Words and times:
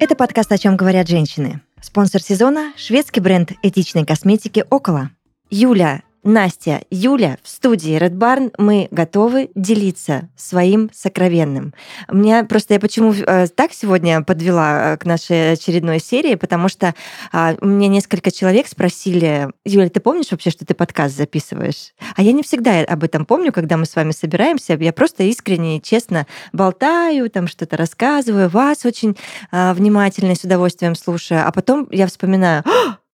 Это 0.00 0.14
подкаст 0.14 0.52
«О 0.52 0.58
чем 0.58 0.76
говорят 0.76 1.08
женщины». 1.08 1.60
Спонсор 1.80 2.22
сезона– 2.22 2.72
шведский 2.76 3.18
бренд 3.18 3.50
этичной 3.64 4.06
косметики 4.06 4.64
«Около». 4.70 5.10
Юля, 5.50 6.02
Настя, 6.24 6.82
Юля 6.90 7.38
в 7.42 7.48
студии 7.48 7.96
Red 7.96 8.14
Barn. 8.14 8.52
Мы 8.58 8.88
готовы 8.90 9.50
делиться 9.54 10.28
своим 10.36 10.90
сокровенным. 10.92 11.74
Мне 12.08 12.44
просто 12.44 12.74
я 12.74 12.80
почему 12.80 13.12
э, 13.12 13.46
так 13.48 13.72
сегодня 13.72 14.22
подвела 14.22 14.94
э, 14.94 14.96
к 14.96 15.04
нашей 15.04 15.52
очередной 15.52 16.00
серии, 16.00 16.34
потому 16.34 16.68
что 16.68 16.94
э, 17.32 17.56
мне 17.60 17.88
несколько 17.88 18.30
человек 18.30 18.66
спросили, 18.68 19.48
Юля, 19.64 19.88
ты 19.88 20.00
помнишь 20.00 20.30
вообще, 20.30 20.50
что 20.50 20.66
ты 20.66 20.74
подкаст 20.74 21.16
записываешь? 21.16 21.94
А 22.16 22.22
я 22.22 22.32
не 22.32 22.42
всегда 22.42 22.80
об 22.80 23.04
этом 23.04 23.24
помню, 23.24 23.52
когда 23.52 23.76
мы 23.76 23.86
с 23.86 23.94
вами 23.94 24.12
собираемся. 24.12 24.74
Я 24.74 24.92
просто 24.92 25.22
искренне 25.24 25.78
и 25.78 25.82
честно 25.82 26.26
болтаю, 26.52 27.30
там 27.30 27.46
что-то 27.46 27.76
рассказываю, 27.76 28.48
вас 28.48 28.84
очень 28.84 29.16
э, 29.52 29.72
внимательно 29.72 30.32
и 30.32 30.34
с 30.34 30.44
удовольствием 30.44 30.94
слушаю, 30.94 31.46
а 31.46 31.52
потом 31.52 31.88
я 31.90 32.06
вспоминаю, 32.06 32.64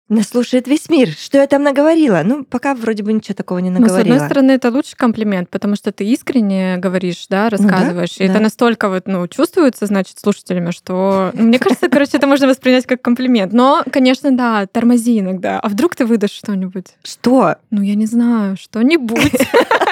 нас 0.08 0.28
слушает 0.28 0.68
весь 0.68 0.88
мир. 0.90 1.08
Что 1.08 1.38
я 1.38 1.46
там 1.46 1.62
наговорила? 1.62 2.20
Ну, 2.24 2.44
пока 2.44 2.74
вроде 2.74 3.02
бы 3.02 3.12
ничего 3.12 3.34
такого 3.34 3.58
не 3.58 3.70
наговорила. 3.70 3.96
Ну, 3.96 4.02
с 4.02 4.16
одной 4.16 4.28
стороны, 4.28 4.50
это 4.52 4.70
лучший 4.70 4.96
комплимент, 4.96 5.48
потому 5.48 5.76
что 5.76 5.92
ты 5.92 6.04
искренне 6.04 6.76
говоришь, 6.76 7.26
да, 7.28 7.48
рассказываешь. 7.48 8.16
Ну, 8.16 8.18
да, 8.18 8.24
и 8.24 8.28
да. 8.28 8.34
это 8.34 8.42
настолько 8.42 8.88
вот, 8.90 9.06
ну, 9.06 9.26
чувствуется, 9.28 9.86
значит, 9.86 10.18
слушателями, 10.18 10.72
что... 10.72 11.30
Ну, 11.32 11.44
мне 11.44 11.58
кажется, 11.58 11.88
короче, 11.88 12.18
это 12.18 12.26
можно 12.26 12.46
воспринять 12.46 12.86
как 12.86 13.00
комплимент. 13.00 13.52
Но, 13.52 13.82
конечно, 13.90 14.30
да, 14.30 14.66
тормози 14.66 15.20
иногда. 15.20 15.58
А 15.60 15.68
вдруг 15.68 15.96
ты 15.96 16.04
выдашь 16.04 16.32
что-нибудь? 16.32 16.96
Что? 17.02 17.56
Ну, 17.70 17.80
я 17.80 17.94
не 17.94 18.06
знаю, 18.06 18.56
что-нибудь. 18.56 19.32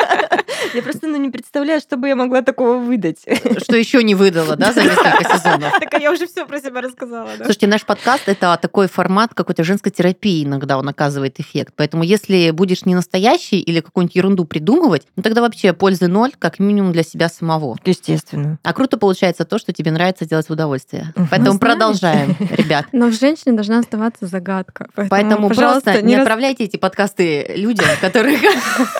Я 0.75 0.83
просто 0.83 1.07
ну, 1.07 1.17
не 1.17 1.31
представляю, 1.31 1.81
что 1.81 1.97
бы 1.97 2.09
я 2.09 2.17
могла 2.17 2.43
такого 2.43 2.79
выдать. 2.79 3.25
Что 3.59 3.77
еще 3.77 4.03
не 4.03 4.15
выдала, 4.15 4.57
да, 4.57 4.73
за 4.73 4.83
несколько 4.83 5.25
сезонов. 5.25 5.73
Так 5.83 6.01
я 6.01 6.13
уже 6.13 6.27
все 6.27 6.47
про 6.47 6.59
себя 6.61 6.81
рассказала, 6.81 7.29
да? 7.39 7.45
Слушайте, 7.45 7.67
наш 7.67 7.85
подкаст 7.85 8.23
это 8.27 8.59
такой 8.61 8.89
формат 8.89 9.35
какой-то 9.35 9.65
женской 9.65 9.93
терапии 9.93 10.45
иногда 10.45 10.79
он 10.79 10.89
оказывает 10.89 11.39
эффект. 11.41 11.75
Поэтому 11.77 12.03
если 12.03 12.51
будешь 12.51 12.85
не 12.85 12.95
настоящий 12.95 13.61
или 13.61 13.81
какую-нибудь 13.81 14.17
ерунду 14.17 14.45
придумывать, 14.45 15.07
ну 15.17 15.23
тогда 15.23 15.43
вообще 15.43 15.73
пользы 15.73 16.09
ноль, 16.09 16.33
как 16.39 16.59
минимум 16.59 16.93
для 16.93 17.03
себя 17.03 17.29
самого. 17.29 17.77
Естественно. 17.85 18.59
А 18.63 18.73
круто 18.73 18.97
получается 18.97 19.45
то, 19.45 19.59
что 19.59 19.73
тебе 19.73 19.91
нравится 19.91 20.25
делать 20.25 20.49
в 20.49 20.53
удовольствие. 20.53 21.13
Поэтому 21.31 21.59
продолжаем, 21.59 22.37
ребят. 22.39 22.87
Но 22.93 23.09
в 23.09 23.13
женщине 23.13 23.55
должна 23.55 23.81
оставаться 23.81 24.27
загадка. 24.27 24.89
Поэтому, 25.11 25.49
просто 25.51 26.01
не 26.03 26.15
отправляйте 26.15 26.65
эти 26.65 26.77
подкасты 26.77 27.53
людям, 27.57 27.87
которые... 28.01 28.39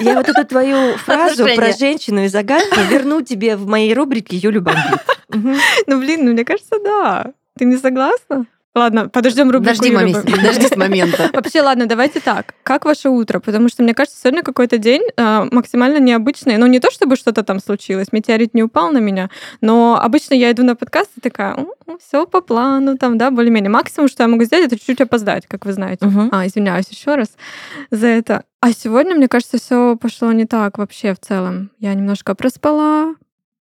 Я 0.01 0.15
вот 0.17 0.29
эту 0.29 0.45
твою 0.45 0.97
фразу 0.99 1.22
про 1.57 1.73
женщину 1.73 2.25
и 2.25 2.29
загадку 2.29 2.81
верну 2.91 3.23
тебе 3.23 3.57
в 3.57 3.67
моей 3.67 3.95
рубрике 3.95 4.37
Юлю 4.37 4.63
бомбит. 4.63 5.01
Ну, 5.87 5.99
блин, 5.99 6.25
ну 6.25 6.33
мне 6.33 6.45
кажется, 6.45 6.77
да. 6.85 7.33
Ты 7.59 7.65
не 7.65 7.77
согласна? 7.77 8.47
Ладно, 8.75 9.11
подождем 9.11 9.51
рубрику. 9.51 9.77
Подожди, 9.77 9.95
мами, 9.95 10.13
подожди 10.13 10.67
с 10.67 10.77
момента. 10.77 11.31
Вообще, 11.35 11.61
ладно, 11.61 11.87
давайте 11.87 12.21
так. 12.21 12.55
Как 12.63 12.87
ваше 12.87 13.11
утро? 13.11 13.39
Потому 13.39 13.69
что, 13.69 13.83
мне 13.83 13.93
кажется, 13.93 14.19
сегодня 14.19 14.43
какой-то 14.43 14.79
день 14.79 15.03
э, 15.15 15.49
максимально 15.51 15.99
необычный. 15.99 16.57
Ну, 16.57 16.67
не 16.67 16.81
то, 16.81 16.91
чтобы 16.91 17.17
что-то 17.17 17.43
там 17.43 17.61
случилось, 17.61 18.13
метеорит 18.13 18.55
не 18.55 18.63
упал 18.63 18.91
на 18.91 18.99
меня, 18.99 19.29
но 19.61 20.01
обычно 20.01 20.33
я 20.35 20.51
иду 20.51 20.63
на 20.63 20.75
подкаст 20.75 21.11
и 21.17 21.21
такая, 21.21 21.67
все 22.01 22.25
по 22.25 22.41
плану, 22.41 22.97
там, 22.97 23.19
да, 23.19 23.31
более-менее. 23.31 23.71
Максимум, 23.71 24.09
что 24.09 24.23
я 24.23 24.29
могу 24.29 24.45
сделать, 24.45 24.67
это 24.67 24.79
чуть-чуть 24.79 25.03
опоздать, 25.03 25.47
как 25.47 25.67
вы 25.67 25.75
знаете. 25.75 26.07
Угу. 26.07 26.29
А, 26.33 26.47
извиняюсь 26.47 26.89
еще 26.89 27.15
раз 27.15 27.29
за 27.91 28.07
это. 28.07 28.45
А 28.61 28.73
сегодня, 28.73 29.15
мне 29.15 29.29
кажется, 29.29 29.59
все 29.59 29.97
пошло 29.97 30.33
не 30.33 30.47
так 30.47 30.79
вообще 30.79 31.13
в 31.13 31.21
целом. 31.21 31.73
Я 31.79 31.93
немножко 31.93 32.35
проспала, 32.35 33.17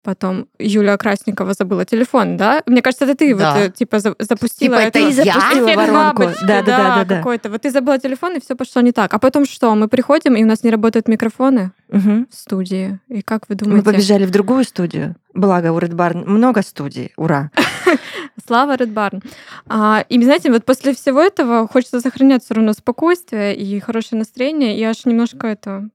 Потом 0.05 0.47
Юля 0.59 0.97
Красникова 0.97 1.55
забыла 1.55 1.83
телефон, 1.83 2.37
да? 2.37 2.61
Мне 2.67 2.83
кажется, 2.83 3.05
это 3.05 3.15
ты 3.15 3.35
да. 3.35 3.55
вот 3.55 3.59
э, 3.59 3.71
типа 3.71 3.97
запустила 3.99 4.77
типа 4.77 4.87
это. 4.87 4.99
Ты 4.99 5.11
запустила 5.11 5.75
воронку. 5.75 6.19
Бабочки, 6.19 6.45
да, 6.45 6.61
да, 6.61 6.77
да, 6.77 6.95
да, 6.97 7.05
да. 7.05 7.17
Какой-то. 7.17 7.49
Вот 7.49 7.63
ты 7.63 7.71
забыла 7.71 7.97
телефон, 7.97 8.35
и 8.35 8.39
все 8.39 8.55
пошло 8.55 8.83
не 8.83 8.91
так. 8.91 9.11
А 9.15 9.17
потом 9.17 9.45
что? 9.45 9.73
Мы 9.73 9.87
приходим, 9.87 10.35
и 10.35 10.43
у 10.43 10.45
нас 10.45 10.63
не 10.63 10.69
работают 10.69 11.07
микрофоны 11.07 11.71
угу. 11.89 12.27
в 12.29 12.35
студии. 12.35 12.99
И 13.07 13.23
как 13.23 13.49
вы 13.49 13.55
думаете? 13.55 13.77
Мы 13.77 13.93
побежали 13.93 14.25
в 14.25 14.29
другую 14.29 14.63
студию. 14.63 15.15
Благо, 15.33 15.71
у 15.71 15.79
Red 15.79 15.93
Barn 15.93 16.23
много 16.25 16.61
студий. 16.61 17.11
Ура! 17.17 17.49
Слава 18.45 18.75
Red 18.75 18.93
Barn. 18.93 19.23
А, 19.65 20.05
и, 20.07 20.23
знаете, 20.23 20.51
вот 20.51 20.65
после 20.65 20.93
всего 20.93 21.19
этого 21.19 21.67
хочется 21.67 21.99
сохранять 21.99 22.43
все 22.43 22.53
равно 22.53 22.73
спокойствие 22.73 23.55
и 23.55 23.79
хорошее 23.79 24.19
настроение. 24.19 24.77
И 24.77 24.83
аж 24.83 25.05
немножко 25.05 25.47
это 25.47 25.89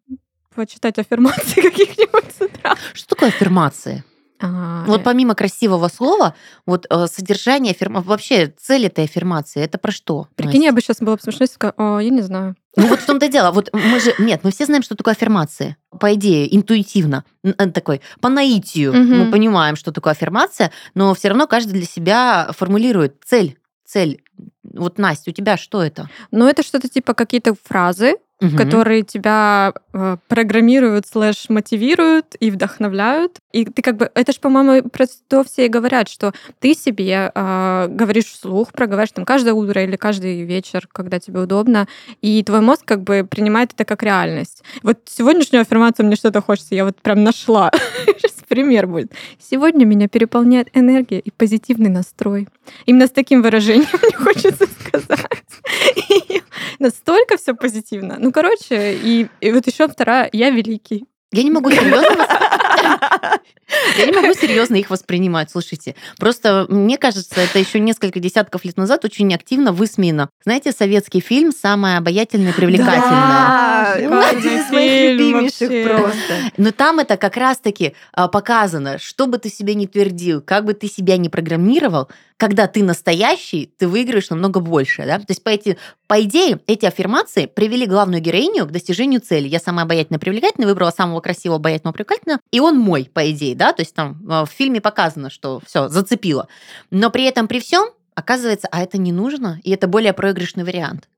почитать 0.54 0.98
аффирмации 0.98 1.60
каких-нибудь 1.62 2.32
с 2.36 2.40
утра. 2.40 2.76
Что 2.92 3.14
такое 3.14 3.28
аффирмации? 3.28 4.04
А, 4.42 4.84
вот 4.86 5.02
э. 5.02 5.04
помимо 5.04 5.34
красивого 5.34 5.88
слова, 5.88 6.34
вот 6.64 6.86
э, 6.88 7.06
содержание 7.08 7.72
аффирмации, 7.72 8.08
вообще 8.08 8.54
цель 8.58 8.86
этой 8.86 9.04
аффирмации, 9.04 9.62
это 9.62 9.76
про 9.76 9.92
что? 9.92 10.28
Прикинь, 10.34 10.64
я 10.64 10.72
бы 10.72 10.80
сейчас 10.80 10.98
была 11.00 11.16
бы 11.16 11.22
смешно, 11.22 11.46
сказала, 11.46 11.98
я 11.98 12.08
не 12.08 12.22
знаю. 12.22 12.56
Ну 12.76 12.86
вот 12.86 13.00
в 13.00 13.06
том-то 13.06 13.26
и 13.26 13.28
дело. 13.28 13.50
Вот 13.50 13.68
мы 13.72 14.00
же, 14.00 14.14
нет, 14.18 14.40
мы 14.42 14.50
все 14.50 14.64
знаем, 14.64 14.82
что 14.82 14.94
такое 14.94 15.12
аффирмация. 15.12 15.76
По 15.98 16.14
идее, 16.14 16.54
интуитивно, 16.56 17.24
э, 17.42 17.52
такой, 17.66 18.00
по 18.20 18.30
наитию 18.30 18.92
угу. 18.92 18.98
мы 18.98 19.30
понимаем, 19.30 19.76
что 19.76 19.92
такое 19.92 20.12
аффирмация, 20.12 20.72
но 20.94 21.12
все 21.14 21.28
равно 21.28 21.46
каждый 21.46 21.72
для 21.72 21.86
себя 21.86 22.50
формулирует 22.56 23.16
цель. 23.24 23.58
Цель. 23.84 24.22
Вот, 24.62 24.98
Настя, 24.98 25.30
у 25.30 25.34
тебя 25.34 25.58
что 25.58 25.82
это? 25.82 26.08
Ну, 26.30 26.46
это 26.48 26.62
что-то 26.62 26.88
типа 26.88 27.12
какие-то 27.12 27.54
фразы, 27.62 28.16
угу. 28.40 28.56
которые 28.56 29.02
тебя 29.02 29.72
э, 29.92 30.16
программируют, 30.28 31.06
слэш 31.06 31.48
мотивируют 31.48 32.36
и 32.40 32.50
вдохновляют. 32.50 33.38
И 33.52 33.64
ты 33.64 33.82
как 33.82 33.96
бы, 33.96 34.10
это 34.14 34.32
же, 34.32 34.40
по-моему, 34.40 34.88
про 34.88 35.06
то 35.28 35.44
все 35.44 35.66
и 35.66 35.68
говорят, 35.68 36.08
что 36.08 36.32
ты 36.58 36.74
себе 36.74 37.30
э, 37.34 37.86
говоришь 37.88 38.26
вслух, 38.26 38.72
проговариваешь 38.72 39.12
там 39.12 39.24
каждое 39.24 39.54
утро 39.54 39.82
или 39.82 39.96
каждый 39.96 40.42
вечер, 40.42 40.88
когда 40.92 41.18
тебе 41.18 41.40
удобно, 41.40 41.86
и 42.22 42.42
твой 42.42 42.60
мозг 42.60 42.82
как 42.84 43.02
бы 43.02 43.26
принимает 43.28 43.72
это 43.74 43.84
как 43.84 44.02
реальность. 44.02 44.62
Вот 44.82 44.98
сегодняшнюю 45.06 45.62
аффирмацию 45.62 46.06
мне 46.06 46.16
что-то 46.16 46.40
хочется, 46.40 46.74
я 46.74 46.84
вот 46.84 47.00
прям 47.00 47.22
нашла. 47.22 47.70
Сейчас 48.06 48.32
пример 48.48 48.86
будет. 48.86 49.12
Сегодня 49.38 49.84
меня 49.84 50.08
переполняет 50.08 50.68
энергия 50.74 51.20
и 51.20 51.30
позитивный 51.30 51.88
настрой. 51.88 52.48
Именно 52.86 53.06
с 53.06 53.10
таким 53.10 53.42
выражением 53.42 53.88
мне 54.02 54.16
хочется 54.16 54.66
сказать. 54.66 55.28
Настолько 56.80 57.36
все 57.36 57.54
позитивно. 57.54 58.16
Ну, 58.18 58.32
короче, 58.32 58.94
и, 58.94 59.28
и 59.41 59.52
вот 59.52 59.66
еще 59.66 59.86
вторая, 59.86 60.28
я 60.32 60.50
великий. 60.50 61.06
Я 61.32 61.42
не 61.42 61.50
могу 61.50 61.70
серьезно 61.70 62.26
я 63.98 64.06
не 64.06 64.12
могу 64.12 64.34
серьезно 64.34 64.76
их 64.76 64.91
воспринимать. 64.91 65.50
Слушайте, 65.50 65.94
просто 66.18 66.66
мне 66.68 66.98
кажется, 66.98 67.41
это 67.41 67.58
еще 67.58 67.80
несколько 67.80 68.20
десятков 68.20 68.64
лет 68.64 68.76
назад 68.76 69.04
очень 69.04 69.32
активно 69.34 69.72
высмеяно. 69.72 70.30
Знаете, 70.44 70.72
советский 70.72 71.20
фильм 71.20 71.52
«Самое 71.52 71.98
обаятельное 71.98 72.52
и 72.52 72.54
привлекательное». 72.54 73.00
Да, 73.10 74.28
один 74.30 74.60
из 74.60 74.70
моих 74.70 75.12
любимейших 75.12 75.88
просто. 75.88 76.52
Но 76.56 76.70
там 76.72 76.98
это 76.98 77.16
как 77.16 77.36
раз-таки 77.36 77.94
а, 78.12 78.28
показано, 78.28 78.98
что 78.98 79.26
бы 79.26 79.38
ты 79.38 79.50
себе 79.50 79.74
не 79.74 79.86
твердил, 79.86 80.41
как 80.41 80.64
бы 80.64 80.74
ты 80.74 80.88
себя 80.88 81.16
не 81.16 81.28
программировал, 81.28 82.08
когда 82.36 82.66
ты 82.66 82.82
настоящий, 82.82 83.70
ты 83.76 83.86
выиграешь 83.86 84.30
намного 84.30 84.60
больше. 84.60 85.04
Да? 85.04 85.18
То 85.18 85.26
есть, 85.28 85.44
по, 85.44 85.50
эти, 85.50 85.76
по 86.06 86.22
идее, 86.22 86.58
эти 86.66 86.86
аффирмации 86.86 87.44
привели 87.44 87.86
главную 87.86 88.22
героиню 88.22 88.66
к 88.66 88.70
достижению 88.70 89.20
цели. 89.20 89.47
Я 89.47 89.58
самая 89.58 89.84
обаятельная 89.84 90.18
привлекательная, 90.18 90.66
выбрала 90.66 90.91
самого 90.91 91.19
красивого, 91.20 91.56
обаятельного, 91.56 91.92
привлекательного, 91.92 92.41
и 92.50 92.60
он 92.60 92.78
мой, 92.78 93.10
по 93.12 93.31
идее, 93.31 93.54
да, 93.54 93.72
то 93.72 93.82
есть 93.82 93.94
там 93.94 94.20
а, 94.28 94.44
в 94.44 94.50
фильме 94.50 94.81
показано, 94.81 95.31
что 95.31 95.60
все, 95.66 95.88
зацепило. 95.88 96.48
Но 96.91 97.10
при 97.10 97.25
этом, 97.25 97.48
при 97.48 97.60
всем, 97.60 97.91
оказывается, 98.14 98.69
а 98.70 98.82
это 98.82 98.98
не 98.98 99.12
нужно, 99.12 99.60
и 99.62 99.70
это 99.70 99.86
более 99.86 100.12
проигрышный 100.12 100.64
вариант. 100.64 101.09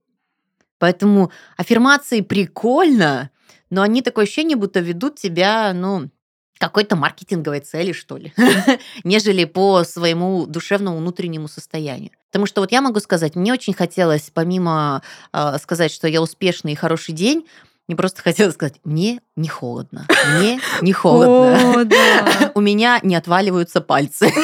Поэтому 0.79 1.31
аффирмации 1.57 2.23
прикольно, 2.23 3.31
но 3.71 3.83
они 3.83 4.03
такое 4.03 4.25
ощущение, 4.25 4.57
будто 4.57 4.81
ведут 4.81 5.17
тебя, 5.17 5.73
ну, 5.73 6.11
какой-то 6.59 6.95
маркетинговой 6.95 7.59
цели, 7.59 7.93
что 7.93 8.17
ли, 8.17 8.33
нежели 9.05 9.45
по 9.45 9.83
своему 9.83 10.47
душевному 10.47 10.99
внутреннему 10.99 11.49
состоянию. 11.49 12.13
Потому 12.31 12.47
что 12.47 12.61
вот 12.61 12.71
я 12.71 12.81
могу 12.81 13.01
сказать, 13.01 13.35
мне 13.35 13.53
очень 13.53 13.75
хотелось, 13.75 14.31
помимо 14.33 15.03
э, 15.33 15.59
сказать, 15.61 15.91
что 15.91 16.07
я 16.07 16.23
успешный 16.23 16.73
и 16.73 16.77
хороший 16.77 17.15
день, 17.15 17.47
мне 17.89 17.97
просто 17.97 18.23
хотелось 18.23 18.55
сказать, 18.55 18.77
мне 18.85 19.21
не 19.35 19.49
холодно. 19.49 20.07
Мне 20.37 20.61
не 20.83 20.93
холодно. 20.93 21.89
У 22.55 22.61
меня 22.61 23.01
не 23.03 23.17
отваливаются 23.17 23.81
пальцы. 23.81 24.31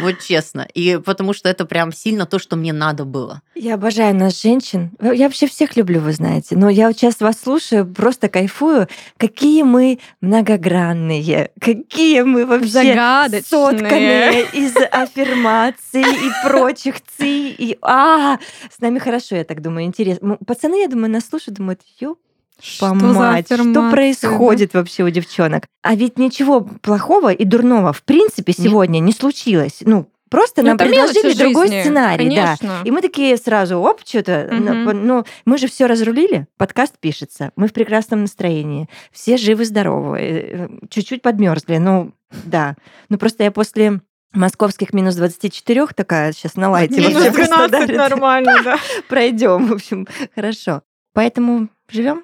Вот 0.00 0.20
честно. 0.20 0.66
И 0.74 0.98
потому 1.04 1.32
что 1.32 1.48
это 1.48 1.64
прям 1.64 1.92
сильно 1.92 2.26
то, 2.26 2.38
что 2.38 2.56
мне 2.56 2.72
надо 2.72 3.04
было. 3.04 3.42
Я 3.54 3.74
обожаю 3.74 4.14
нас, 4.14 4.40
женщин. 4.40 4.92
Я 5.00 5.24
вообще 5.24 5.48
всех 5.48 5.76
люблю, 5.76 6.00
вы 6.00 6.12
знаете. 6.12 6.56
Но 6.56 6.68
я 6.68 6.92
сейчас 6.92 7.20
вас 7.20 7.40
слушаю, 7.40 7.86
просто 7.86 8.28
кайфую. 8.28 8.86
Какие 9.16 9.64
мы 9.64 9.98
многогранные. 10.20 11.50
Какие 11.60 12.22
мы 12.22 12.46
вообще 12.46 12.94
сотканные 13.44 14.46
из 14.52 14.76
аффирмаций 14.76 16.02
и 16.02 16.30
прочих 16.44 16.96
ци. 17.00 17.48
И, 17.48 17.76
а, 17.82 18.38
с 18.70 18.80
нами 18.80 18.98
хорошо, 18.98 19.36
я 19.36 19.44
так 19.44 19.60
думаю, 19.62 19.86
интересно. 19.86 20.38
Пацаны, 20.46 20.82
я 20.82 20.88
думаю, 20.88 21.10
нас 21.10 21.26
слушают, 21.28 21.56
думают, 21.56 21.80
ёп 21.98 22.18
что 22.60 22.94
что 22.94 23.90
происходит 23.90 24.72
да? 24.72 24.80
вообще 24.80 25.04
у 25.04 25.10
девчонок? 25.10 25.64
А 25.82 25.94
ведь 25.94 26.18
ничего 26.18 26.60
плохого 26.60 27.32
и 27.32 27.44
дурного 27.44 27.92
в 27.92 28.02
принципе 28.02 28.52
сегодня 28.52 28.98
Нет. 28.98 29.06
не 29.06 29.12
случилось. 29.12 29.78
Ну, 29.82 30.08
Просто 30.30 30.60
Ну, 30.62 30.68
нам 30.68 30.78
предложили 30.78 31.32
другой 31.32 31.68
жизни, 31.68 31.80
сценарий, 31.80 32.34
да. 32.34 32.56
И 32.84 32.90
мы 32.90 33.00
такие 33.00 33.36
сразу, 33.36 33.78
оп, 33.78 34.02
что-то, 34.04 34.48
Мгм. 34.50 35.06
ну, 35.06 35.24
мы 35.46 35.58
же 35.58 35.68
все 35.68 35.86
разрулили, 35.86 36.46
подкаст 36.58 36.98
пишется, 37.00 37.50
мы 37.56 37.66
в 37.66 37.72
прекрасном 37.72 38.22
настроении, 38.22 38.88
все 39.10 39.36
живы-здоровы, 39.38 40.18
э, 40.18 40.68
чуть-чуть 40.90 41.22
подмерзли, 41.22 41.78
ну, 41.78 42.12
да. 42.44 42.76
Ну, 43.08 43.16
просто 43.16 43.44
я 43.44 43.50
после 43.50 44.00
московских 44.34 44.92
минус 44.92 45.14
24 45.16 45.86
такая 45.96 46.32
сейчас 46.32 46.56
на 46.56 46.70
лайте 46.70 47.00
Минус 47.00 47.14
вообще 47.14 47.30
в 47.30 47.34
12 47.34 47.56
Краснодаре. 47.56 47.96
нормально, 47.96 48.56
да. 48.64 48.78
Пройдем, 49.08 49.66
в 49.66 49.72
общем, 49.72 50.06
хорошо. 50.34 50.82
Поэтому 51.14 51.68
живем. 51.90 52.22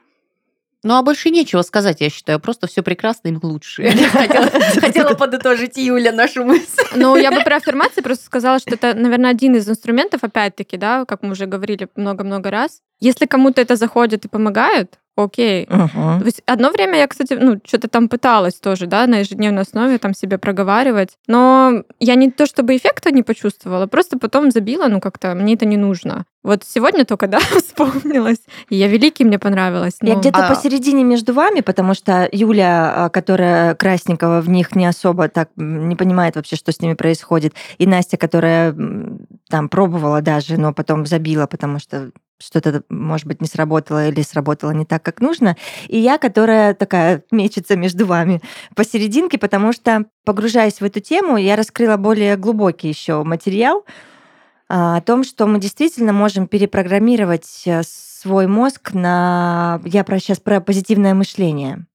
Ну, 0.84 0.94
а 0.94 1.02
больше 1.02 1.30
нечего 1.30 1.62
сказать, 1.62 2.00
я 2.00 2.10
считаю. 2.10 2.38
Просто 2.38 2.66
все 2.66 2.82
прекрасно 2.82 3.28
и 3.28 3.36
лучше. 3.42 3.90
Хотела, 4.12 4.50
хотела 4.80 5.14
подытожить 5.14 5.78
Юля 5.78 6.12
нашу 6.12 6.44
мысль. 6.44 6.82
Ну, 6.94 7.16
я 7.16 7.32
бы 7.32 7.40
про 7.40 7.56
аффирмации 7.56 8.02
просто 8.02 8.26
сказала, 8.26 8.58
что 8.58 8.74
это, 8.74 8.94
наверное, 8.94 9.30
один 9.30 9.56
из 9.56 9.68
инструментов, 9.68 10.22
опять-таки, 10.22 10.76
да, 10.76 11.06
как 11.06 11.22
мы 11.22 11.30
уже 11.30 11.46
говорили 11.46 11.88
много-много 11.96 12.50
раз. 12.50 12.80
Если 13.00 13.26
кому-то 13.26 13.62
это 13.62 13.76
заходит 13.76 14.26
и 14.26 14.28
помогает, 14.28 14.98
окей. 15.16 15.66
То 15.66 16.22
есть 16.24 16.42
одно 16.46 16.70
время 16.70 16.98
я, 16.98 17.06
кстати, 17.06 17.34
ну, 17.34 17.60
что-то 17.64 17.88
там 17.88 18.08
пыталась 18.08 18.54
тоже, 18.54 18.86
да, 18.86 19.06
на 19.06 19.18
ежедневной 19.18 19.62
основе 19.62 19.98
там 19.98 20.14
себе 20.14 20.38
проговаривать, 20.38 21.16
но 21.26 21.84
я 22.00 22.14
не 22.14 22.30
то 22.30 22.46
чтобы 22.46 22.76
эффекта 22.76 23.10
не 23.10 23.22
почувствовала, 23.22 23.86
просто 23.86 24.18
потом 24.18 24.50
забила, 24.50 24.88
ну, 24.88 25.00
как-то 25.00 25.34
мне 25.34 25.54
это 25.54 25.66
не 25.66 25.76
нужно. 25.76 26.24
Вот 26.42 26.62
сегодня 26.62 27.04
только, 27.06 27.26
да, 27.26 27.38
вспомнилась, 27.56 28.40
и 28.68 28.76
я 28.76 28.88
великий, 28.88 29.24
мне 29.24 29.38
понравилось. 29.38 29.94
Я 30.02 30.14
но- 30.14 30.20
где-то 30.20 30.46
А- 30.46 30.48
посередине 30.54 31.02
между 31.02 31.32
вами, 31.32 31.60
потому 31.60 31.94
что 31.94 32.28
Юля, 32.30 32.92
а, 33.06 33.08
которая 33.08 33.74
Красникова, 33.74 34.40
в 34.40 34.48
них 34.48 34.74
не 34.76 34.84
особо 34.86 35.28
так 35.28 35.48
не 35.56 35.96
понимает 35.96 36.36
вообще, 36.36 36.56
что 36.56 36.70
с 36.70 36.80
ними 36.80 36.94
происходит, 36.94 37.54
и 37.78 37.86
Настя, 37.86 38.16
которая 38.18 38.76
там 39.48 39.68
пробовала 39.68 40.20
даже, 40.20 40.58
но 40.58 40.74
потом 40.74 41.06
забила, 41.06 41.46
потому 41.46 41.78
что 41.78 42.10
что-то, 42.38 42.82
может 42.88 43.26
быть, 43.26 43.40
не 43.40 43.46
сработало 43.46 44.08
или 44.08 44.22
сработало 44.22 44.72
не 44.72 44.84
так, 44.84 45.02
как 45.02 45.20
нужно. 45.20 45.56
И 45.88 45.98
я, 45.98 46.18
которая 46.18 46.74
такая 46.74 47.22
мечется 47.30 47.76
между 47.76 48.06
вами 48.06 48.40
посерединке, 48.74 49.38
потому 49.38 49.72
что, 49.72 50.06
погружаясь 50.24 50.80
в 50.80 50.84
эту 50.84 51.00
тему, 51.00 51.36
я 51.36 51.56
раскрыла 51.56 51.96
более 51.96 52.36
глубокий 52.36 52.88
еще 52.88 53.22
материал 53.22 53.84
а, 54.68 54.96
о 54.96 55.00
том, 55.00 55.24
что 55.24 55.46
мы 55.46 55.60
действительно 55.60 56.12
можем 56.12 56.46
перепрограммировать 56.46 57.62
э, 57.66 57.82
свой 57.84 58.46
мозг 58.46 58.94
на... 58.94 59.80
Я 59.84 60.04
про, 60.04 60.18
сейчас 60.18 60.40
про 60.40 60.60
позитивное 60.60 61.14
мышление. 61.14 61.86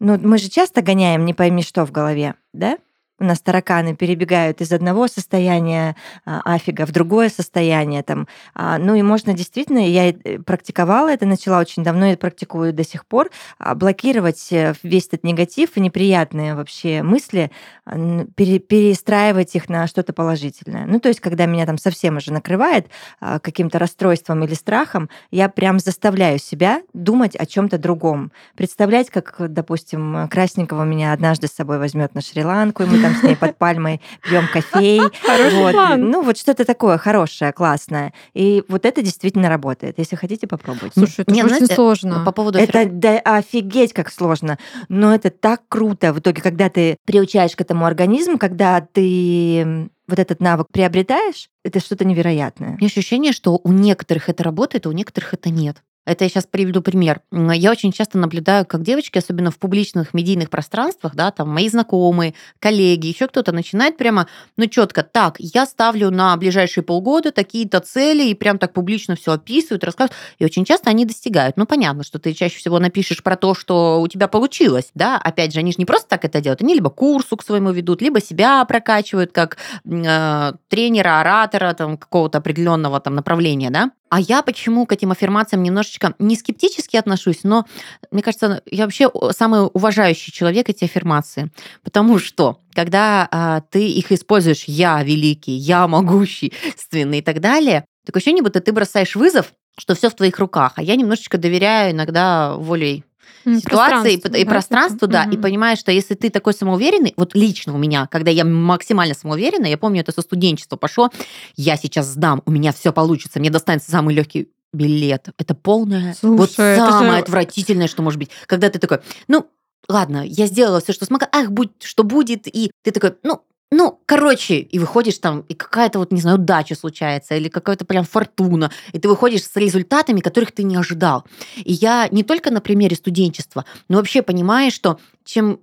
Ну, 0.00 0.18
мы 0.18 0.38
же 0.38 0.48
часто 0.48 0.80
гоняем 0.80 1.24
не 1.24 1.34
пойми 1.34 1.62
что 1.62 1.84
в 1.84 1.92
голове, 1.92 2.34
да? 2.52 2.78
У 3.20 3.24
нас 3.24 3.40
тараканы 3.40 3.96
перебегают 3.96 4.60
из 4.60 4.72
одного 4.72 5.08
состояния 5.08 5.96
а, 6.24 6.40
афига 6.44 6.86
в 6.86 6.92
другое 6.92 7.28
состояние. 7.28 8.04
Там. 8.04 8.28
А, 8.54 8.78
ну 8.78 8.94
и 8.94 9.02
можно 9.02 9.34
действительно, 9.34 9.78
я 9.78 10.10
и 10.10 10.38
практиковала 10.38 11.08
это, 11.12 11.26
начала 11.26 11.58
очень 11.58 11.82
давно 11.82 12.12
и 12.12 12.16
практикую 12.16 12.72
до 12.72 12.84
сих 12.84 13.06
пор, 13.06 13.30
а, 13.58 13.74
блокировать 13.74 14.52
э, 14.52 14.74
весь 14.84 15.08
этот 15.08 15.24
негатив 15.24 15.76
и 15.76 15.80
неприятные 15.80 16.54
вообще 16.54 17.02
мысли, 17.02 17.50
перестраивать 17.86 19.54
их 19.56 19.68
на 19.68 19.86
что-то 19.86 20.12
положительное. 20.12 20.86
Ну 20.86 21.00
то 21.00 21.08
есть, 21.08 21.20
когда 21.20 21.46
меня 21.46 21.66
там 21.66 21.78
совсем 21.78 22.18
уже 22.18 22.32
накрывает 22.32 22.86
каким-то 23.20 23.78
расстройством 23.78 24.44
или 24.44 24.54
страхом, 24.54 25.08
я 25.30 25.48
прям 25.48 25.78
заставляю 25.78 26.38
себя 26.38 26.82
думать 26.92 27.34
о 27.34 27.46
чем-то 27.46 27.78
другом. 27.78 28.30
Представлять, 28.56 29.10
как, 29.10 29.36
допустим, 29.38 30.28
Красникова 30.28 30.84
меня 30.84 31.12
однажды 31.12 31.46
с 31.46 31.52
собой 31.52 31.78
возьмет 31.78 32.14
на 32.14 32.20
Шри-Ланку, 32.20 32.82
и 32.82 32.86
мы 32.86 33.07
там 33.08 33.20
с 33.20 33.22
ней 33.22 33.36
под 33.36 33.56
пальмой 33.56 34.00
пьем 34.22 34.48
кофей. 34.52 35.00
Хороший 35.26 35.58
Вот. 35.58 35.72
план. 35.72 36.10
Ну, 36.10 36.22
вот 36.22 36.38
что-то 36.38 36.64
такое 36.64 36.98
хорошее, 36.98 37.52
классное. 37.52 38.12
И 38.34 38.62
вот 38.68 38.84
это 38.84 39.02
действительно 39.02 39.48
работает. 39.48 39.98
Если 39.98 40.16
хотите, 40.16 40.46
попробуйте. 40.46 40.92
Слушай, 40.94 41.22
это 41.22 41.32
Не, 41.32 41.40
же 41.40 41.46
очень 41.46 41.56
знаете, 41.56 41.74
сложно. 41.74 42.24
По 42.24 42.32
поводу 42.32 42.58
Это 42.58 42.86
да, 42.86 43.18
офигеть 43.18 43.92
как 43.92 44.10
сложно. 44.12 44.58
Но 44.88 45.14
это 45.14 45.30
так 45.30 45.62
круто 45.68 46.12
в 46.12 46.18
итоге, 46.18 46.42
когда 46.42 46.68
ты 46.68 46.96
приучаешь 47.04 47.56
к 47.56 47.60
этому 47.60 47.86
организм, 47.86 48.38
когда 48.38 48.80
ты 48.80 49.88
вот 50.08 50.18
этот 50.18 50.40
навык 50.40 50.68
приобретаешь, 50.72 51.50
это 51.64 51.80
что-то 51.80 52.04
невероятное. 52.04 52.70
У 52.70 52.72
меня 52.76 52.86
ощущение, 52.86 53.32
что 53.32 53.60
у 53.62 53.72
некоторых 53.72 54.28
это 54.28 54.42
работает, 54.42 54.86
а 54.86 54.88
у 54.88 54.92
некоторых 54.92 55.34
это 55.34 55.50
нет. 55.50 55.82
Это 56.08 56.24
я 56.24 56.30
сейчас 56.30 56.46
приведу 56.46 56.80
пример. 56.80 57.20
Я 57.30 57.70
очень 57.70 57.92
часто 57.92 58.16
наблюдаю, 58.16 58.64
как 58.64 58.82
девочки, 58.82 59.18
особенно 59.18 59.50
в 59.50 59.58
публичных 59.58 60.14
медийных 60.14 60.48
пространствах, 60.48 61.14
да, 61.14 61.30
там 61.30 61.50
мои 61.50 61.68
знакомые, 61.68 62.34
коллеги, 62.60 63.08
еще 63.08 63.28
кто-то 63.28 63.52
начинает 63.52 63.98
прямо, 63.98 64.26
ну 64.56 64.66
четко, 64.66 65.02
так, 65.02 65.36
я 65.38 65.66
ставлю 65.66 66.10
на 66.10 66.34
ближайшие 66.38 66.82
полгода 66.82 67.30
такие-то 67.30 67.80
цели 67.80 68.28
и 68.28 68.34
прям 68.34 68.58
так 68.58 68.72
публично 68.72 69.16
все 69.16 69.32
описывают, 69.32 69.84
рассказывают. 69.84 70.16
И 70.38 70.44
очень 70.46 70.64
часто 70.64 70.88
они 70.88 71.04
достигают. 71.04 71.58
Ну 71.58 71.66
понятно, 71.66 72.04
что 72.04 72.18
ты 72.18 72.32
чаще 72.32 72.56
всего 72.56 72.78
напишешь 72.78 73.22
про 73.22 73.36
то, 73.36 73.54
что 73.54 74.00
у 74.00 74.08
тебя 74.08 74.28
получилось, 74.28 74.90
да. 74.94 75.18
Опять 75.18 75.52
же, 75.52 75.60
они 75.60 75.72
же 75.72 75.76
не 75.78 75.84
просто 75.84 76.08
так 76.08 76.24
это 76.24 76.40
делают, 76.40 76.62
они 76.62 76.74
либо 76.74 76.88
курсу 76.88 77.36
к 77.36 77.44
своему 77.44 77.70
ведут, 77.72 78.00
либо 78.00 78.20
себя 78.22 78.64
прокачивают 78.64 79.32
как 79.32 79.58
э, 79.84 80.52
тренера, 80.68 81.20
оратора, 81.20 81.74
там, 81.74 81.98
какого-то 81.98 82.38
определенного 82.38 82.98
там 82.98 83.14
направления, 83.14 83.68
да. 83.70 83.90
А 84.10 84.20
я 84.20 84.42
почему 84.42 84.86
к 84.86 84.92
этим 84.92 85.12
аффирмациям 85.12 85.62
немножечко 85.62 86.14
не 86.18 86.36
скептически 86.36 86.96
отношусь, 86.96 87.40
но 87.42 87.66
мне 88.10 88.22
кажется, 88.22 88.62
я 88.70 88.84
вообще 88.84 89.10
самый 89.30 89.68
уважающий 89.72 90.32
человек 90.32 90.68
эти 90.68 90.84
аффирмации. 90.84 91.50
Потому 91.82 92.18
что, 92.18 92.60
когда 92.72 93.28
а, 93.30 93.60
ты 93.60 93.88
их 93.88 94.12
используешь 94.12 94.64
«я 94.64 95.02
великий», 95.02 95.52
«я 95.52 95.86
могущественный» 95.88 97.18
и 97.18 97.22
так 97.22 97.40
далее, 97.40 97.84
такое 98.06 98.20
ощущение, 98.20 98.42
будто 98.42 98.60
ты 98.60 98.72
бросаешь 98.72 99.16
вызов, 99.16 99.52
что 99.78 99.94
все 99.94 100.10
в 100.10 100.14
твоих 100.14 100.38
руках. 100.38 100.74
А 100.76 100.82
я 100.82 100.96
немножечко 100.96 101.38
доверяю 101.38 101.92
иногда 101.92 102.54
волей 102.54 103.04
ситуации 103.44 104.14
и, 104.14 104.18
пространство, 104.18 104.28
и 104.38 104.44
да, 104.44 104.50
пространству, 104.50 104.98
такое? 105.00 105.12
да, 105.12 105.24
и 105.24 105.32
Мгм. 105.34 105.42
понимаешь, 105.42 105.78
что 105.78 105.90
если 105.92 106.14
ты 106.14 106.30
такой 106.30 106.52
самоуверенный, 106.54 107.14
вот 107.16 107.34
лично 107.34 107.74
у 107.74 107.78
меня, 107.78 108.06
когда 108.10 108.30
я 108.30 108.44
максимально 108.44 109.14
самоуверена, 109.14 109.66
я 109.66 109.78
помню, 109.78 110.00
это 110.02 110.12
со 110.12 110.22
студенчества 110.22 110.76
пошло, 110.76 111.10
я 111.56 111.76
сейчас 111.76 112.06
сдам, 112.06 112.42
у 112.46 112.50
меня 112.50 112.72
все 112.72 112.92
получится, 112.92 113.38
мне 113.40 113.50
достанется 113.50 113.90
самый 113.90 114.14
легкий 114.14 114.48
билет. 114.72 115.28
Это 115.38 115.54
полное, 115.54 116.14
вот 116.22 116.50
Слушай, 116.52 116.76
это 116.76 116.86
же- 116.86 116.98
самое 116.98 117.22
отвратительное, 117.22 117.88
что 117.88 118.02
может 118.02 118.18
быть. 118.18 118.30
Когда 118.46 118.68
ты 118.68 118.78
такой, 118.78 118.98
ну, 119.26 119.46
ладно, 119.88 120.22
я 120.26 120.46
сделала 120.46 120.80
все, 120.80 120.92
что 120.92 121.06
смогла, 121.06 121.28
ах, 121.32 121.50
будь, 121.50 121.70
что 121.82 122.04
будет, 122.04 122.46
и 122.46 122.70
ты 122.82 122.90
такой, 122.90 123.14
ну, 123.22 123.40
ну, 123.70 124.00
короче, 124.06 124.60
и 124.60 124.78
выходишь 124.78 125.18
там, 125.18 125.40
и 125.40 125.54
какая-то 125.54 125.98
вот, 125.98 126.10
не 126.10 126.20
знаю, 126.20 126.38
удача 126.38 126.74
случается, 126.74 127.34
или 127.34 127.48
какая-то 127.48 127.84
прям 127.84 128.04
фортуна, 128.04 128.70
и 128.92 128.98
ты 128.98 129.08
выходишь 129.08 129.44
с 129.44 129.56
результатами, 129.56 130.20
которых 130.20 130.52
ты 130.52 130.62
не 130.62 130.76
ожидал. 130.76 131.24
И 131.56 131.72
я 131.74 132.08
не 132.10 132.22
только 132.22 132.50
на 132.50 132.62
примере 132.62 132.96
студенчества, 132.96 133.66
но 133.88 133.98
вообще 133.98 134.22
понимаю, 134.22 134.70
что 134.70 134.98
чем 135.24 135.60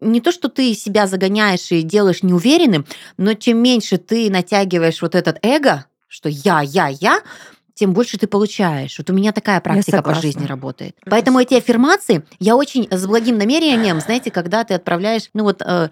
не 0.00 0.20
то, 0.22 0.32
что 0.32 0.48
ты 0.48 0.72
себя 0.72 1.06
загоняешь 1.06 1.70
и 1.70 1.82
делаешь 1.82 2.22
неуверенным, 2.22 2.86
но 3.18 3.34
чем 3.34 3.58
меньше 3.58 3.98
ты 3.98 4.30
натягиваешь 4.30 5.02
вот 5.02 5.14
этот 5.14 5.38
эго, 5.42 5.84
что 6.06 6.30
я, 6.30 6.62
я, 6.62 6.88
я, 6.88 7.20
тем 7.74 7.92
больше 7.92 8.18
ты 8.18 8.26
получаешь. 8.26 8.98
Вот 8.98 9.08
у 9.10 9.12
меня 9.12 9.32
такая 9.32 9.60
практика 9.60 10.02
по 10.02 10.14
жизни 10.14 10.46
работает. 10.46 10.96
Поэтому 11.04 11.38
эти 11.38 11.54
аффирмации 11.54 12.24
я 12.40 12.56
очень 12.56 12.88
с 12.90 13.06
благим 13.06 13.38
намерением, 13.38 14.00
знаете, 14.00 14.30
когда 14.32 14.64
ты 14.64 14.74
отправляешь, 14.74 15.28
ну 15.32 15.44
вот 15.44 15.62
э, 15.64 15.90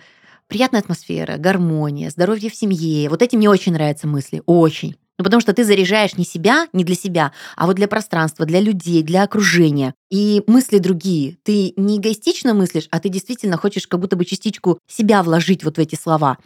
приятная 0.49 0.81
атмосфера, 0.81 1.37
гармония, 1.37 2.11
здоровье 2.11 2.51
в 2.51 2.55
семье. 2.55 3.09
Вот 3.09 3.23
эти 3.23 3.37
мне 3.37 3.51
очень 3.51 3.73
нравятся 3.73 4.07
мысли, 4.07 4.43
очень. 4.47 4.97
Ну, 5.19 5.25
потому 5.25 5.41
что 5.41 5.55
ты 5.55 5.65
заряжаешь 5.65 6.17
не 6.19 6.25
себя, 6.25 6.67
не 6.75 6.85
для 6.85 6.95
себя, 6.95 7.33
а 7.57 7.67
вот 7.67 7.77
для 7.77 7.89
пространства, 7.89 8.45
для 8.45 8.61
людей, 8.61 9.03
для 9.03 9.23
окружения. 9.23 9.95
И 10.09 10.43
мысли 10.47 10.79
другие. 10.79 11.37
Ты 11.43 11.73
не 11.77 11.99
эгоистично 11.99 12.55
мыслишь, 12.55 12.87
а 12.91 13.01
ты 13.01 13.09
действительно 13.09 13.57
хочешь 13.57 13.89
как 13.89 13.99
будто 13.99 14.15
бы 14.15 14.25
частичку 14.25 14.79
себя 14.87 15.23
вложить 15.23 15.65
вот 15.65 15.77
в 15.77 15.81
эти 15.81 15.97
слова. 15.97 16.39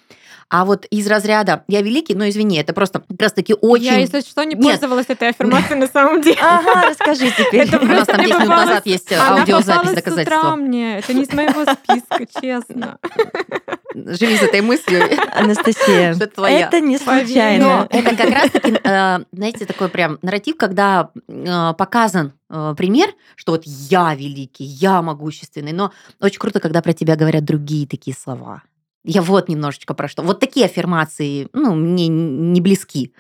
А 0.48 0.64
вот 0.64 0.86
из 0.86 1.06
разряда 1.06 1.64
«я 1.68 1.80
великий», 1.82 2.14
ну, 2.14 2.28
извини, 2.28 2.58
это 2.58 2.72
просто 2.72 3.00
как 3.06 3.20
раз-таки 3.20 3.54
очень... 3.60 3.84
Я, 3.84 3.98
если 3.98 4.20
что, 4.20 4.42
не 4.44 4.54
Нет. 4.54 4.62
пользовалась 4.64 5.06
этой 5.08 5.28
аффирмацией 5.30 5.78
на 5.78 5.86
самом 5.86 6.22
деле. 6.22 6.38
Ага, 6.40 6.88
расскажи 6.88 7.30
теперь. 7.30 7.68
Это 7.68 7.78
У 7.78 7.84
нас 7.84 8.06
там 8.06 8.16
Просто 8.16 8.22
10 8.22 8.34
минут 8.34 8.48
назад 8.48 8.86
есть 8.86 9.12
Она 9.12 9.40
аудиозапись 9.40 9.92
доказательства. 9.92 10.56
мне. 10.56 10.98
Это 10.98 11.14
не 11.14 11.22
из 11.22 11.32
моего 11.32 11.64
списка, 11.64 12.26
честно. 12.40 12.98
Живи 13.94 14.36
с 14.36 14.42
этой 14.42 14.60
мыслью. 14.62 15.02
Анастасия, 15.34 16.14
Что 16.14 16.24
это 16.24 16.34
твоя. 16.34 16.66
это 16.66 16.80
не 16.80 16.98
случайно. 16.98 17.64
Но 17.64 17.86
это 17.90 18.16
как 18.16 18.30
раз-таки, 18.30 18.72
э, 18.82 19.18
знаете, 19.32 19.66
такой 19.66 19.88
прям 19.88 20.18
нарратив, 20.22 20.56
когда 20.56 21.10
э, 21.28 21.74
показан 21.76 22.28
э, 22.28 22.39
пример, 22.76 23.10
что 23.36 23.52
вот 23.52 23.62
я 23.64 24.14
великий, 24.14 24.64
я 24.64 25.02
могущественный, 25.02 25.72
но 25.72 25.92
очень 26.20 26.38
круто, 26.38 26.60
когда 26.60 26.82
про 26.82 26.92
тебя 26.92 27.16
говорят 27.16 27.44
другие 27.44 27.86
такие 27.86 28.16
слова. 28.16 28.62
Я 29.04 29.22
вот 29.22 29.48
немножечко 29.48 29.94
про 29.94 30.08
что. 30.08 30.22
Вот 30.22 30.40
такие 30.40 30.66
аффирмации, 30.66 31.48
ну, 31.52 31.74
мне 31.74 32.08
не 32.08 32.60
близки. 32.60 33.14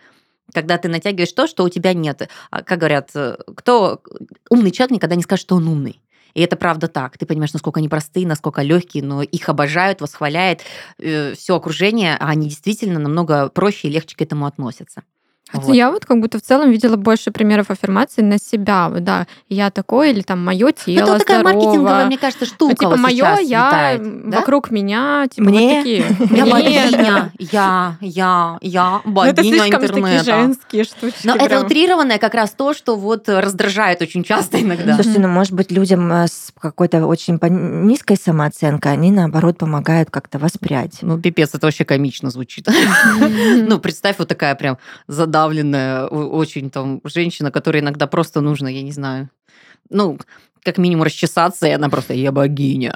Когда 0.52 0.78
ты 0.78 0.88
натягиваешь 0.88 1.32
то, 1.32 1.46
что 1.46 1.64
у 1.64 1.68
тебя 1.68 1.94
нет. 1.94 2.28
А, 2.50 2.62
Как 2.62 2.78
говорят, 2.78 3.10
э, 3.14 3.36
кто 3.56 4.02
умный 4.50 4.72
человек 4.72 4.96
никогда 4.96 5.16
не 5.16 5.22
скажет, 5.22 5.44
что 5.44 5.56
он 5.56 5.68
умный. 5.68 6.00
И 6.34 6.42
это 6.42 6.56
правда 6.56 6.88
так. 6.88 7.16
Ты 7.18 7.26
понимаешь, 7.26 7.52
насколько 7.52 7.78
они 7.78 7.88
простые, 7.88 8.26
насколько 8.26 8.62
легкие, 8.62 9.02
но 9.02 9.22
их 9.22 9.48
обожают, 9.48 10.00
восхваляет 10.00 10.62
э, 10.98 11.34
все 11.34 11.56
окружение, 11.56 12.16
а 12.18 12.28
они 12.28 12.48
действительно 12.48 12.98
намного 12.98 13.48
проще 13.48 13.88
и 13.88 13.90
легче 13.90 14.16
к 14.16 14.22
этому 14.22 14.46
относятся. 14.46 15.02
Вот. 15.52 15.74
я 15.74 15.90
вот 15.90 16.06
как 16.06 16.20
будто 16.20 16.38
в 16.38 16.42
целом 16.42 16.70
видела 16.70 16.96
больше 16.96 17.30
примеров 17.30 17.70
аффирмации 17.70 18.22
на 18.22 18.38
себя. 18.38 18.88
Вот, 18.88 19.04
да, 19.04 19.26
я 19.48 19.70
такой, 19.70 20.10
или 20.10 20.22
там 20.22 20.44
мое 20.44 20.72
тело 20.72 21.14
Это 21.14 21.18
такая 21.18 21.42
маркетинговая, 21.42 22.06
мне 22.06 22.18
кажется, 22.18 22.46
штука. 22.46 22.76
Ну, 22.80 22.90
типа, 22.90 22.96
мое, 22.96 23.38
я, 23.40 23.66
летает, 23.68 24.30
да? 24.30 24.38
вокруг 24.38 24.70
меня, 24.70 25.26
типа, 25.28 25.48
мне? 25.48 25.60
вот 25.60 25.76
такие. 25.78 26.04
Я 26.30 26.46
богиня, 26.46 27.32
я, 27.38 27.96
я, 28.00 28.58
я, 28.60 29.00
богиня 29.04 29.32
Это 29.32 29.42
слишком 29.42 29.82
интернета. 29.82 30.18
такие 30.18 30.22
женские 30.22 30.84
штучки. 30.84 31.26
Но 31.26 31.34
это 31.36 31.60
утрированное 31.60 32.18
как 32.18 32.34
раз 32.34 32.50
то, 32.50 32.74
что 32.74 32.96
вот 32.96 33.28
раздражает 33.28 34.02
очень 34.02 34.22
часто 34.24 34.60
иногда. 34.62 34.94
Слушайте, 34.94 35.20
ну, 35.20 35.28
может 35.28 35.52
быть, 35.52 35.70
людям 35.70 36.12
э, 36.12 36.26
с 36.26 36.52
какой-то 36.58 37.06
очень 37.06 37.38
низкой 37.86 38.16
самооценкой, 38.16 38.92
они, 38.92 39.10
наоборот, 39.10 39.58
помогают 39.58 40.10
как-то 40.10 40.38
воспрять. 40.38 40.98
Ну, 41.02 41.18
пипец, 41.18 41.54
это 41.54 41.66
вообще 41.66 41.84
комично 41.84 42.30
звучит. 42.30 42.68
Ну, 43.66 43.78
представь, 43.78 44.18
вот 44.18 44.28
такая 44.28 44.54
прям 44.54 44.78
задавленная, 45.08 45.39
о- 45.48 46.28
очень 46.36 46.70
там 46.70 47.00
женщина, 47.04 47.50
которой 47.50 47.80
иногда 47.80 48.06
просто 48.06 48.40
нужно, 48.40 48.68
я 48.68 48.82
не 48.82 48.92
знаю, 48.92 49.30
ну, 49.88 50.18
как 50.62 50.78
минимум 50.78 51.04
расчесаться, 51.04 51.66
и 51.66 51.70
она 51.70 51.88
просто 51.88 52.14
«я 52.14 52.32
богиня». 52.32 52.92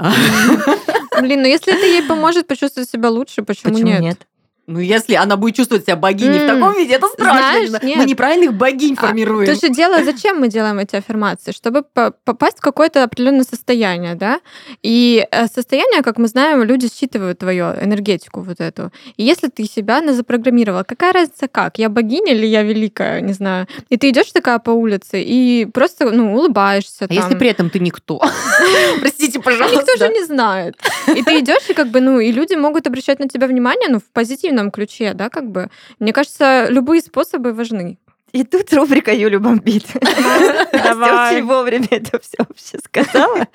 Блин, 1.20 1.42
ну 1.42 1.48
если 1.48 1.72
это 1.76 1.86
ей 1.86 2.02
поможет 2.02 2.46
почувствовать 2.46 2.90
себя 2.90 3.08
лучше, 3.10 3.42
почему, 3.42 3.72
Почему 3.72 3.88
нет? 3.88 4.00
нет? 4.00 4.26
Ну, 4.66 4.78
если 4.78 5.14
она 5.14 5.36
будет 5.36 5.56
чувствовать 5.56 5.84
себя 5.84 5.96
богиней 5.96 6.38
в 6.38 6.42
М, 6.42 6.48
таком 6.60 6.74
виде, 6.74 6.94
это 6.94 7.06
страшно. 7.08 7.38
знаешь, 7.38 7.70
Мы 7.82 7.88
нет. 7.88 8.06
неправильных 8.06 8.54
богинь 8.54 8.94
А, 8.98 9.06
формируем. 9.08 9.46
То, 9.46 9.54
что 9.54 9.68
дело, 9.68 10.02
зачем 10.04 10.40
мы 10.40 10.48
делаем 10.48 10.78
эти 10.78 10.96
аффирмации? 10.96 11.52
Чтобы 11.52 11.82
по- 11.82 12.12
попасть 12.24 12.58
в 12.58 12.60
какое-то 12.62 13.02
определенное 13.04 13.44
состояние, 13.44 14.14
да? 14.14 14.40
И 14.82 15.26
э, 15.30 15.46
состояние, 15.48 16.02
как 16.02 16.16
мы 16.18 16.28
знаем, 16.28 16.62
люди 16.62 16.88
считывают 16.88 17.38
твою 17.38 17.64
энергетику 17.74 18.40
вот 18.40 18.60
эту. 18.60 18.90
И 19.18 19.22
если 19.22 19.48
ты 19.48 19.64
себя 19.64 20.00
на- 20.00 20.14
запрограммировала, 20.14 20.82
какая 20.82 21.12
разница 21.12 21.46
как? 21.46 21.78
Я 21.78 21.90
богиня 21.90 22.32
или 22.32 22.46
я 22.46 22.62
великая, 22.62 23.20
не 23.20 23.34
знаю. 23.34 23.66
И 23.90 23.98
ты 23.98 24.08
идешь 24.08 24.32
такая 24.32 24.58
по 24.60 24.70
улице 24.70 25.22
и 25.22 25.66
просто, 25.66 26.10
ну, 26.10 26.34
улыбаешься. 26.34 27.04
А 27.06 27.12
если 27.12 27.30
там. 27.30 27.38
при 27.38 27.48
этом 27.50 27.68
ты 27.68 27.80
никто? 27.80 28.18
Простите, 29.00 29.40
пожалуйста. 29.40 29.76
Никто 29.80 29.96
же 30.06 30.08
не 30.10 30.24
знает. 30.24 30.74
И 31.14 31.22
ты 31.22 31.40
идешь, 31.40 31.68
и 31.68 31.74
как 31.74 31.88
бы, 31.88 32.00
ну, 32.00 32.18
и 32.18 32.32
люди 32.32 32.54
могут 32.54 32.86
обращать 32.86 33.18
на 33.20 33.28
тебя 33.28 33.46
внимание, 33.46 33.88
ну, 33.90 33.98
в 33.98 34.04
позитивном 34.12 34.53
ключе, 34.70 35.14
да, 35.14 35.28
как 35.28 35.50
бы. 35.50 35.70
Мне 35.98 36.12
кажется, 36.12 36.66
любые 36.68 37.00
способы 37.00 37.52
важны. 37.52 37.98
И 38.34 38.42
тут 38.42 38.72
рубрика 38.72 39.14
Юлю 39.14 39.38
бомбит. 39.38 39.84
Очень 39.94 41.44
вовремя 41.44 41.86
это 41.90 42.18
все 42.18 42.38
вообще 42.38 42.78
сказала. 42.84 43.46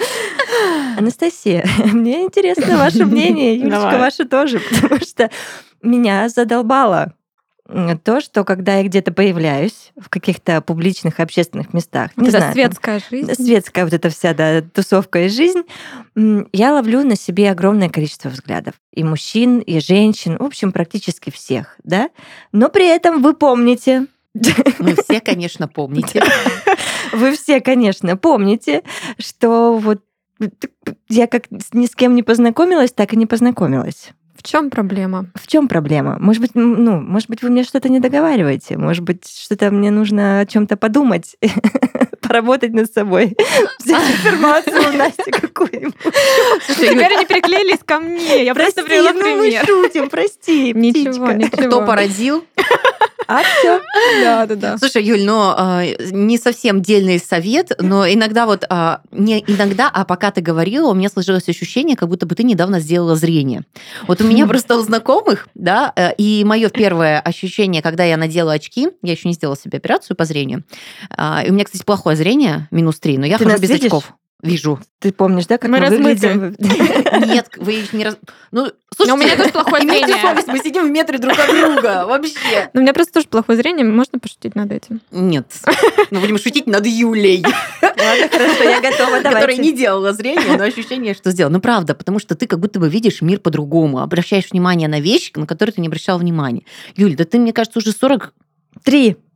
Анастасия, 0.97 1.67
мне 1.91 2.23
интересно 2.23 2.77
ваше 2.77 3.05
мнение, 3.05 3.55
Юлечка, 3.55 3.81
Давай. 3.81 3.99
ваше 3.99 4.23
тоже, 4.23 4.61
потому 4.61 5.01
что 5.01 5.29
меня 5.81 6.29
задолбало 6.29 7.13
то, 8.03 8.19
что 8.21 8.43
когда 8.43 8.77
я 8.77 8.83
где-то 8.83 9.11
появляюсь 9.11 9.91
в 9.99 10.09
каких-то 10.09 10.61
публичных 10.61 11.19
общественных 11.19 11.73
местах, 11.73 12.11
не 12.15 12.25
Вот 12.25 12.29
эта 12.29 12.39
знаю, 12.39 12.53
там, 12.53 12.53
светская 12.53 13.01
жизнь. 13.09 13.33
светская 13.35 13.83
вот 13.85 13.93
эта 13.93 14.09
вся 14.09 14.33
да, 14.33 14.61
тусовка 14.61 15.25
и 15.25 15.29
жизнь, 15.29 15.61
я 16.15 16.73
ловлю 16.73 17.03
на 17.03 17.15
себе 17.15 17.51
огромное 17.51 17.89
количество 17.89 18.29
взглядов. 18.29 18.73
И 18.93 19.03
мужчин, 19.03 19.59
и 19.59 19.79
женщин, 19.79 20.37
в 20.37 20.43
общем, 20.43 20.71
практически 20.71 21.29
всех, 21.29 21.77
да? 21.83 22.09
Но 22.51 22.69
при 22.69 22.87
этом 22.87 23.21
вы 23.21 23.33
помните, 23.33 24.07
Вы 24.79 24.95
все, 24.95 25.19
конечно, 25.21 25.67
помните. 25.67 26.23
вы 27.13 27.35
все, 27.35 27.61
конечно, 27.61 28.15
помните, 28.15 28.83
что 29.17 29.77
вот 29.77 30.03
я 31.09 31.27
как 31.27 31.45
ни 31.73 31.85
с 31.85 31.95
кем 31.95 32.15
не 32.15 32.23
познакомилась, 32.23 32.91
так 32.91 33.13
и 33.13 33.17
не 33.17 33.25
познакомилась. 33.25 34.11
В 34.39 34.43
чем 34.43 34.69
проблема? 34.69 35.25
В 35.35 35.47
чем 35.47 35.67
проблема? 35.67 36.15
Может 36.17 36.41
быть, 36.41 36.51
ну, 36.53 37.01
может 37.01 37.29
быть, 37.29 37.43
вы 37.43 37.49
мне 37.49 37.65
что-то 37.65 37.89
не 37.89 37.99
договариваете, 37.99 38.77
может 38.77 39.03
быть, 39.03 39.27
что-то 39.27 39.69
мне 39.69 39.91
нужно 39.91 40.39
о 40.39 40.45
чем-то 40.45 40.77
подумать, 40.77 41.35
поработать 42.21 42.71
над 42.71 42.89
собой, 42.91 43.35
взять 43.83 44.09
информацию 44.11 44.93
у 44.93 44.97
Насти 44.97 45.29
какую-нибудь. 45.29 45.93
Теперь 46.69 47.13
они 47.15 47.25
приклеились 47.25 47.79
ко 47.85 47.99
мне. 47.99 48.45
Я 48.45 48.55
просто 48.55 48.81
Прости, 48.81 48.89
привела 48.89 49.11
ну 49.11 49.35
мы 49.35 49.41
пример. 49.41 49.65
шутим, 49.65 50.09
прости, 50.09 50.73
Ничего, 50.73 51.33
ничего. 51.33 51.67
Кто 51.67 51.85
породил? 51.85 52.45
А 53.29 53.43
все. 53.43 53.79
Да, 54.23 54.45
да, 54.47 54.55
да. 54.55 54.77
Слушай, 54.79 55.03
Юль, 55.03 55.23
ну, 55.23 55.53
не 56.11 56.39
совсем 56.39 56.81
дельный 56.81 57.19
совет, 57.19 57.71
но 57.79 58.07
иногда 58.07 58.47
вот, 58.47 58.65
а, 58.69 59.01
не 59.11 59.43
иногда, 59.45 59.87
а 59.93 60.03
пока 60.03 60.31
ты 60.31 60.41
говорила, 60.41 60.89
у 60.89 60.95
меня 60.95 61.09
сложилось 61.09 61.47
ощущение, 61.47 61.95
как 61.95 62.09
будто 62.09 62.25
бы 62.25 62.33
ты 62.33 62.41
недавно 62.43 62.79
сделала 62.79 63.15
зрение. 63.15 63.65
Вот 64.07 64.19
у 64.21 64.23
меня 64.23 64.47
просто 64.47 64.77
у 64.77 64.81
знакомых, 64.81 65.47
да, 65.53 65.93
э, 65.95 66.15
и 66.15 66.43
мое 66.43 66.69
первое 66.69 67.19
ощущение, 67.19 67.83
когда 67.83 68.03
я 68.03 68.17
надела 68.17 68.53
очки, 68.53 68.89
я 69.03 69.11
еще 69.11 69.27
не 69.27 69.35
сделала 69.35 69.57
себе 69.57 69.77
операцию 69.77 70.17
по 70.17 70.25
зрению, 70.25 70.63
а, 71.15 71.43
и 71.45 71.51
у 71.51 71.53
меня, 71.53 71.65
кстати, 71.65 71.83
плохое 71.83 72.17
зрение, 72.17 72.67
минус 72.71 72.99
3, 72.99 73.19
но 73.19 73.27
я 73.27 73.37
Ты 73.37 73.45
хожу 73.45 73.59
без 73.59 73.69
видишь? 73.69 73.85
очков. 73.85 74.11
Вижу. 74.41 74.79
Ты 74.99 75.11
помнишь, 75.11 75.47
да, 75.47 75.57
как 75.57 75.69
Мы 75.69 75.79
мы, 75.79 75.89
выглядим? 75.89 76.55
Нет, 77.27 77.49
вы 77.57 77.81
их 77.81 77.91
не 77.91 78.05
раз... 78.05 78.17
Ну, 78.51 78.71
слушайте, 78.95 79.07
Но 79.07 79.15
у 79.15 79.17
меня 79.17 79.35
тоже 79.35 79.49
плохое 79.49 79.81
зрение. 79.81 80.21
совесть, 80.21 80.47
мы 80.47 80.59
сидим 80.59 80.87
в 80.87 80.91
метре 80.91 81.17
друг 81.17 81.37
от 81.37 81.47
друга, 81.47 82.05
вообще. 82.07 82.69
Но 82.73 82.79
у 82.79 82.83
меня 82.83 82.93
просто 82.93 83.15
тоже 83.15 83.27
плохое 83.27 83.57
зрение, 83.57 83.85
можно 83.85 84.17
пошутить 84.17 84.55
над 84.55 84.71
этим. 84.71 85.01
Нет, 85.11 85.45
мы 86.11 86.21
будем 86.21 86.37
шутить 86.37 86.67
над 86.67 86.85
Юлей. 86.85 87.43
Ладно, 87.81 88.29
хорошо, 88.31 88.63
я 88.63 88.79
готова, 88.79 89.21
которая 89.21 89.57
не 89.57 89.73
делала 89.73 90.13
зрение, 90.13 90.57
но 90.57 90.63
ощущение, 90.63 91.13
что 91.13 91.31
сделала. 91.31 91.51
Ну, 91.51 91.59
правда, 91.59 91.93
потому 91.93 92.19
что 92.19 92.35
ты 92.35 92.47
как 92.47 92.59
будто 92.59 92.79
бы 92.79 92.87
видишь 92.87 93.21
мир 93.21 93.41
по-другому, 93.41 93.99
обращаешь 93.99 94.51
внимание 94.51 94.87
на 94.87 95.01
вещи, 95.01 95.33
на 95.35 95.47
которые 95.47 95.73
ты 95.73 95.81
не 95.81 95.87
обращал 95.87 96.17
внимания. 96.17 96.63
Юль, 96.95 97.15
да 97.17 97.25
ты, 97.25 97.39
мне 97.39 97.51
кажется, 97.51 97.79
уже 97.79 97.91
40 97.91 98.33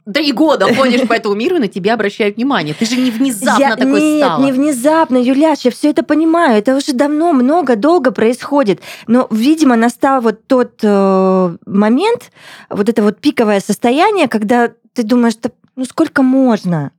Три. 0.06 0.14
Три 0.14 0.32
года 0.34 0.74
ходишь 0.74 1.08
по 1.08 1.14
этому 1.14 1.36
миру, 1.36 1.56
и 1.56 1.60
на 1.60 1.68
тебя 1.68 1.94
обращают 1.94 2.36
внимание. 2.36 2.74
Ты 2.74 2.86
же 2.86 2.98
не 2.98 3.10
внезапно 3.12 3.62
Я- 3.64 3.76
такой 3.76 4.02
Нет, 4.02 4.26
стала. 4.26 4.44
не 4.44 4.52
внезапно, 4.52 5.18
Юляш, 5.18 5.60
я 5.62 5.72
все 5.72 5.90
это 5.92 6.04
понимаю. 6.04 6.58
Это 6.58 6.76
уже 6.76 6.94
давно, 6.94 7.32
много, 7.32 7.76
долго 7.76 8.12
происходит. 8.12 8.82
Но, 9.08 9.28
видимо, 9.32 9.76
настал 9.76 10.22
вот 10.22 10.46
тот 10.48 10.80
э, 10.84 11.58
момент, 11.66 12.32
вот 12.70 12.90
это 12.90 13.02
вот 13.02 13.20
пиковое 13.20 13.60
состояние, 13.62 14.28
когда 14.28 14.72
ты 14.94 15.04
думаешь, 15.04 15.36
«Да 15.42 15.52
ну 15.76 15.86
сколько 15.86 16.22
можно? 16.22 16.92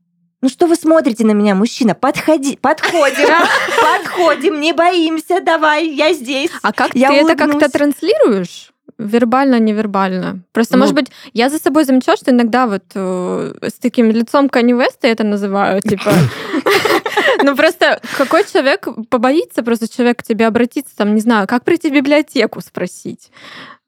Ну 0.43 0.49
что 0.51 0.67
вы 0.67 0.75
смотрите 0.77 1.25
на 1.25 1.31
меня, 1.33 1.55
мужчина? 1.55 1.95
Подходи, 1.95 2.59
подходим, 2.61 3.29
подходим, 3.83 4.61
не 4.61 4.73
боимся, 4.73 5.41
давай, 5.41 5.89
я 5.89 6.13
здесь. 6.13 6.51
А 6.63 6.73
как 6.73 6.95
Я 6.95 7.09
ты 7.09 7.15
это 7.15 7.35
как-то 7.35 7.71
транслируешь? 7.71 8.74
Вербально, 8.99 9.59
невербально. 9.59 10.41
Просто, 10.53 10.75
Ну. 10.75 10.81
может 10.81 10.95
быть, 10.95 11.11
я 11.33 11.49
за 11.51 11.59
собой 11.59 11.85
замечала, 11.85 12.17
что 12.17 12.31
иногда 12.31 12.67
вот 12.67 12.85
э, 12.95 13.55
с 13.63 13.75
таким 13.75 14.11
лицом 14.11 14.49
Кани 14.49 14.73
Веста 14.73 15.07
я 15.09 15.13
это 15.13 15.25
называю, 15.25 15.81
типа... 15.83 16.11
Ну 17.43 17.57
просто 17.57 18.01
какой 18.17 18.45
человек 18.45 18.87
побоится 19.11 19.63
просто 19.63 19.89
человек 19.89 20.21
к 20.21 20.23
тебе 20.23 20.47
обратиться, 20.47 20.97
там, 20.97 21.15
не 21.15 21.21
знаю, 21.21 21.47
как 21.47 21.65
прийти 21.65 21.91
в 21.91 21.93
библиотеку 21.95 22.61
спросить? 22.61 23.31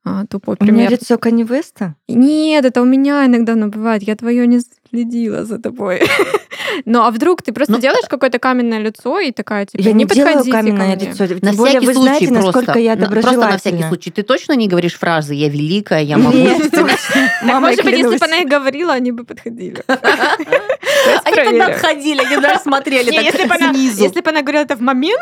А, 0.05 0.25
тупой 0.27 0.57
У 0.61 0.65
меня 0.65 0.73
пример. 0.75 0.91
лицо 0.93 1.19
Кани 1.19 1.43
Веста. 1.45 1.95
Нет, 2.09 2.65
это 2.65 2.83
у 2.83 2.85
меня 2.85 3.25
иногда 3.27 3.55
оно 3.55 3.69
бывает. 3.69 4.03
Я 4.03 4.15
твое 4.17 4.47
не 4.47 4.61
следила 4.97 5.45
за 5.45 5.59
тобой. 5.59 6.03
Ну, 6.85 7.03
а 7.03 7.11
вдруг 7.11 7.43
ты 7.43 7.53
просто 7.53 7.73
Ну, 7.73 7.81
делаешь 7.81 8.07
какое-то 8.09 8.39
каменное 8.39 8.81
лицо 8.81 9.19
и 9.21 9.31
такая, 9.33 9.65
типа, 9.67 9.81
Я 9.81 9.93
не 9.93 10.05
не 10.05 10.11
делаю 10.11 10.45
каменное 10.51 10.97
мне. 10.97 11.07
лицо. 11.07 11.25
На 11.25 11.51
Тем 11.51 11.57
более 11.57 11.81
всякий 11.81 11.87
вы 11.87 11.95
случай 11.95 12.09
знаете, 12.09 12.27
просто. 12.29 12.47
насколько 12.47 12.79
я 12.79 12.97
На- 12.97 13.09
Просто 13.09 13.37
на 13.41 13.57
всякий 13.59 13.83
случай. 13.85 14.11
Ты 14.11 14.23
точно 14.23 14.53
не 14.57 14.69
говоришь 14.69 14.99
фразы 14.99 15.35
«я 15.35 15.49
великая», 15.49 16.03
«я 16.03 16.19
могу». 16.19 16.37
Нет, 16.37 16.71
точно. 16.71 16.97
Так, 17.15 17.43
Мама, 17.43 17.69
может 17.69 17.85
быть, 17.85 17.97
если 17.97 18.19
бы 18.19 18.25
она 18.27 18.39
их 18.39 18.49
говорила, 18.49 18.93
они 18.93 19.13
бы 19.13 19.25
подходили. 19.25 19.83
Они 21.25 21.37
тогда 21.37 21.67
отходили, 21.67 22.21
они 22.25 22.37
даже 22.43 22.61
смотрели 22.61 23.11
так 23.33 23.49
бы 23.49 23.57
снизу. 23.75 24.03
Если 24.03 24.21
бы 24.21 24.31
она 24.31 24.41
говорила 24.43 24.63
это 24.63 24.77
в 24.77 24.81
момент, 24.81 25.21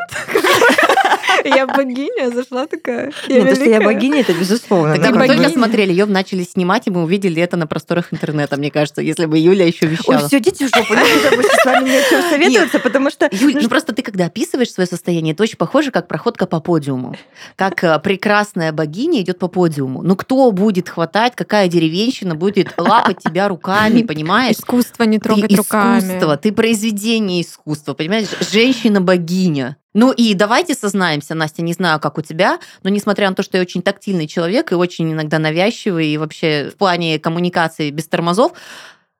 я 1.44 1.66
богиня, 1.66 2.30
зашла 2.30 2.66
такая. 2.66 3.12
я 3.28 3.36
Нет, 3.36 3.50
то, 3.50 3.54
что 3.56 3.64
я 3.64 3.80
богиня, 3.80 4.20
это 4.20 4.32
безусловно. 4.32 4.94
Тогда 4.94 5.12
мы 5.12 5.26
только 5.26 5.48
смотрели, 5.48 5.90
ее 5.90 6.06
начали 6.06 6.42
снимать, 6.42 6.86
и 6.86 6.90
мы 6.90 7.02
увидели 7.02 7.42
это 7.42 7.56
на 7.56 7.66
просторах 7.66 8.12
интернета, 8.12 8.56
мне 8.56 8.70
кажется, 8.70 9.02
если 9.02 9.26
бы 9.26 9.38
Юля 9.38 9.66
еще 9.66 9.86
Ой, 9.86 9.92
вещала. 9.92 10.28
все, 10.28 10.38
идите 10.38 10.66
в 10.66 10.74
жопу, 10.74 10.94
не 10.94 11.36
больше 11.36 11.50
с 11.50 11.64
вами 11.64 11.88
ни 11.88 11.96
о 11.96 12.02
чем 12.08 12.22
советоваться, 12.30 12.78
потому 12.78 13.10
что... 13.10 13.28
Юль, 13.32 13.58
ну 13.60 13.68
просто 13.68 13.92
ты 13.94 14.02
когда 14.02 14.26
описываешь 14.26 14.72
свое 14.72 14.86
состояние, 14.86 15.34
это 15.34 15.42
очень 15.42 15.56
похоже, 15.56 15.90
как 15.90 16.08
проходка 16.08 16.46
по 16.46 16.60
подиуму. 16.60 17.16
Как 17.56 17.82
э, 17.84 17.98
прекрасная 17.98 18.72
богиня 18.72 19.20
идет 19.20 19.38
по 19.38 19.48
подиуму. 19.48 20.02
Ну 20.02 20.16
кто 20.16 20.50
будет 20.52 20.88
хватать, 20.88 21.34
какая 21.34 21.68
деревенщина 21.68 22.34
будет 22.34 22.74
лапать 22.76 23.18
тебя 23.18 23.48
руками, 23.48 24.02
понимаешь? 24.02 24.56
Искусство 24.56 25.04
не 25.04 25.18
трогать 25.18 25.50
ты 25.50 25.56
руками. 25.56 26.00
искусство, 26.00 26.36
ты 26.36 26.52
произведение 26.52 27.42
искусства, 27.42 27.94
понимаешь? 27.94 28.28
Женщина-богиня. 28.52 29.76
Ну 29.94 30.10
и 30.12 30.34
давайте 30.34 30.74
сознаемся, 30.74 31.34
Настя, 31.36 31.62
не 31.62 31.72
знаю, 31.72 32.00
как 32.00 32.18
у 32.18 32.22
тебя, 32.22 32.58
но 32.82 32.90
несмотря 32.90 33.28
на 33.28 33.36
то, 33.36 33.44
что 33.44 33.56
я 33.56 33.62
очень 33.62 33.80
тактильный 33.80 34.26
человек 34.26 34.72
и 34.72 34.74
очень 34.74 35.12
иногда 35.12 35.38
навязчивый, 35.38 36.08
и 36.08 36.18
вообще 36.18 36.70
в 36.70 36.76
плане 36.76 37.20
коммуникации 37.20 37.90
без 37.90 38.08
тормозов, 38.08 38.52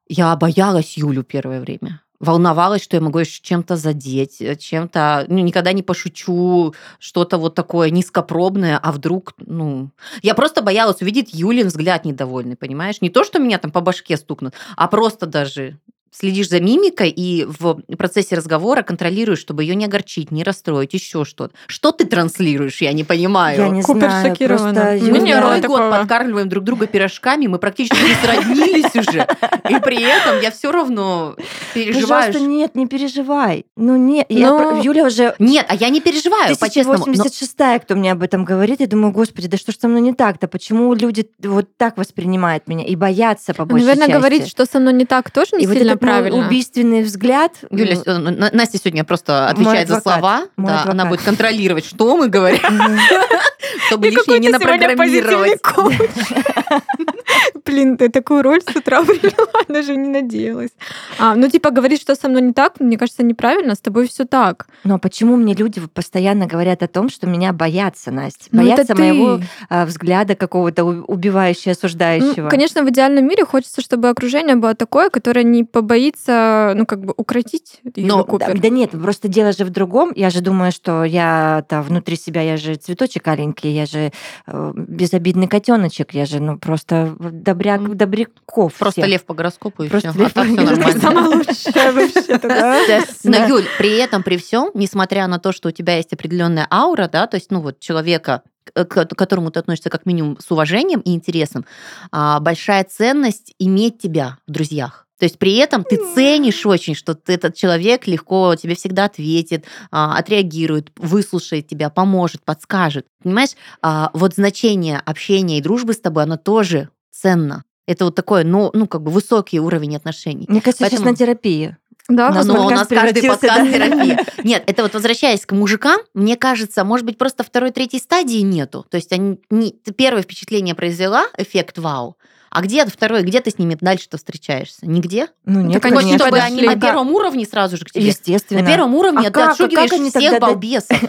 я 0.09 0.35
боялась 0.37 0.97
Юлю 0.99 1.23
первое 1.23 1.61
время. 1.61 2.00
волновалась, 2.21 2.83
что 2.83 2.97
я 2.97 3.02
могу 3.02 3.19
её 3.19 3.26
чем-то 3.31 3.76
задеть, 3.76 4.40
э, 4.40 4.57
чем-то, 4.57 5.26
ну, 5.28 5.40
никогда 5.40 5.73
не 5.73 5.83
пошучу 5.83 6.75
что-то 6.99 7.37
вот 7.38 7.54
такое 7.54 7.90
низкопробное, 7.90 8.78
а 8.83 8.93
вдруг, 8.93 9.35
ну... 9.38 9.90
Я 10.23 10.35
просто 10.35 10.62
боялась 10.62 11.02
увидеть 11.02 11.35
Юлин 11.35 11.66
взгляд 11.66 12.04
недовольный, 12.07 12.57
понимаешь? 12.57 13.02
Не 13.02 13.11
то, 13.11 13.25
что 13.25 13.38
меня 13.40 13.59
там 13.59 13.73
по 13.73 13.81
башке 13.83 14.16
стукнут, 14.16 14.54
а 14.76 14.88
просто 14.88 15.26
даже 15.26 15.78
следишь 16.16 16.49
за 16.49 16.61
мимикой 16.61 17.11
и 17.11 17.44
в 17.44 17.80
процессе 17.99 18.37
разговора 18.37 18.83
контролируешь, 18.83 19.38
чтобы 19.40 19.64
ее 19.64 19.75
не 19.75 19.85
огорчить, 19.87 20.30
не 20.30 20.44
расстроить, 20.44 20.94
еще 20.94 21.25
что-то. 21.25 21.54
Что 21.66 21.90
ты 21.92 22.04
транслируешь, 22.06 22.80
я 22.80 22.92
не 22.92 23.04
понимаю. 23.04 23.59
Я 23.61 23.68
не 23.68 23.83
Купер 23.83 24.09
знаю, 24.11 24.28
шокирована. 24.30 24.73
просто 24.75 25.04
Мы 25.12 25.18
не, 25.18 25.33
второй 25.33 25.61
такого. 25.61 25.78
год 25.78 25.90
подкармливаем 25.90 26.49
друг 26.49 26.64
друга 26.64 26.87
пирожками, 26.87 27.47
мы 27.47 27.59
практически 27.59 27.97
не 27.97 28.14
сроднились 28.25 28.94
уже. 28.94 29.26
И 29.68 29.80
при 29.80 30.00
этом 30.02 30.40
я 30.40 30.50
все 30.50 30.71
равно 30.71 31.37
переживаю. 31.75 32.26
Пожалуйста, 32.26 32.40
нет, 32.40 32.75
не 32.76 32.87
переживай. 32.87 33.66
Ну 33.76 33.97
нет, 33.97 34.26
я 34.28 34.50
Ну, 34.50 34.83
Юля 34.83 35.06
уже 35.06 35.35
Нет, 35.38 35.66
а 35.68 35.75
я 35.75 35.88
не 35.88 36.00
переживаю, 36.00 36.56
по-честному. 36.56 36.99
но- 36.99 37.04
1086 37.04 37.80
кто 37.83 37.94
мне 37.97 38.12
об 38.12 38.23
этом 38.23 38.44
говорит, 38.44 38.80
я 38.80 38.87
думаю, 38.87 39.12
господи, 39.12 39.49
да 39.49 39.56
что 39.56 39.73
ж 39.73 39.76
со 39.76 39.88
мной 39.88 40.00
не 40.00 40.12
так-то? 40.14 40.49
Почему 40.49 40.92
люди 40.94 41.28
вот 41.42 41.76
так 41.76 41.97
воспринимают 41.97 42.68
меня 42.68 42.85
и 42.85 42.94
боятся 42.97 43.54
по 43.54 43.64
большей 43.64 43.85
Наверное, 43.87 44.06
части? 44.06 44.18
говорить, 44.18 44.49
что 44.49 44.64
со 44.66 44.78
мной 44.78 44.92
не 44.92 45.04
так, 45.06 45.30
тоже 45.30 45.50
не 45.56 45.64
и 45.64 45.66
сильно 45.66 45.97
правильно. 46.06 46.46
убийственный 46.46 47.02
взгляд. 47.02 47.52
Юля, 47.70 47.96
ну, 48.06 48.12
э, 48.12 48.18
На- 48.18 48.50
Настя 48.52 48.78
сегодня 48.78 49.04
просто 49.04 49.49
отвечает 49.49 49.88
за 49.88 50.00
слова. 50.00 50.46
мой 50.56 50.73
Да, 50.73 50.84
она 50.90 51.06
будет 51.06 51.23
контролировать, 51.23 51.84
что 51.87 52.16
мы 52.16 52.28
говорим, 52.28 52.61
чтобы 53.87 54.08
лишнее 54.08 54.38
не 54.38 54.49
напрограммировать. 54.50 55.61
Блин, 57.65 57.97
ты 57.97 58.09
такую 58.09 58.43
роль 58.43 58.61
с 58.63 58.77
утра 58.77 59.03
приняла, 59.05 59.47
даже 59.69 59.97
не 59.97 60.09
надеялась. 60.09 60.71
А, 61.19 61.35
ну, 61.35 61.49
типа, 61.49 61.71
говорить, 61.71 62.01
что 62.01 62.15
со 62.15 62.29
мной 62.29 62.43
не 62.43 62.53
так, 62.53 62.81
мне 62.81 62.99
кажется, 62.99 63.23
неправильно, 63.23 63.75
с 63.75 63.81
тобой 63.81 64.07
все 64.09 64.25
так. 64.25 64.67
Но 64.85 64.99
почему 64.99 65.37
мне 65.37 65.55
люди 65.55 65.81
постоянно 65.93 66.47
говорят 66.47 66.83
о 66.83 66.89
том, 66.89 67.09
что 67.09 67.27
меня 67.27 67.53
боятся, 67.53 68.11
Настя? 68.11 68.49
Ну, 68.53 68.63
Боятся 68.63 68.95
моего 68.95 69.41
а, 69.69 69.87
взгляда 69.87 70.35
какого-то 70.35 70.85
убивающего, 70.85 71.71
Ну, 71.71 71.73
осуждающего. 71.73 72.49
конечно, 72.49 72.83
в 72.83 72.91
идеальном 72.91 73.27
мире 73.27 73.45
хочется, 73.45 73.81
чтобы 73.81 74.09
окружение 74.09 74.57
было 74.57 74.75
такое, 74.75 75.11
которое 75.11 75.45
не 75.45 75.65
побоится, 75.65 76.73
ну, 76.77 76.87
как 76.87 77.05
бы, 77.05 77.15
укротить 77.17 77.81
Но, 77.97 78.19
Да, 78.19 78.23
Купер. 78.25 78.59
да 78.61 78.69
нет, 78.69 78.91
просто 78.91 79.29
дело 79.29 79.53
же 79.53 79.65
в 79.65 79.71
другом. 79.71 80.13
Я 80.15 80.31
же 80.31 80.41
думаю, 80.41 80.73
что 80.73 81.05
я-то 81.05 81.83
внутри 81.83 82.17
себя, 82.17 82.43
я 82.43 82.57
же 82.57 82.75
цветочек 82.77 83.27
аленький, 83.29 83.71
я 83.73 83.87
же 83.87 84.13
э, 84.47 84.73
безобидный 84.75 85.49
котеночек, 85.49 86.13
я 86.15 86.27
же, 86.27 86.41
ну, 86.41 86.59
просто 86.59 87.15
добряк, 87.43 87.81
М. 87.81 87.97
добряков. 87.97 88.75
Просто 88.75 89.00
всех. 89.03 89.11
лев 89.12 89.25
по 89.25 89.35
гороскопу 89.35 89.83
и 89.85 89.88
Просто 89.88 90.11
все. 90.11 90.19
А 90.19 90.23
лев 90.23 90.33
так 90.33 90.47
по 90.47 90.53
все 90.55 90.62
нормально. 90.62 91.00
Самое 91.00 91.26
лучшее 91.29 91.93
вообще-то, 91.93 92.49
да? 92.49 92.81
Но. 93.25 93.47
Юль, 93.47 93.64
при 93.79 93.97
этом, 93.99 94.23
при 94.23 94.37
всем, 94.37 94.71
несмотря 94.75 95.26
на 95.26 95.38
то, 95.38 95.53
что 95.53 95.69
у 95.69 95.73
тебя 95.73 95.97
есть 95.97 96.12
определенная 96.12 96.67
аура, 96.71 97.09
да, 97.12 97.26
то 97.26 97.37
есть, 97.37 97.50
ну 97.50 97.61
вот 97.61 97.81
человека, 97.81 98.43
к 98.73 98.85
к 98.85 99.07
которому 99.14 99.50
ты 99.50 99.61
относишься 99.61 99.91
как 99.91 100.07
минимум 100.07 100.38
с 100.41 100.50
уважением 100.50 101.00
и 101.00 101.14
интересом, 101.14 101.64
а, 102.11 102.41
большая 102.41 102.85
ценность 102.85 103.55
иметь 103.59 103.99
тебя 103.99 104.38
в 104.47 104.53
друзьях. 104.53 105.07
То 105.19 105.26
есть 105.26 105.38
при 105.38 105.55
этом 105.57 105.85
ты 105.85 105.97
ценишь 106.14 106.67
очень, 106.67 106.95
что 106.97 107.14
ты, 107.14 107.35
этот 107.35 107.55
человек 107.55 108.07
легко 108.09 108.55
тебе 108.57 108.75
всегда 108.75 109.05
ответит, 109.05 109.64
а, 109.93 110.17
отреагирует, 110.19 110.91
выслушает 110.97 111.69
тебя, 111.69 111.88
поможет, 111.88 112.43
подскажет. 112.45 113.07
Понимаешь, 113.23 113.50
А, 113.81 114.11
вот 114.12 114.35
значение 114.35 115.00
общения 115.05 115.59
и 115.59 115.62
дружбы 115.62 115.93
с 115.93 116.00
тобой, 116.00 116.25
оно 116.25 116.37
тоже 116.37 116.88
ценно. 117.14 117.64
Это 117.87 118.06
вот 118.06 118.14
такой, 118.14 118.44
ну, 118.44 118.71
ну, 118.73 118.87
как 118.87 119.02
бы 119.02 119.11
высокий 119.11 119.61
уровень 119.61 119.97
отношений. 119.97 120.47
Мне 120.49 120.61
кажется, 120.61 120.85
сейчас 120.85 121.00
Поэтому- 121.00 121.11
на 121.11 121.16
терапии. 121.16 121.76
Да, 122.09 122.28
У 122.30 122.35
нас 122.35 122.47
Ну, 122.47 122.66
у 122.66 122.71
нас 122.71 122.87
каждый 122.87 123.23
подкаст 123.23 123.42
да. 123.42 123.66
терапия. 123.66 124.26
Нет, 124.44 124.62
это 124.66 124.83
вот 124.83 124.92
возвращаясь 124.92 125.47
к 125.47 125.52
мужикам, 125.52 125.99
мне 126.12 126.36
кажется, 126.36 126.84
может 126.84 127.06
быть, 127.06 127.17
просто 127.17 127.45
второй, 127.45 127.71
третьей 127.71 127.99
стадии 127.99 128.41
нету. 128.41 128.84
То 128.91 128.97
есть 128.99 129.10
они, 129.12 129.41
не, 129.49 129.73
первое 129.97 130.23
впечатление 130.23 130.75
произвела, 130.75 131.26
эффект 131.39 131.78
вау, 131.78 132.19
а 132.50 132.60
где 132.60 132.86
второй, 132.86 133.23
где 133.23 133.41
ты 133.41 133.50
с 133.50 133.58
ними 133.58 133.76
дальше-то 133.80 134.17
встречаешься? 134.17 134.86
Нигде? 134.86 135.26
Ну, 135.45 135.60
нет, 135.62 135.82
так 135.82 135.91
не 136.04 136.17
чтобы 136.17 136.39
они 136.39 136.62
на 136.62 136.78
первом 136.78 137.10
уровне 137.10 137.47
сразу 137.47 137.76
же 137.76 137.84
к 137.84 137.91
тебе? 137.91 138.06
Естественно. 138.06 138.60
На 138.60 138.67
первом 138.67 138.95
уровне 138.95 139.26
А 139.26 139.30
ты 139.30 139.32
как? 139.32 139.49
А 139.49 139.52
отшугиваешь 139.52 139.91
как 139.91 139.99
они 139.99 140.10
всех 140.10 140.30
тогда 140.30 140.47
балбесов. 140.47 141.02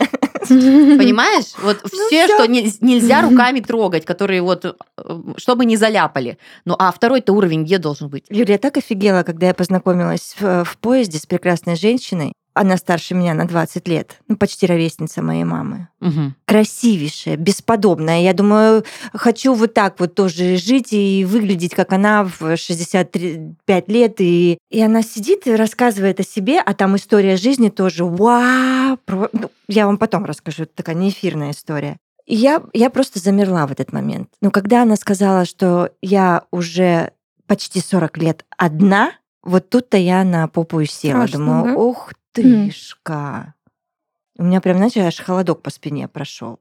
Понимаешь? 0.98 1.54
Вот 1.62 1.80
Ну 1.84 2.08
все, 2.08 2.28
что 2.28 2.46
не- 2.48 2.72
нельзя 2.82 3.22
руками 3.22 3.60
трогать, 3.60 4.06
которые 4.06 4.42
вот, 4.42 4.66
э, 4.66 4.74
чтобы 5.38 5.66
не 5.66 5.78
заляпали. 5.78 6.38
Ну, 6.66 6.76
а 6.78 6.92
второй-то 6.92 7.34
уровень 7.34 7.64
где 7.64 7.78
должен 7.78 8.10
быть? 8.10 8.26
Юля, 8.30 8.54
я 8.54 8.58
так 8.58 8.78
офигела, 8.78 9.24
когда 9.24 9.48
я 9.48 9.54
познакомилась 9.54 10.36
в, 10.40 10.64
в 10.64 10.78
поезде 10.78 11.18
с 11.20 11.26
прекрасной 11.26 11.76
женщиной. 11.76 12.34
Она 12.56 12.78
старше 12.78 13.16
меня 13.16 13.34
на 13.34 13.46
20 13.46 13.86
лет, 13.90 14.16
ну, 14.30 14.38
почти 14.38 14.66
ровесница 14.66 15.22
моей 15.22 15.44
мамы. 15.44 15.90
Мгм. 16.00 16.36
Красивейшая, 16.46 17.36
бесподобная. 17.36 18.22
Я 18.22 18.34
думаю, 18.34 18.86
хочу 19.14 19.54
вот 19.54 19.74
так 19.74 20.00
вот 20.00 20.16
тоже 20.16 20.56
жить 20.56 20.94
и 20.94 21.26
выглядеть, 21.26 21.76
как 21.76 21.92
она 21.92 22.24
в 22.24 22.56
65 22.56 23.90
лет. 23.90 24.16
И, 24.20 24.58
и 24.70 24.82
она 24.82 25.04
сидит 25.04 25.48
и 25.48 25.56
рассказывает 25.56 26.22
о 26.22 26.24
себе, 26.24 26.62
а 26.62 26.74
там 26.74 26.96
история 26.96 27.36
жизни 27.36 27.68
тоже. 27.68 28.06
Вау! 28.06 28.98
Ну, 29.08 29.52
Я 29.68 29.86
вам 29.86 29.98
потом 29.98 30.24
расскажу, 30.24 30.64
это 30.64 30.76
такая 30.76 30.96
неэфирная 30.96 31.52
история. 31.52 31.98
И 32.26 32.36
я, 32.36 32.64
я 32.74 32.90
просто 32.90 33.20
замерла 33.20 33.68
в 33.68 33.72
этот 33.72 33.92
момент. 33.92 34.30
Но 34.42 34.50
когда 34.50 34.84
она 34.84 34.96
сказала, 34.96 35.44
что 35.44 35.90
я 36.02 36.44
уже 36.52 37.12
почти 37.48 37.82
40 37.82 38.18
лет 38.18 38.46
одна, 38.58 39.12
вот 39.46 39.70
тут-то 39.70 39.98
я 39.98 40.24
на 40.24 40.48
попу 40.48 40.80
и 40.80 40.86
села. 40.86 41.28
Страшно, 41.28 41.38
Думаю, 41.38 41.66
да? 41.66 41.80
ух 41.80 42.14
тышка. 42.34 43.54
У 44.38 44.44
меня 44.44 44.60
прям, 44.60 44.78
знаете, 44.78 45.02
аж 45.02 45.18
холодок 45.18 45.62
по 45.62 45.70
спине 45.70 46.08
прошел. 46.08 46.60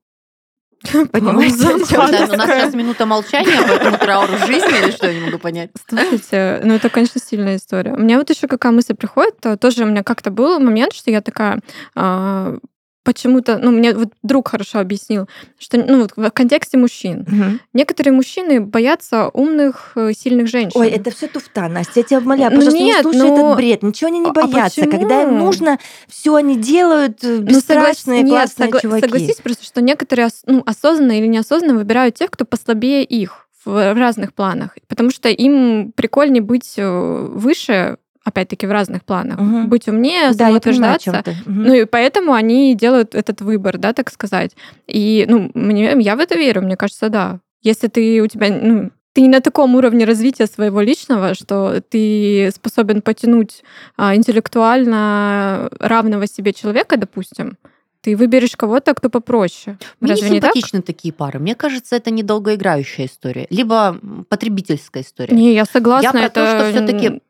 Понимаете, 1.12 1.66
у 1.66 1.78
нас 1.78 1.88
сейчас 1.88 2.74
минута 2.74 3.06
молчания 3.06 3.66
по 3.66 3.72
этому 3.72 3.98
трауру 3.98 4.36
жизни 4.46 4.82
или 4.82 4.90
что, 4.90 5.06
я 5.06 5.18
не 5.18 5.24
могу 5.24 5.38
понять. 5.38 5.70
Слушайте, 5.88 6.60
ну 6.62 6.74
это, 6.74 6.90
конечно, 6.90 7.20
сильная 7.20 7.56
история. 7.56 7.94
У 7.94 7.98
меня 7.98 8.18
вот 8.18 8.28
еще 8.28 8.46
какая 8.46 8.70
мысль 8.72 8.94
приходит, 8.94 9.40
то 9.40 9.56
тоже 9.56 9.84
у 9.84 9.86
меня 9.86 10.02
как-то 10.02 10.30
был 10.30 10.60
момент, 10.60 10.92
что 10.92 11.10
я 11.10 11.22
такая 11.22 11.60
а, 11.94 12.58
почему-то, 13.04 13.58
ну, 13.58 13.70
мне 13.70 13.94
вот 13.94 14.12
друг 14.22 14.48
хорошо 14.48 14.80
объяснил, 14.80 15.28
что, 15.58 15.76
ну, 15.76 16.00
вот 16.00 16.12
в 16.16 16.30
контексте 16.30 16.78
мужчин. 16.78 17.24
Мгм. 17.28 17.60
Некоторые 17.72 18.12
мужчины 18.14 18.60
боятся 18.60 19.28
умных, 19.28 19.92
э, 19.94 20.12
сильных 20.18 20.48
женщин. 20.48 20.80
Ой, 20.80 20.88
это 20.88 21.10
все 21.10 21.28
туфта, 21.28 21.68
Настя, 21.68 22.00
я 22.00 22.02
тебя 22.02 22.18
умоляю, 22.18 22.50
Ну 22.50 22.56
пожалуйста, 22.56 22.82
нет, 22.84 22.96
не 22.96 23.02
слушай 23.02 23.18
ну, 23.28 23.34
этот 23.34 23.56
бред, 23.56 23.82
ничего 23.82 24.08
они 24.08 24.18
не 24.18 24.30
а 24.30 24.32
боятся. 24.32 24.86
Когда 24.86 25.22
им 25.22 25.38
нужно, 25.38 25.78
все 26.08 26.34
они 26.34 26.56
делают, 26.56 27.22
э, 27.22 27.36
Ну, 27.40 27.42
бесстрашные, 27.42 28.22
соглас- 28.22 28.24
нет, 28.24 28.30
классные 28.30 28.68
согла- 28.68 28.80
чуваки. 28.80 29.00
Согласись 29.06 29.36
просто, 29.36 29.64
что 29.64 29.80
некоторые 29.82 30.28
ну, 30.46 30.62
осознанно 30.64 31.18
или 31.18 31.26
неосознанно 31.26 31.74
выбирают 31.74 32.14
тех, 32.16 32.30
кто 32.30 32.44
послабее 32.46 33.04
их 33.04 33.48
в, 33.64 33.70
в 33.70 33.98
разных 33.98 34.32
планах. 34.32 34.76
Потому 34.88 35.10
что 35.10 35.28
им 35.28 35.92
прикольнее 35.92 36.42
быть 36.42 36.74
э, 36.78 37.28
выше, 37.30 37.98
опять-таки, 38.24 38.66
в 38.66 38.72
разных 38.72 39.04
планах. 39.04 39.38
Мгм. 39.38 39.68
Быть 39.68 39.86
умнее, 39.88 40.32
Да, 40.32 40.48
я 40.48 40.60
понимаю, 40.60 40.96
о 40.96 40.98
самоутверждаться. 40.98 41.24
Мгм. 41.46 41.62
Ну 41.64 41.74
и 41.74 41.84
поэтому 41.84 42.32
они 42.32 42.74
делают 42.74 43.14
этот 43.14 43.42
выбор, 43.42 43.78
да, 43.78 43.92
так 43.92 44.10
сказать. 44.10 44.56
И 44.86 45.26
ну, 45.28 45.50
мне, 45.54 45.94
я 46.00 46.16
в 46.16 46.20
это 46.20 46.34
верю, 46.34 46.62
мне 46.62 46.76
кажется, 46.76 47.08
да. 47.08 47.40
Если 47.62 47.88
ты 47.88 48.22
у 48.22 48.26
тебя, 48.26 48.48
ну, 48.50 48.90
ты 49.12 49.20
не 49.20 49.28
на 49.28 49.40
таком 49.40 49.74
уровне 49.76 50.04
развития 50.04 50.46
своего 50.46 50.80
личного, 50.80 51.34
что 51.34 51.80
ты 51.88 52.50
способен 52.54 53.00
потянуть 53.00 53.62
а, 53.96 54.16
интеллектуально 54.16 55.70
равного 55.78 56.26
себе 56.26 56.52
человека, 56.52 56.96
допустим, 56.96 57.56
ты 58.04 58.16
выберешь 58.16 58.54
кого-то, 58.56 58.92
кто 58.92 59.08
попроще. 59.08 59.78
Мне 60.00 60.12
Разве 60.12 60.28
не 60.28 60.34
не 60.34 60.40
так? 60.40 60.52
симпатичны 60.52 60.82
такие 60.82 61.14
пары. 61.14 61.38
Мне 61.38 61.54
кажется, 61.54 61.96
это 61.96 62.10
недолгоиграющая 62.10 63.06
история. 63.06 63.46
Либо 63.48 63.98
потребительская 64.28 65.02
история. 65.02 65.34
Не, 65.34 65.54
я 65.54 65.64
согласна. 65.64 66.06
Я 66.08 66.12
про 66.12 66.20
это... 66.20 66.34
то, 66.34 66.46
что 66.46 66.70
все-таки 66.70 67.22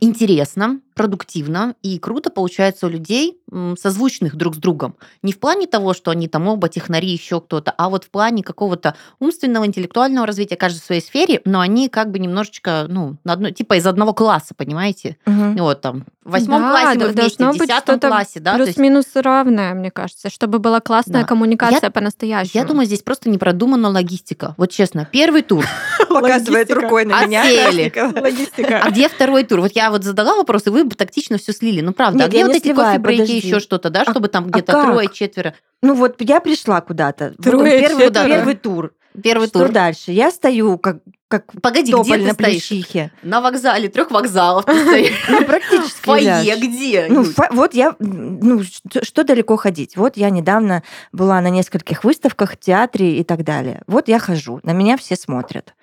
интересно, 0.00 0.80
продуктивно 1.04 1.74
и 1.82 1.98
круто 1.98 2.28
получается 2.30 2.86
у 2.86 2.90
людей 2.90 3.38
созвучных 3.78 4.36
друг 4.36 4.54
с 4.54 4.58
другом. 4.58 4.96
Не 5.22 5.32
в 5.32 5.40
плане 5.40 5.66
того, 5.66 5.94
что 5.94 6.10
они 6.10 6.28
там 6.28 6.46
оба 6.46 6.68
технари, 6.68 7.08
еще 7.08 7.40
кто-то, 7.40 7.72
а 7.76 7.88
вот 7.88 8.04
в 8.04 8.10
плане 8.10 8.42
какого-то 8.42 8.94
умственного, 9.18 9.66
интеллектуального 9.66 10.26
развития 10.26 10.56
каждый 10.56 10.80
в 10.80 10.84
своей 10.84 11.00
сфере, 11.00 11.40
но 11.46 11.60
они 11.60 11.88
как 11.88 12.10
бы 12.10 12.18
немножечко, 12.18 12.84
ну, 12.88 13.16
на 13.24 13.32
одной, 13.32 13.52
типа 13.52 13.74
из 13.78 13.86
одного 13.86 14.12
класса, 14.12 14.54
понимаете? 14.54 15.16
Мгм. 15.26 15.56
Вот 15.56 15.80
там, 15.80 16.04
в 16.22 16.32
восьмом 16.32 16.60
Да, 16.62 16.70
классе 16.70 16.98
да, 16.98 17.06
мы 17.06 17.12
вместе, 17.12 17.44
в 17.50 17.58
десятом 17.66 17.98
классе, 18.00 18.40
да? 18.40 18.52
то 18.56 18.58
есть 18.62 18.74
Плюс-минус 18.74 19.06
равное, 19.14 19.72
мне 19.74 19.90
кажется, 19.90 20.28
чтобы 20.30 20.58
была 20.58 20.80
классная 20.80 21.22
Да. 21.22 21.26
коммуникация 21.26 21.80
Я- 21.82 21.90
по-настоящему. 21.90 22.60
я 22.62 22.64
думаю, 22.68 22.86
здесь 22.86 23.02
просто 23.02 23.30
не 23.30 23.38
продумана 23.38 23.88
логистика. 23.88 24.54
Вот 24.58 24.70
честно, 24.70 25.08
первый 25.10 25.42
тур, 25.42 25.64
Показывает 26.08 26.70
рукой 26.70 27.04
на 27.04 27.24
меня. 27.24 27.42
Отсели. 27.42 27.92
Логистика. 28.20 28.80
а 28.84 28.90
где 28.90 29.08
второй 29.08 29.44
тур? 29.44 29.60
Вот 29.60 29.72
я 29.74 29.90
вот 29.90 30.04
задала 30.04 30.36
вопрос, 30.36 30.66
и 30.66 30.70
вы 30.70 30.84
бы 30.90 30.94
тактично 30.96 31.38
все 31.38 31.52
слили. 31.52 31.80
Ну, 31.80 31.92
правда, 31.92 32.18
Нет, 32.18 32.26
а 32.26 32.30
где 32.30 32.44
вот 32.44 32.52
не 32.52 32.58
эти 32.58 32.64
сливаю, 32.66 32.88
кофе-брейки, 33.00 33.20
подожди. 33.22 33.46
еще 33.46 33.60
что-то, 33.60 33.90
да, 33.90 34.02
А- 34.06 34.10
чтобы 34.10 34.28
там 34.28 34.44
а 34.44 34.48
где-то 34.48 34.72
как? 34.72 34.84
трое, 34.86 35.08
четверо. 35.12 35.54
Ну 35.82 35.94
вот 35.94 36.16
я 36.20 36.40
пришла 36.40 36.80
куда-то. 36.82 37.34
Вот 37.38 37.44
Трое, 37.44 37.80
первый, 37.80 38.04
четверо. 38.06 38.26
первый 38.26 38.54
тур. 38.56 38.92
Первый 39.22 39.48
Что 39.48 39.60
тур. 39.60 39.68
дальше? 39.70 40.12
Я 40.12 40.30
стою 40.30 40.78
как, 40.78 40.98
как 41.26 41.44
Погоди, 41.60 41.92
где 41.92 42.02
ты 42.14 42.22
на 42.22 42.32
стоишь? 42.32 42.36
плющихе. 42.36 43.10
На 43.24 43.40
вокзале 43.40 43.88
трех 43.88 44.10
вокзалов 44.12 44.66
ты 44.66 44.72
стоишь. 44.86 45.26
Ну, 45.28 45.44
практически, 45.44 46.00
Фойе 46.02 46.56
где? 46.56 47.06
Ну, 47.10 47.24
вот 47.50 47.74
я, 47.74 47.96
ну, 47.98 48.62
что, 48.62 49.04
что 49.04 49.24
далеко 49.24 49.56
ходить? 49.56 49.96
Вот 49.96 50.16
я 50.16 50.30
недавно 50.30 50.84
была 51.12 51.40
на 51.40 51.50
нескольких 51.50 52.04
выставках, 52.04 52.56
театре 52.56 53.18
и 53.18 53.24
так 53.24 53.42
далее. 53.42 53.82
Вот 53.88 54.06
я 54.06 54.20
хожу, 54.20 54.60
на 54.62 54.72
меня 54.72 54.96
все 54.96 55.16
смотрят. 55.16 55.74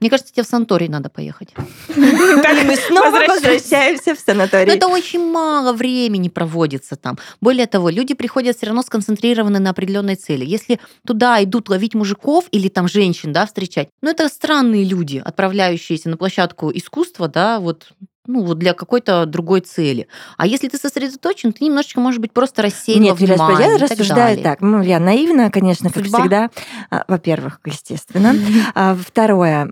Мне 0.00 0.10
кажется, 0.10 0.32
тебе 0.32 0.42
в 0.42 0.46
Санторий 0.46 0.88
надо 0.88 1.08
поехать. 1.08 1.54
И 1.88 1.98
мы 1.98 2.76
снова 2.76 3.10
Возвращаемся. 3.10 4.14
в 4.14 4.18
Но 4.26 4.32
санаторий. 4.32 4.72
это 4.72 4.88
очень 4.88 5.30
мало 5.30 5.72
времени 5.72 6.28
проводится 6.28 6.96
там. 6.96 7.18
Более 7.40 7.66
того, 7.66 7.88
люди 7.88 8.14
приходят 8.14 8.56
все 8.56 8.66
равно 8.66 8.82
сконцентрированы 8.82 9.58
на 9.58 9.70
определенной 9.70 10.16
цели. 10.16 10.44
Если 10.44 10.80
туда 11.06 11.42
идут 11.42 11.68
ловить 11.68 11.94
мужиков 11.94 12.44
или 12.50 12.68
там 12.68 12.88
женщин, 12.88 13.32
да, 13.32 13.46
встречать, 13.46 13.88
ну 14.02 14.10
это 14.10 14.28
странные 14.28 14.84
люди, 14.84 15.22
отправляющиеся 15.24 16.08
на 16.08 16.16
площадку 16.16 16.70
искусства, 16.72 17.28
да, 17.28 17.60
вот 17.60 17.92
ну, 18.26 18.44
вот 18.44 18.58
для 18.58 18.74
какой-то 18.74 19.26
другой 19.26 19.60
цели. 19.60 20.08
А 20.36 20.46
если 20.46 20.68
ты 20.68 20.78
сосредоточен, 20.78 21.52
ты 21.52 21.64
немножечко, 21.64 22.00
может 22.00 22.20
быть, 22.20 22.32
просто 22.32 22.62
рассеян 22.62 23.00
Нет, 23.02 23.20
Юля, 23.20 23.34
внимании 23.34 23.72
я 23.72 23.78
так 23.78 23.90
рассуждаю 23.90 24.36
далее. 24.36 24.42
так. 24.44 24.60
Ну, 24.60 24.82
я 24.82 25.00
наивна, 25.00 25.50
конечно, 25.50 25.90
как 25.90 26.04
Судьба? 26.04 26.20
всегда. 26.20 26.50
А, 26.90 27.04
Во-первых, 27.08 27.60
естественно. 27.64 28.34
А 28.74 28.94
второе, 28.94 29.70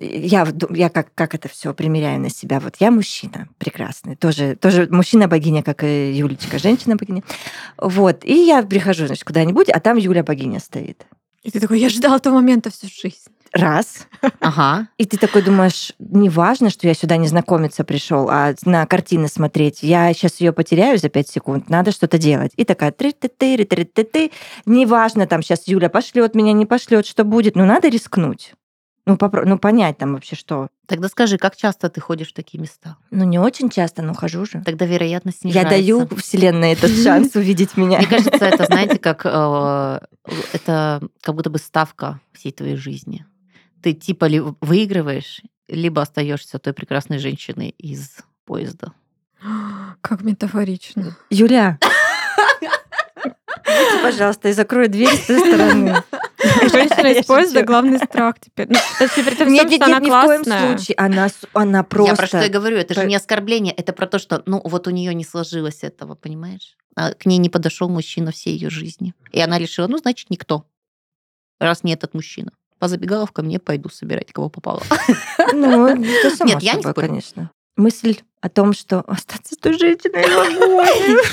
я, 0.00 0.46
я 0.70 0.88
как, 0.88 1.08
как 1.14 1.34
это 1.34 1.48
все 1.48 1.72
примеряю 1.72 2.20
на 2.20 2.30
себя. 2.30 2.60
Вот 2.60 2.76
я 2.80 2.90
мужчина 2.90 3.48
прекрасный, 3.58 4.16
тоже, 4.16 4.56
тоже 4.56 4.88
мужчина-богиня, 4.90 5.62
как 5.62 5.84
и 5.84 6.12
Юлечка, 6.12 6.58
женщина-богиня. 6.58 7.22
Вот, 7.78 8.24
и 8.24 8.34
я 8.46 8.62
прихожу, 8.62 9.06
значит, 9.06 9.24
куда-нибудь, 9.24 9.68
а 9.68 9.80
там 9.80 9.96
Юля-богиня 9.96 10.60
стоит. 10.60 11.06
И 11.42 11.50
ты 11.50 11.60
такой, 11.60 11.78
я 11.80 11.88
ждал 11.88 12.16
этого 12.16 12.34
момента 12.34 12.70
всю 12.70 12.88
жизнь. 12.88 13.30
Раз. 13.52 14.06
Ага. 14.40 14.88
И 14.98 15.04
ты 15.06 15.16
такой 15.16 15.42
думаешь, 15.42 15.92
не 15.98 16.28
важно, 16.28 16.70
что 16.70 16.86
я 16.86 16.94
сюда 16.94 17.16
не 17.16 17.28
знакомиться 17.28 17.84
пришел, 17.84 18.28
а 18.30 18.54
на 18.64 18.86
картины 18.86 19.28
смотреть. 19.28 19.82
Я 19.82 20.12
сейчас 20.12 20.40
ее 20.40 20.52
потеряю 20.52 20.98
за 20.98 21.08
5 21.08 21.28
секунд, 21.28 21.70
надо 21.70 21.92
что-то 21.92 22.18
делать. 22.18 22.52
И 22.56 22.64
такая 22.64 22.92
три 22.92 23.12
ты 23.12 23.28
ты 23.28 23.64
ты 23.64 23.84
ты 23.84 24.04
ты 24.04 24.30
Неважно, 24.66 25.26
там 25.26 25.42
сейчас 25.42 25.68
Юля 25.68 25.88
пошлет 25.88 26.34
меня, 26.34 26.52
не 26.52 26.66
пошлет, 26.66 27.06
что 27.06 27.24
будет. 27.24 27.56
Ну, 27.56 27.64
надо 27.64 27.88
рискнуть. 27.88 28.54
Ну, 29.08 29.14
попро- 29.14 29.44
ну, 29.44 29.56
понять 29.56 29.98
там 29.98 30.14
вообще 30.14 30.34
что. 30.34 30.68
Тогда 30.88 31.08
скажи, 31.08 31.38
как 31.38 31.54
часто 31.54 31.88
ты 31.88 32.00
ходишь 32.00 32.30
в 32.30 32.34
такие 32.34 32.60
места? 32.60 32.96
Ну, 33.12 33.24
не 33.24 33.38
очень 33.38 33.70
часто, 33.70 34.02
но 34.02 34.14
хожу 34.14 34.44
же. 34.46 34.62
Тогда 34.66 34.84
вероятность 34.84 35.38
Я 35.42 35.50
снижается. 35.52 35.70
даю 35.70 36.08
Вселенной 36.16 36.72
этот 36.72 36.90
шанс 36.90 37.32
увидеть 37.36 37.76
меня. 37.76 37.98
Мне 37.98 38.06
кажется, 38.08 38.44
это, 38.44 38.64
знаете, 38.66 38.98
как 38.98 39.22
э, 39.24 40.00
это 40.52 41.02
как 41.20 41.34
будто 41.36 41.50
бы 41.50 41.58
ставка 41.58 42.20
всей 42.32 42.50
твоей 42.50 42.74
жизни. 42.76 43.24
Ты 43.86 43.92
типа 43.92 44.24
ли 44.24 44.42
выигрываешь, 44.60 45.42
либо 45.68 46.02
остаешься 46.02 46.58
той 46.58 46.72
прекрасной 46.72 47.20
женщиной 47.20 47.68
из 47.68 48.16
поезда. 48.44 48.92
Как 50.00 50.22
метафорично. 50.22 51.16
Юля, 51.30 51.78
выйди, 53.64 54.02
пожалуйста, 54.02 54.48
и 54.48 54.52
закрой 54.52 54.88
дверь 54.88 55.14
с 55.14 55.26
той 55.26 55.38
стороны. 55.38 56.02
Женщина 56.62 57.06
из 57.12 57.26
поезда 57.26 57.62
главный 57.62 57.98
страх 57.98 58.40
теперь. 58.40 58.66
Ну, 58.68 58.74
то 58.98 59.04
есть 59.04 59.14
теперь 59.14 59.36
ты 59.36 59.44
Нет, 59.44 59.70
нет, 59.70 59.80
что 59.80 59.86
нет, 59.86 59.96
она 59.96 59.98
ни 60.00 60.10
в 60.10 60.26
коем 60.26 60.44
случае. 60.44 60.96
Она, 60.96 61.28
она 61.52 61.84
просто... 61.84 62.10
Я 62.10 62.16
про 62.16 62.26
что 62.26 62.42
и 62.42 62.48
говорю, 62.48 62.78
это 62.78 62.94
же 62.94 63.06
не 63.06 63.14
оскорбление, 63.14 63.72
это 63.72 63.92
про 63.92 64.08
то, 64.08 64.18
что, 64.18 64.42
ну, 64.46 64.60
вот 64.64 64.88
у 64.88 64.90
нее 64.90 65.14
не 65.14 65.22
сложилось 65.22 65.84
этого, 65.84 66.16
понимаешь? 66.16 66.76
А 66.96 67.12
к 67.12 67.24
ней 67.24 67.38
не 67.38 67.50
подошел 67.50 67.88
мужчина 67.88 68.32
всей 68.32 68.54
ее 68.54 68.68
жизни. 68.68 69.14
И 69.30 69.40
она 69.40 69.60
решила, 69.60 69.86
ну, 69.86 69.98
значит, 69.98 70.28
никто. 70.28 70.66
Раз 71.60 71.84
не 71.84 71.92
этот 71.94 72.14
мужчина. 72.14 72.50
По 72.78 72.88
забегаловкам 72.88 73.46
мне 73.46 73.58
пойду 73.58 73.88
собирать, 73.88 74.32
кого 74.32 74.48
попало. 74.48 74.82
Ну, 75.52 75.86
это 75.86 76.34
само 76.36 76.50
Нет, 76.50 76.62
я 76.62 76.74
не 76.74 76.80
спорю. 76.82 76.94
конечно. 76.94 77.50
Мысль 77.76 78.16
о 78.40 78.48
том, 78.48 78.72
что 78.72 79.00
остаться 79.06 79.54
с 79.54 79.58
той 79.58 79.78
женщиной 79.78 80.26
могу. 80.28 80.82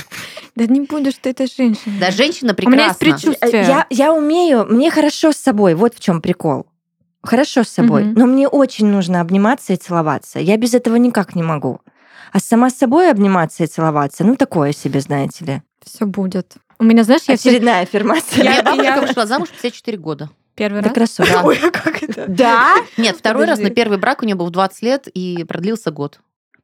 Да 0.56 0.68
не 0.68 0.82
будешь 0.82 1.16
ты 1.16 1.32
этой 1.32 1.48
женщиной. 1.48 1.98
Да, 2.00 2.12
женщина 2.12 2.56
У 2.64 2.70
меня 2.70 2.86
есть 2.86 3.00
прекрасна. 3.00 3.32
предчувствие. 3.32 3.64
Я, 3.64 3.88
я 3.90 4.14
умею, 4.14 4.66
мне 4.70 4.92
хорошо 4.92 5.32
с 5.32 5.38
собой, 5.38 5.74
вот 5.74 5.96
в 5.96 6.00
чем 6.00 6.22
прикол. 6.22 6.68
Хорошо 7.24 7.64
с 7.64 7.70
собой, 7.70 8.04
но 8.04 8.28
мне 8.28 8.48
очень 8.48 8.86
нужно 8.86 9.20
обниматься 9.22 9.74
и 9.74 9.78
целоваться. 9.78 10.40
Я 10.40 10.58
без 10.58 10.76
этого 10.76 10.98
никак 10.98 11.34
не 11.36 11.42
могу. 11.42 11.80
А 12.32 12.40
сама 12.40 12.70
с 12.70 12.76
собой 12.76 13.10
обниматься 13.10 13.64
и 13.64 13.68
целоваться, 13.68 14.24
ну 14.24 14.36
такое 14.36 14.74
себе, 14.74 15.00
знаете 15.00 15.46
ли. 15.46 15.62
Все 15.84 16.06
будет. 16.06 16.58
У 16.84 16.86
меня, 16.86 17.04
знаешь, 17.06 17.22
я 17.30 17.38
все 17.38 17.50
Очередная 17.52 17.84
аффирмация. 17.84 18.44
Я- 18.44 18.62
бабушка 18.62 19.02
вышла 19.08 19.26
замуж 19.26 19.48
в 19.48 19.52
54 19.54 19.98
года. 19.98 20.30
первый 20.54 20.82
Да 20.82 20.90
раз. 20.90 20.96
красотка. 20.96 21.34
Да. 21.34 21.44
Ой, 21.44 21.58
а 21.64 21.72
как 21.72 22.04
это? 22.04 22.26
Да? 22.28 22.76
Нет, 22.98 23.16
второй 23.18 23.46
раз, 23.46 23.58
Подожди. 23.60 23.70
но 23.70 23.74
первый 23.76 23.98
брак 23.98 24.22
у 24.22 24.26
нее 24.26 24.36
был 24.36 24.48
в 24.48 24.52
20 24.52 24.82
лет 24.82 25.08
и 25.08 25.46
продлился 25.48 25.92
год. 25.92 26.20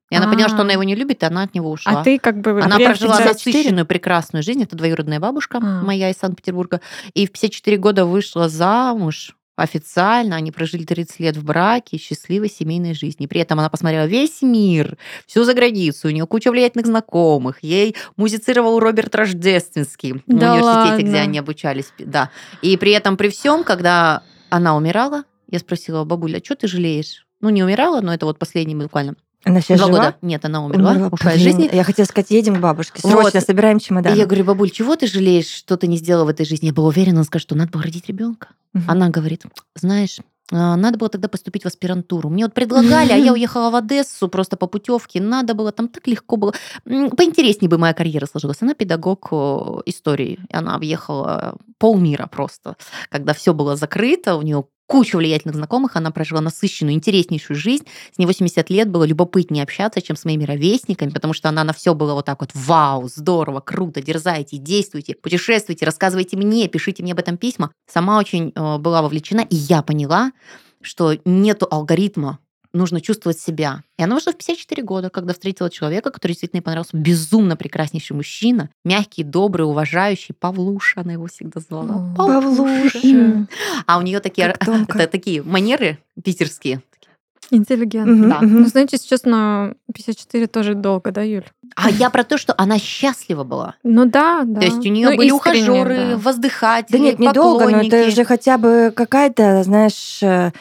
И 0.09 0.15
она 0.17 0.27
поняла, 0.27 0.49
что 0.49 0.61
она 0.61 0.73
его 0.73 0.83
не 0.83 0.95
любит, 0.95 1.23
и 1.23 1.25
она 1.25 1.43
от 1.43 1.53
него 1.53 1.71
ушла. 1.71 2.01
А 2.01 2.03
ты 2.03 2.19
как 2.19 2.41
бы... 2.41 2.59
Она 2.61 2.77
прожила 2.79 3.15
54? 3.17 3.29
насыщенную, 3.59 3.85
прекрасную 3.85 4.43
жизнь. 4.43 4.61
Это 4.63 4.75
двоюродная 4.75 5.19
бабушка 5.21 5.59
А. 5.59 5.81
моя 5.83 6.09
из 6.09 6.17
Санкт-Петербурга. 6.17 6.81
И 7.13 7.25
в 7.27 7.31
54 7.31 7.77
года 7.77 8.05
вышла 8.05 8.49
замуж 8.49 9.37
официально. 9.59 10.35
Они 10.35 10.51
прожили 10.51 10.83
30 10.83 11.19
лет 11.19 11.37
в 11.37 11.43
браке, 11.43 11.97
счастливой 11.97 12.49
семейной 12.49 12.93
жизни. 12.93 13.27
При 13.27 13.41
этом 13.41 13.59
она 13.59 13.69
посмотрела 13.69 14.05
весь 14.05 14.41
мир, 14.41 14.97
всю 15.27 15.43
за 15.43 15.53
границу. 15.53 16.07
У 16.07 16.11
нее 16.11 16.25
куча 16.25 16.51
влиятельных 16.51 16.87
знакомых. 16.87 17.59
Ей 17.61 17.95
музицировал 18.17 18.79
Роберт 18.79 19.15
Рождественский 19.15 20.13
в 20.13 20.21
Да 20.27 20.53
университете, 20.53 21.03
где 21.03 21.11
ладно? 21.11 21.21
они 21.21 21.39
обучались. 21.39 21.93
Да. 21.99 22.29
И 22.61 22.77
при 22.77 22.91
этом, 22.91 23.17
при 23.17 23.29
всем, 23.29 23.63
когда 23.63 24.23
она 24.49 24.75
умирала, 24.75 25.23
я 25.49 25.59
спросила, 25.59 26.03
бабуля, 26.03 26.37
а 26.37 26.43
что 26.43 26.55
ты 26.55 26.67
жалеешь? 26.67 27.25
Ну, 27.41 27.49
не 27.49 27.63
умирала, 27.63 28.01
но 28.01 28.13
это 28.13 28.25
вот 28.25 28.37
последний 28.37 28.75
буквально. 28.75 29.15
Она 29.45 29.61
сейчас 29.61 29.77
Два 29.79 29.87
жива? 29.87 29.97
года. 29.97 30.15
Нет, 30.21 30.43
она 30.45 30.63
умерла, 30.65 30.91
Умерла. 30.91 31.09
ушла 31.11 31.33
из 31.33 31.41
жизни. 31.41 31.69
Я 31.71 31.83
хотела 31.83 32.05
сказать, 32.05 32.29
едем 32.31 32.55
к 32.57 32.59
бабушке. 32.59 32.99
Вот. 33.03 33.11
Срочно 33.11 33.41
собираем 33.41 33.77
И 33.77 33.81
чемодан. 33.81 34.15
я 34.17 34.25
говорю, 34.25 34.43
бабуль, 34.43 34.69
чего 34.69 34.95
ты 34.95 35.07
жалеешь, 35.07 35.47
что 35.47 35.77
ты 35.77 35.87
не 35.87 35.97
сделала 35.97 36.25
в 36.25 36.29
этой 36.29 36.45
жизни? 36.45 36.67
Я 36.67 36.73
была 36.73 36.89
уверена, 36.89 37.19
он 37.19 37.25
скажет, 37.25 37.47
что 37.47 37.55
надо 37.55 37.71
было 37.71 37.83
родить 37.83 38.07
ребенка. 38.07 38.49
Мгм. 38.73 38.83
Она 38.87 39.09
говорит, 39.09 39.43
знаешь, 39.75 40.17
а, 40.51 40.75
надо 40.75 40.97
было 40.97 41.09
тогда 41.09 41.27
поступить 41.29 41.63
в 41.63 41.67
аспирантуру. 41.67 42.29
Мне 42.29 42.43
вот 42.45 42.53
предлагали, 42.53 43.11
а 43.13 43.15
я 43.15 43.31
уехала 43.33 43.69
в 43.69 43.75
Одессу 43.75 44.27
просто 44.27 44.57
по 44.57 44.67
путевке. 44.67 45.21
Надо 45.21 45.53
было, 45.53 45.71
там 45.71 45.87
так 45.87 46.05
легко 46.07 46.35
было. 46.35 46.53
Поинтереснее 46.83 47.69
бы 47.69 47.77
моя 47.77 47.93
карьера 47.93 48.25
сложилась. 48.25 48.57
Она 48.61 48.73
педагог 48.73 49.31
истории. 49.85 50.39
Она 50.51 50.75
объехала 50.75 51.55
полмира 51.77 52.27
просто. 52.27 52.75
Когда 53.09 53.33
все 53.33 53.53
было 53.53 53.75
закрыто, 53.77 54.35
у 54.35 54.41
нее 54.41 54.65
куча 54.89 55.17
влиятельных 55.17 55.55
знакомых, 55.55 55.95
она 55.95 56.09
прожила 56.09 56.41
насыщенную, 56.41 56.95
интереснейшую 56.95 57.55
жизнь. 57.55 57.85
С 58.11 58.17
ней 58.17 58.25
80 58.25 58.71
лет 58.71 58.89
было 58.89 59.03
любопытнее 59.03 59.63
общаться, 59.63 60.01
чем 60.01 60.15
с 60.15 60.25
моими 60.25 60.45
ровесниками, 60.45 61.11
потому 61.11 61.35
что 61.35 61.47
она 61.47 61.63
на 61.63 61.73
все 61.73 61.93
было 61.93 62.15
вот 62.15 62.25
так 62.25 62.41
вот, 62.41 62.49
вау, 62.55 63.07
здорово, 63.07 63.59
круто, 63.59 64.01
дерзайте, 64.01 64.57
действуйте, 64.57 65.13
путешествуйте, 65.13 65.85
рассказывайте 65.85 66.37
мне, 66.37 66.67
пишите 66.67 67.03
мне 67.03 67.11
об 67.11 67.19
этом 67.19 67.37
письма. 67.37 67.71
Сама 67.87 68.17
очень 68.17 68.51
э, 68.55 68.77
была 68.79 69.03
вовлечена, 69.03 69.41
и 69.41 69.55
я 69.55 69.83
поняла, 69.83 70.31
что 70.81 71.15
нету 71.23 71.67
алгоритма, 71.69 72.39
нужно 72.73 73.01
чувствовать 73.01 73.39
себя. 73.39 73.81
И 73.97 74.03
она 74.03 74.15
вышла 74.15 74.31
в 74.31 74.37
54 74.37 74.83
года, 74.83 75.09
когда 75.09 75.33
встретила 75.33 75.69
человека, 75.69 76.11
который 76.11 76.31
действительно 76.33 76.59
ей 76.59 76.63
понравился. 76.63 76.95
Безумно 76.95 77.55
прекраснейший 77.55 78.15
мужчина, 78.15 78.69
мягкий, 78.85 79.23
добрый, 79.23 79.65
уважающий. 79.65 80.35
Павлуша 80.39 81.01
она 81.01 81.13
его 81.13 81.27
всегда 81.27 81.59
звала. 81.61 82.13
О, 82.17 82.27
Павлуша. 82.27 82.99
М, 83.03 83.47
А 83.85 83.97
у 83.97 84.01
нее 84.01 84.19
такие, 84.19 84.47
это 84.59 85.07
такие 85.07 85.41
манеры 85.43 85.97
питерские. 86.23 86.81
Интеллигентно. 87.51 88.13
Мгм, 88.13 88.29
да. 88.29 88.39
мгм. 88.41 88.61
Ну, 88.61 88.67
знаете, 88.67 88.97
сейчас 88.97 89.23
на 89.23 89.73
54 89.91 90.45
тоже 90.45 90.75
долго, 90.75 91.11
да, 91.11 91.23
Юль? 91.23 91.45
А 91.75 91.89
я 91.89 92.11
про 92.11 92.23
то, 92.23 92.37
что 92.37 92.53
она 92.57 92.77
счастлива 92.77 93.43
была. 93.43 93.75
Ну 93.83 94.05
да, 94.05 94.43
да. 94.45 94.59
То 94.59 94.65
есть 94.67 94.85
у 94.85 94.89
нее 94.89 95.09
Ну, 95.09 95.17
были 95.17 95.31
ухажеры, 95.31 95.95
да. 96.11 96.17
воздыхатели, 96.17 96.97
Да 96.97 97.03
нет, 97.03 97.17
недолго, 97.19 97.67
но 97.69 97.81
это 97.81 98.07
уже 98.07 98.23
хотя 98.23 98.59
бы 98.59 98.93
какая-то, 98.95 99.63
знаешь, 99.63 100.21
э, 100.21 100.51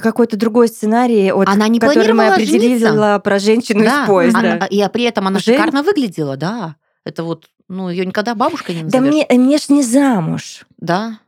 какой-то 0.00 0.36
другой 0.36 0.68
сценарий, 0.68 1.30
от, 1.32 1.48
Она 1.48 1.68
не 1.68 1.78
который 1.78 2.12
мы 2.14 2.28
определила 2.28 2.78
жениться. 2.88 3.20
про 3.22 3.38
женщину 3.38 3.84
Да, 3.84 4.02
из 4.02 4.06
поезда. 4.06 4.38
она- 4.38 4.66
и 4.66 4.88
при 4.92 5.04
этом 5.04 5.26
она 5.26 5.38
Жень- 5.38 5.56
шикарно 5.56 5.82
выглядела, 5.82 6.36
да. 6.36 6.76
Это 7.04 7.22
вот, 7.22 7.46
ну, 7.68 7.88
ее 7.90 8.06
никогда 8.06 8.34
бабушкой 8.34 8.76
не 8.76 8.82
Да 8.84 9.00
назовешь. 9.00 9.26
мне, 9.28 9.38
мне 9.38 9.58
ж 9.58 9.68
не 9.68 9.82
замуж. 9.82 10.64
Да. 10.78 11.18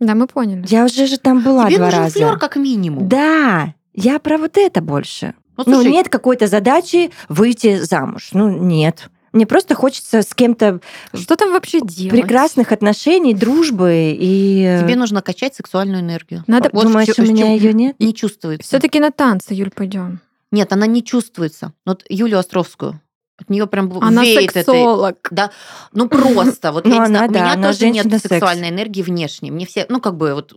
Да, 0.00 0.14
мы 0.14 0.26
поняли. 0.26 0.64
Я 0.68 0.84
уже 0.84 1.06
же 1.06 1.18
там 1.18 1.42
была 1.42 1.66
Тебе 1.66 1.76
два 1.76 1.86
нужен 1.86 2.00
раза. 2.04 2.18
флёр 2.18 2.38
как 2.38 2.56
минимум. 2.56 3.08
Да, 3.08 3.74
я 3.92 4.18
про 4.18 4.38
вот 4.38 4.56
это 4.56 4.80
больше. 4.80 5.34
Ну, 5.58 5.64
ну, 5.66 5.74
слушай, 5.74 5.92
нет 5.92 6.08
какой-то 6.08 6.46
задачи 6.46 7.10
выйти 7.28 7.78
замуж. 7.78 8.30
Ну, 8.32 8.48
нет. 8.48 9.10
Мне 9.32 9.46
просто 9.46 9.74
хочется 9.74 10.22
с 10.22 10.34
кем-то 10.34 10.80
Что 11.14 11.36
там 11.36 11.52
вообще 11.52 11.80
делать? 11.80 12.10
прекрасных 12.20 12.70
отношений, 12.72 13.34
дружбы 13.34 14.14
и... 14.18 14.78
тебе 14.82 14.94
нужно 14.96 15.22
качать 15.22 15.54
сексуальную 15.54 16.00
энергию. 16.00 16.44
Надо- 16.46 16.68
Вот 16.72 16.84
в 16.84 16.88
Думаешь, 16.88 17.08
чё- 17.08 17.22
у 17.22 17.24
в 17.24 17.28
меня 17.28 17.52
ее 17.54 17.72
нет? 17.72 17.96
не 17.98 18.14
чувствуется. 18.14 18.66
Все-таки 18.66 19.00
на 19.00 19.10
танцы, 19.10 19.54
Юль, 19.54 19.70
пойдем. 19.70 20.20
Нет, 20.50 20.72
она 20.72 20.86
не 20.86 21.02
чувствуется. 21.02 21.72
Вот 21.86 22.04
Юлю 22.10 22.38
Островскую, 22.38 23.00
От 23.42 23.50
нее 23.50 23.66
прям 23.66 23.92
Она 24.00 24.22
веет 24.22 24.50
этой- 24.50 24.64
сексолог. 24.64 25.16
Да, 25.30 25.50
ну 25.92 26.08
просто, 26.08 26.72
вот 26.72 26.84
Ну, 26.84 26.90
я 26.94 26.98
не 27.00 27.06
она, 27.06 27.08
знаю, 27.08 27.30
у 27.30 27.32
да, 27.34 27.40
меня 27.40 27.52
она 27.54 27.68
тоже 27.68 27.90
нет 27.90 28.10
секс. 28.10 28.22
сексуальной 28.28 28.68
энергии 28.70 29.02
внешней. 29.02 29.50
Мне 29.50 29.66
все, 29.66 29.86
ну 29.88 30.00
как 30.00 30.16
бы 30.16 30.34
вот, 30.34 30.54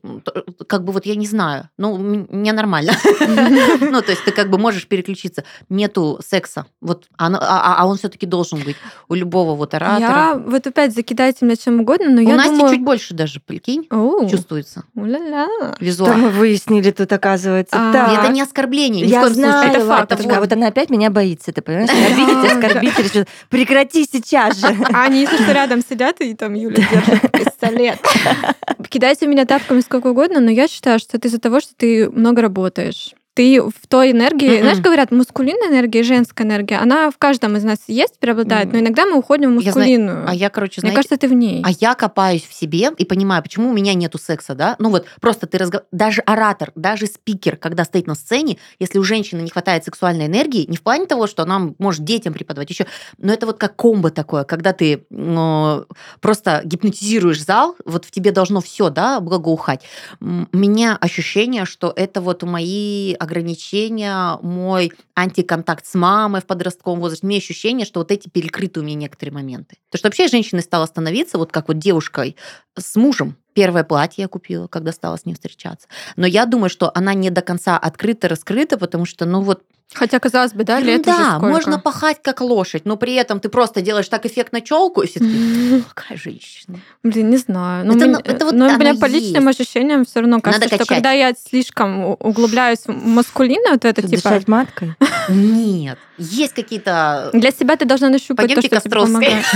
как 0.67 0.84
бы 0.84 0.93
вот 0.93 1.06
я 1.06 1.15
не 1.15 1.26
знаю, 1.28 1.69
ну 1.78 1.98
мне 1.98 2.54
нормально. 2.54 2.93
Ну 3.82 4.02
то 4.02 4.12
есть 4.12 4.24
ты 4.26 4.32
как 4.32 4.50
бы 4.50 4.58
можешь 4.58 4.88
переключиться. 4.88 5.43
Нету 5.69 6.19
секса, 6.26 6.65
вот, 6.82 7.06
оно- 7.17 7.39
а, 7.41 7.76
а 7.78 7.88
он 7.88 7.98
все-таки 7.98 8.26
должен 8.26 8.60
быть 8.60 8.76
у 9.10 9.13
любого 9.13 9.56
вот 9.56 9.74
оратора. 9.74 10.00
Я 10.00 10.41
вот 10.45 10.67
опять 10.67 10.93
закидайте 10.93 11.45
меня 11.45 11.56
чем 11.56 11.80
угодно, 11.82 12.10
но 12.10 12.21
У 12.21 12.26
я 12.28 12.36
Насти 12.36 12.52
думаю... 12.52 12.74
чуть 12.76 12.84
больше 12.84 13.13
даже, 13.13 13.39
прикинь, 13.39 13.88
чувствуется. 14.30 14.84
Что 14.95 15.76
визуально. 15.80 16.17
мы 16.17 16.30
выяснили 16.30 16.91
тут, 16.91 17.12
оказывается. 17.12 17.76
А, 17.78 18.13
это 18.21 18.32
не 18.32 18.41
оскорбление, 18.41 19.04
ни 19.06 19.08
в 19.08 19.12
Я 19.12 19.21
коем 19.21 19.34
знаю, 19.34 19.54
случае. 19.63 19.78
Это 19.78 19.88
факт, 19.88 20.39
вот. 20.39 20.54
она 20.54 20.67
опять 20.67 20.89
меня 20.89 21.10
боится, 21.10 21.52
ты 21.52 21.62
понимаешь? 21.62 21.89
Обидеть, 21.89 22.52
оскорбитель. 22.52 22.75
Что- 23.08 23.26
Прекрати 23.50 24.06
сейчас 24.12 24.60
же. 24.60 24.68
А 24.94 25.04
они, 25.06 25.22
если 25.22 25.38
что, 25.38 25.52
рядом 25.52 25.82
сидят, 25.88 26.22
и 26.22 26.34
там 26.36 26.54
Юля 26.54 26.76
держит 26.78 27.32
пистолет. 27.32 28.00
Кидайте 28.90 29.28
меня 29.28 29.46
тапками 29.46 29.82
сколько 29.82 30.08
угодно, 30.08 30.40
но 30.40 30.50
я 30.52 30.68
считаю, 30.68 31.00
что 31.00 31.18
это 31.18 31.28
из-за 31.28 31.40
того, 31.40 31.60
что 31.60 31.74
ты 31.76 32.10
много 32.10 32.42
работаешь. 32.42 33.14
Ты 33.36 33.62
в 33.62 33.88
той 33.89 34.12
энергии, 34.12 34.48
Мгм. 34.48 34.60
знаешь, 34.62 34.80
говорят, 34.80 35.12
мускулинная 35.12 35.67
энергия 35.67 36.00
и 36.00 36.04
женская 36.04 36.45
энергия, 36.45 36.78
она 36.78 37.12
в 37.12 37.17
каждом 37.17 37.58
из 37.58 37.65
нас 37.65 37.80
есть, 37.88 38.17
преобладает, 38.17 38.71
но 38.71 38.80
иногда 38.80 39.06
мы 39.06 39.17
уходим 39.17 39.58
в 39.58 39.62
Я 39.62 39.74
знаю, 39.74 39.89
мускулинную. 39.89 40.30
А 40.30 40.34
я, 40.34 40.50
короче, 40.50 40.80
Мне 40.82 40.91
знаете, 40.91 40.95
кажется, 41.10 41.17
ты 41.17 41.28
в 41.28 41.34
ней. 41.34 41.62
А 41.65 41.71
я 41.71 41.95
копаюсь 41.95 42.45
в 42.45 42.54
себе 42.54 42.91
и 42.98 43.04
понимаю, 43.04 43.43
почему 43.43 43.71
у 43.71 43.74
меня 43.74 43.93
нету 43.93 44.17
секса, 44.17 44.56
да? 44.56 44.78
Ну 44.80 44.89
вот 44.89 45.06
просто 45.19 45.48
ты 45.48 45.58
разговариваешь, 45.58 45.89
даже 45.91 46.21
оратор, 46.21 46.71
даже 46.76 47.08
спикер, 47.08 47.58
когда 47.58 47.84
стоит 47.84 48.08
на 48.08 48.15
сцене, 48.15 48.58
если 48.80 49.00
у 49.00 49.04
женщины 49.04 49.41
не 49.41 49.50
хватает 49.50 49.84
сексуальной 49.84 50.28
энергии, 50.28 50.65
не 50.69 50.78
в 50.78 50.82
плане 50.82 51.06
того, 51.06 51.28
что 51.28 51.43
она 51.43 51.71
может 51.78 52.06
детям 52.06 52.34
преподавать 52.34 52.69
еще, 52.69 52.86
но 53.17 53.34
это 53.34 53.45
вот 53.48 53.58
как 53.58 53.76
комбо 53.76 54.12
такое, 54.12 54.45
когда 54.45 54.71
ты 54.71 55.06
ну, 55.10 55.86
просто 56.21 56.62
гипнотизируешь 56.63 57.43
зал, 57.43 57.76
вот 57.84 58.06
в 58.06 58.12
тебе 58.12 58.32
должно 58.32 58.62
все, 58.62 58.89
да, 58.89 59.19
благоухать. 59.19 59.82
У 60.21 60.58
меня 60.58 60.95
ощущение, 60.95 61.65
что 61.65 61.91
это 61.93 62.21
вот 62.21 62.43
мои 62.43 63.13
ограничения, 63.26 64.40
мой 64.42 64.94
антиконтакт 65.16 65.86
с 65.86 65.94
мамой 65.96 66.42
в 66.42 66.46
подростковом 66.46 67.00
возрасте, 67.00 67.26
мне 67.26 67.38
ощущение, 67.38 67.86
что 67.86 68.00
вот 68.00 68.12
эти 68.12 68.30
перекрыты 68.30 68.80
у 68.80 68.84
меня 68.84 68.96
некоторые 68.96 69.34
моменты. 69.34 69.78
То, 69.90 69.98
что 69.98 70.08
вообще 70.08 70.28
женщиной 70.28 70.62
стала 70.62 70.86
становиться, 70.86 71.38
вот 71.38 71.52
как 71.52 71.68
вот 71.68 71.78
девушкой 71.78 72.36
с 72.78 72.96
мужем. 72.96 73.38
Первое 73.54 73.84
платье 73.84 74.24
я 74.24 74.28
купила, 74.28 74.68
когда 74.68 74.92
стала 74.92 75.18
с 75.18 75.26
ним 75.26 75.36
встречаться. 75.36 75.88
Но 76.16 76.28
я 76.28 76.46
думаю, 76.46 76.70
что 76.70 76.92
она 76.94 77.14
не 77.14 77.30
до 77.30 77.42
конца 77.42 77.78
открыта, 77.78 78.28
раскрыта, 78.28 78.78
потому 78.78 79.06
что, 79.06 79.26
ну 79.26 79.42
вот, 79.42 79.64
Хотя, 79.93 80.19
казалось 80.19 80.52
бы, 80.54 80.63
да, 80.65 80.80
лет 80.80 81.08
уже 81.08 81.17
да, 81.17 81.30
сколько. 81.38 81.45
можно 81.45 81.80
пахать 81.80 82.17
как 82.21 82.41
лошадь, 82.41 82.86
но 82.86 82.98
при 82.98 83.13
этом 83.13 83.39
ты 83.39 83.48
просто 83.50 83.82
делаешь 83.82 84.08
так 84.10 84.26
эффектно 84.26 84.60
челку, 84.60 85.02
и 85.04 85.08
все 85.08 85.19
таки 85.19 85.32
«Ну, 85.32 85.84
какая 85.93 86.17
женщина. 86.17 86.80
Блин, 87.04 87.30
не 87.30 87.38
знаю. 87.38 87.86
Но, 87.86 87.93
Это 87.95 88.06
мне- 88.08 88.19
это 88.24 88.45
вот 88.45 88.56
но 88.56 88.65
у 88.67 88.78
меня 88.78 88.95
по 88.95 89.06
личным 89.06 89.48
есть. 89.48 89.60
ощущениям 89.62 90.04
все 90.04 90.19
равно 90.19 90.41
кажется, 90.41 90.67
что 90.67 90.78
качать. 90.80 90.88
когда 90.88 91.12
я 91.12 91.34
слишком 91.34 92.04
углубляюсь 92.19 92.80
в 92.86 92.91
маскулинное, 93.08 93.74
вот 93.74 93.86
это 93.86 94.02
типа... 94.02 94.15
Дышать 94.30 94.48
маткой. 94.48 94.95
Нет, 95.30 95.98
есть 96.17 96.54
какие-то... 96.54 97.30
Для 97.34 97.52
себя 97.52 97.78
ты 97.78 97.86
должна 97.86 98.10
нащупать 98.10 98.54
то, 98.54 98.62
что 98.62 98.80
тебе 98.82 98.89
помогает. 98.91 99.45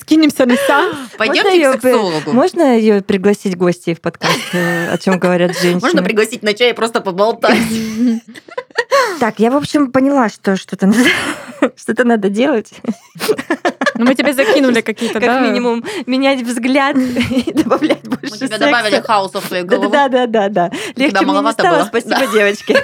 Скинемся 0.00 0.46
на 0.46 0.56
сеанс. 0.56 0.96
Пойдемте 1.18 1.72
к 1.72 1.82
сексологу. 1.82 2.32
Можно 2.32 2.76
ее 2.78 3.02
пригласить 3.02 3.56
гостей 3.56 3.94
в 3.94 4.00
подкаст, 4.00 4.54
э, 4.54 4.92
о 4.92 4.98
чем 4.98 5.18
говорят 5.18 5.58
женщины? 5.60 5.80
Можно 5.80 6.02
пригласить 6.02 6.42
на 6.42 6.54
чай 6.54 6.70
и 6.70 6.72
просто 6.74 7.00
поболтать. 7.00 7.58
Так, 9.20 9.40
я, 9.40 9.50
в 9.50 9.56
общем, 9.56 9.90
поняла, 9.90 10.28
что 10.28 10.56
что-то 10.56 10.86
надо, 10.86 11.08
что-то 11.76 12.04
надо 12.04 12.28
делать. 12.28 12.70
Ну, 13.96 14.04
мы 14.04 14.14
тебе 14.14 14.32
закинули 14.32 14.80
какие-то, 14.80 15.18
Как 15.18 15.28
да? 15.28 15.40
минимум 15.40 15.84
менять 16.06 16.42
взгляд 16.42 16.96
и 16.96 17.52
добавлять 17.52 18.02
больше 18.08 18.30
Мы 18.30 18.36
тебе 18.36 18.58
добавили 18.58 19.00
хаоса 19.00 19.40
в 19.40 19.48
твою 19.48 19.66
голову. 19.66 19.90
Да, 19.90 20.08
да, 20.08 20.26
да, 20.26 20.48
да. 20.48 20.70
Легче 20.94 21.24
мне 21.24 21.40
не 21.40 21.52
стало, 21.52 21.84
спасибо, 21.84 22.26
девочки. 22.32 22.76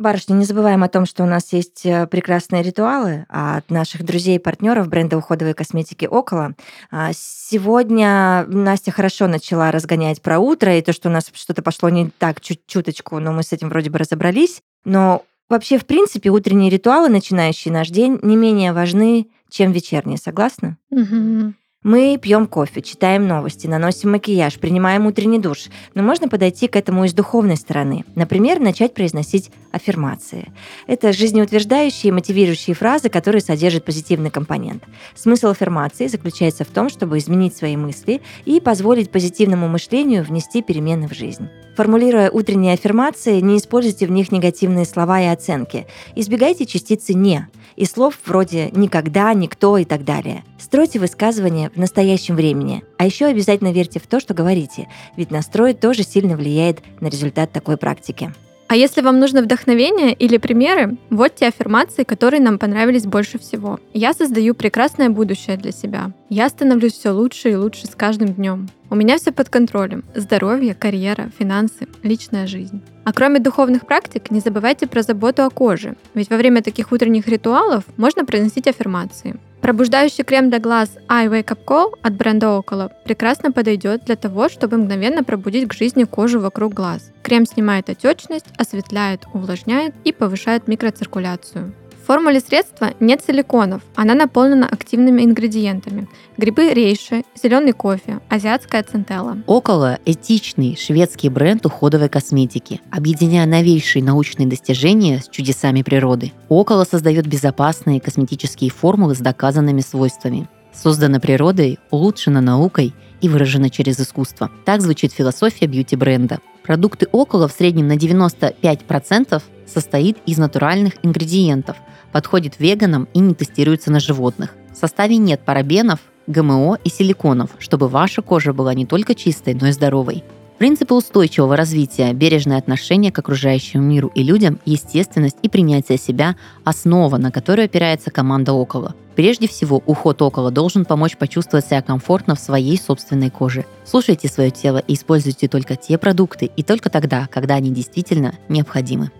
Барышни, 0.00 0.32
не 0.32 0.46
забываем 0.46 0.82
о 0.82 0.88
том, 0.88 1.04
что 1.04 1.24
у 1.24 1.26
нас 1.26 1.52
есть 1.52 1.84
э, 1.84 2.06
прекрасные 2.06 2.62
ритуалы 2.62 3.26
от 3.28 3.68
наших 3.70 4.02
друзей 4.02 4.36
и 4.36 4.38
партнеров 4.38 4.88
бренда 4.88 5.18
уходовой 5.18 5.52
косметики 5.52 6.06
«Около». 6.06 6.54
А, 6.90 7.10
Сегодня 7.12 8.46
Настя 8.48 8.92
хорошо 8.92 9.26
начала 9.26 9.70
разгонять 9.70 10.22
про 10.22 10.38
утро, 10.38 10.74
и 10.74 10.80
то, 10.80 10.94
что 10.94 11.10
у 11.10 11.12
нас 11.12 11.30
что-то 11.34 11.60
пошло 11.60 11.90
не 11.90 12.08
так 12.16 12.40
чуть 12.40 12.60
чуточку, 12.66 13.18
но 13.18 13.32
мы 13.32 13.42
с 13.42 13.52
этим 13.52 13.68
вроде 13.68 13.90
бы 13.90 13.98
разобрались. 13.98 14.62
Но 14.86 15.22
вообще, 15.50 15.76
в 15.76 15.84
принципе, 15.84 16.30
утренние 16.30 16.70
ритуалы, 16.70 17.10
начинающие 17.10 17.70
наш 17.70 17.88
день, 17.88 18.18
не 18.22 18.36
менее 18.36 18.72
важны, 18.72 19.28
чем 19.50 19.70
вечерние. 19.70 20.16
Согласна? 20.16 20.78
Мгм. 20.88 21.56
Мы 21.82 22.18
пьем 22.20 22.46
кофе, 22.46 22.82
читаем 22.82 23.26
новости, 23.26 23.66
наносим 23.66 24.10
макияж, 24.10 24.58
принимаем 24.58 25.06
утренний 25.06 25.38
душ. 25.38 25.70
Но 25.94 26.02
можно 26.02 26.28
подойти 26.28 26.68
к 26.68 26.76
этому 26.76 27.06
и 27.06 27.08
с 27.08 27.14
духовной 27.14 27.56
стороны. 27.56 28.04
Например, 28.14 28.60
начать 28.60 28.92
произносить 28.92 29.50
аффирмации. 29.72 30.52
Это 30.86 31.14
жизнеутверждающие 31.14 32.10
и 32.10 32.12
мотивирующие 32.12 32.76
фразы, 32.76 33.08
которые 33.08 33.40
содержат 33.40 33.86
позитивный 33.86 34.28
компонент. 34.28 34.84
Смысл 35.14 35.48
аффирмации 35.48 36.06
заключается 36.06 36.64
в 36.64 36.68
том, 36.68 36.90
чтобы 36.90 37.16
изменить 37.16 37.56
свои 37.56 37.78
мысли 37.78 38.20
и 38.44 38.60
позволить 38.60 39.10
позитивному 39.10 39.66
мышлению 39.66 40.22
внести 40.22 40.60
перемены 40.60 41.08
в 41.08 41.14
жизнь. 41.14 41.48
Формулируя 41.78 42.30
утренние 42.30 42.74
аффирмации, 42.74 43.40
не 43.40 43.56
используйте 43.56 44.06
в 44.06 44.10
них 44.10 44.30
негативные 44.32 44.84
слова 44.84 45.22
и 45.22 45.28
оценки. 45.28 45.86
Избегайте 46.14 46.66
частицы 46.66 47.14
«не» 47.14 47.48
и 47.80 47.86
слов 47.86 48.18
вроде 48.26 48.70
«никогда», 48.72 49.32
«никто» 49.32 49.78
и 49.78 49.86
так 49.86 50.04
далее. 50.04 50.44
Стройте 50.58 50.98
высказывания 50.98 51.70
в 51.74 51.78
настоящем 51.78 52.36
времени. 52.36 52.84
А 52.98 53.06
еще 53.06 53.24
обязательно 53.24 53.72
верьте 53.72 53.98
в 53.98 54.06
то, 54.06 54.20
что 54.20 54.34
говорите, 54.34 54.86
ведь 55.16 55.30
настрой 55.30 55.72
тоже 55.72 56.02
сильно 56.02 56.36
влияет 56.36 56.82
на 57.00 57.06
результат 57.06 57.52
такой 57.52 57.78
практики. 57.78 58.34
А 58.68 58.76
если 58.76 59.00
вам 59.00 59.18
нужно 59.18 59.40
вдохновение 59.40 60.12
или 60.12 60.36
примеры, 60.36 60.98
вот 61.08 61.36
те 61.36 61.48
аффирмации, 61.48 62.04
которые 62.04 62.42
нам 62.42 62.58
понравились 62.58 63.06
больше 63.06 63.38
всего. 63.38 63.80
Я 63.94 64.12
создаю 64.12 64.54
прекрасное 64.54 65.08
будущее 65.08 65.56
для 65.56 65.72
себя. 65.72 66.12
Я 66.28 66.50
становлюсь 66.50 66.92
все 66.92 67.12
лучше 67.12 67.50
и 67.50 67.56
лучше 67.56 67.86
с 67.86 67.94
каждым 67.96 68.34
днем. 68.34 68.68
У 68.92 68.96
меня 68.96 69.18
все 69.18 69.30
под 69.30 69.48
контролем. 69.48 70.02
Здоровье, 70.16 70.74
карьера, 70.74 71.30
финансы, 71.38 71.86
личная 72.02 72.48
жизнь. 72.48 72.82
А 73.04 73.12
кроме 73.12 73.38
духовных 73.38 73.86
практик, 73.86 74.32
не 74.32 74.40
забывайте 74.40 74.88
про 74.88 75.02
заботу 75.02 75.44
о 75.44 75.50
коже. 75.50 75.94
Ведь 76.14 76.28
во 76.28 76.36
время 76.36 76.60
таких 76.60 76.90
утренних 76.90 77.28
ритуалов 77.28 77.84
можно 77.96 78.24
произносить 78.24 78.66
аффирмации. 78.66 79.36
Пробуждающий 79.60 80.24
крем 80.24 80.50
для 80.50 80.58
глаз 80.58 80.90
I 81.08 81.28
Wake 81.28 81.54
Up 81.54 81.64
Call 81.64 81.92
от 82.02 82.16
бренда 82.16 82.50
Около 82.50 82.90
прекрасно 83.04 83.52
подойдет 83.52 84.06
для 84.06 84.16
того, 84.16 84.48
чтобы 84.48 84.76
мгновенно 84.78 85.22
пробудить 85.22 85.68
к 85.68 85.74
жизни 85.74 86.02
кожу 86.02 86.40
вокруг 86.40 86.74
глаз. 86.74 87.12
Крем 87.22 87.46
снимает 87.46 87.88
отечность, 87.90 88.46
осветляет, 88.56 89.22
увлажняет 89.32 89.94
и 90.02 90.12
повышает 90.12 90.66
микроциркуляцию. 90.66 91.74
Формуле 92.10 92.40
средства 92.40 92.92
нет 92.98 93.22
силиконов, 93.24 93.82
она 93.94 94.14
наполнена 94.14 94.66
активными 94.66 95.22
ингредиентами. 95.22 96.08
Грибы 96.36 96.74
рейши, 96.74 97.22
зеленый 97.40 97.70
кофе, 97.70 98.18
азиатская 98.28 98.82
центелла. 98.82 99.38
Около– 99.46 100.00
этичный 100.04 100.76
шведский 100.76 101.28
бренд 101.28 101.64
уходовой 101.66 102.08
косметики, 102.08 102.80
объединяя 102.90 103.46
новейшие 103.46 104.02
научные 104.02 104.48
достижения 104.48 105.20
с 105.20 105.28
чудесами 105.28 105.82
природы. 105.82 106.32
Около 106.48 106.82
создает 106.82 107.28
безопасные 107.28 108.00
косметические 108.00 108.72
формулы 108.72 109.14
с 109.14 109.18
доказанными 109.18 109.80
свойствами. 109.80 110.48
Создана 110.72 111.20
природой, 111.20 111.78
улучшена 111.92 112.40
наукой 112.40 112.92
и 113.20 113.28
выражена 113.28 113.70
через 113.70 114.00
искусство. 114.00 114.50
Так 114.64 114.80
звучит 114.80 115.12
философия 115.12 115.66
бьюти-бренда. 115.66 116.40
Продукты 116.62 117.08
Около 117.12 117.48
в 117.48 117.52
среднем 117.52 117.88
на 117.88 117.96
95% 117.96 119.42
состоит 119.66 120.18
из 120.26 120.38
натуральных 120.38 120.94
ингредиентов, 121.02 121.76
подходит 122.12 122.58
веганам 122.58 123.08
и 123.14 123.20
не 123.20 123.34
тестируется 123.34 123.90
на 123.90 124.00
животных. 124.00 124.54
В 124.72 124.76
составе 124.76 125.16
нет 125.16 125.40
парабенов, 125.44 126.00
ГМО 126.26 126.78
и 126.84 126.88
силиконов, 126.88 127.50
чтобы 127.58 127.88
ваша 127.88 128.22
кожа 128.22 128.52
была 128.52 128.74
не 128.74 128.86
только 128.86 129.14
чистой, 129.14 129.54
но 129.54 129.68
и 129.68 129.72
здоровой. 129.72 130.22
Принципы 130.60 130.94
устойчивого 130.94 131.56
развития, 131.56 132.12
бережное 132.12 132.58
отношение 132.58 133.10
к 133.10 133.18
окружающему 133.18 133.82
миру 133.82 134.12
и 134.14 134.22
людям, 134.22 134.60
естественность 134.66 135.38
и 135.40 135.48
принятие 135.48 135.96
себя– 135.96 136.36
основа, 136.64 137.16
на 137.16 137.30
которой 137.30 137.64
опирается 137.64 138.10
команда 138.10 138.52
«Около». 138.52 138.94
Прежде 139.16 139.48
всего, 139.48 139.82
уход 139.86 140.20
«Около» 140.20 140.50
должен 140.50 140.84
помочь 140.84 141.16
почувствовать 141.16 141.64
себя 141.64 141.80
комфортно 141.80 142.34
в 142.34 142.40
своей 142.40 142.76
собственной 142.76 143.30
коже. 143.30 143.64
Слушайте 143.86 144.28
свое 144.28 144.50
тело 144.50 144.76
и 144.76 144.92
используйте 144.92 145.48
только 145.48 145.76
те 145.76 145.96
продукты 145.96 146.50
и 146.54 146.62
только 146.62 146.90
тогда, 146.90 147.26
когда 147.28 147.54
они 147.54 147.70
действительно 147.70 148.34
необходимы. 148.50 149.10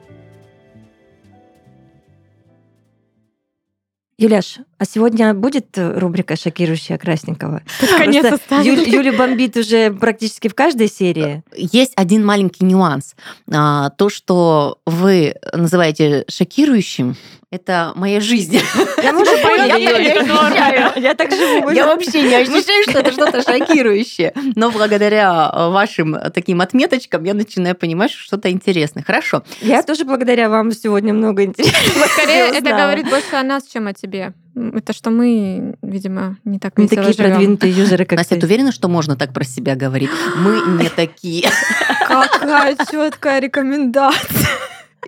Юляш, 4.18 4.58
А 4.80 4.86
сегодня 4.86 5.34
будет 5.34 5.76
рубрика 5.76 6.36
«Шокирующая 6.36 6.96
Красненького»? 6.96 7.60
Под 7.80 7.90
конец. 7.98 8.24
Юль- 8.64 8.88
Юля 8.88 9.12
бомбит 9.12 9.54
уже 9.58 9.90
практически 9.92 10.48
в 10.48 10.54
каждой 10.54 10.88
серии. 10.88 11.42
Есть 11.54 11.92
один 11.96 12.24
маленький 12.24 12.64
нюанс. 12.64 13.14
А, 13.52 13.90
То, 13.90 14.08
что 14.08 14.78
вы 14.86 15.34
называете 15.52 16.24
шокирующим, 16.28 17.14
это 17.50 17.92
моя 17.94 18.20
жизнь. 18.20 18.58
Я 19.02 19.12
уже 19.20 19.32
Я 19.32 19.46
поняла. 19.46 20.92
Я 20.96 21.14
так 21.14 21.30
живу. 21.30 21.68
Я 21.68 21.84
вообще 21.84 22.22
не 22.22 22.34
ощущаю, 22.36 22.84
что 22.88 23.00
это 23.00 23.12
что-то 23.12 23.42
шокирующее. 23.42 24.32
Но 24.56 24.70
благодаря 24.70 25.50
э, 25.52 25.68
вашим 25.68 26.16
таким 26.32 26.62
отметочкам 26.62 27.24
я 27.24 27.34
начинаю 27.34 27.74
понимать, 27.74 28.12
что 28.12 28.22
что-то 28.22 28.50
интересное. 28.50 29.02
Хорошо. 29.02 29.42
Я 29.60 29.82
тоже 29.82 30.06
благодаря 30.06 30.48
вам 30.48 30.72
сегодня 30.72 31.12
много 31.12 31.44
интересного 31.44 32.06
Скорее, 32.06 32.46
это 32.48 32.70
говорит 32.70 33.10
больше 33.10 33.34
о 33.34 33.42
нас, 33.42 33.64
чем 33.66 33.86
о 33.86 33.92
тебе. 33.92 34.32
Это 34.74 34.92
что 34.92 35.10
мы, 35.10 35.74
видимо, 35.82 36.36
не 36.44 36.58
так 36.58 36.76
Мы 36.76 36.84
весело 36.84 37.04
такие 37.04 37.16
живем. 37.16 37.30
продвинутые 37.32 37.72
юзеры, 37.72 38.04
как 38.04 38.18
Настя, 38.18 38.34
ты. 38.34 38.40
ты 38.42 38.46
уверена, 38.46 38.72
что 38.72 38.88
можно 38.88 39.16
так 39.16 39.32
про 39.32 39.44
себя 39.44 39.74
говорить? 39.74 40.10
Мы 40.36 40.60
не 40.82 40.88
такие. 40.96 41.48
Какая 42.06 42.76
четкая 42.90 43.40
рекомендация. 43.40 44.48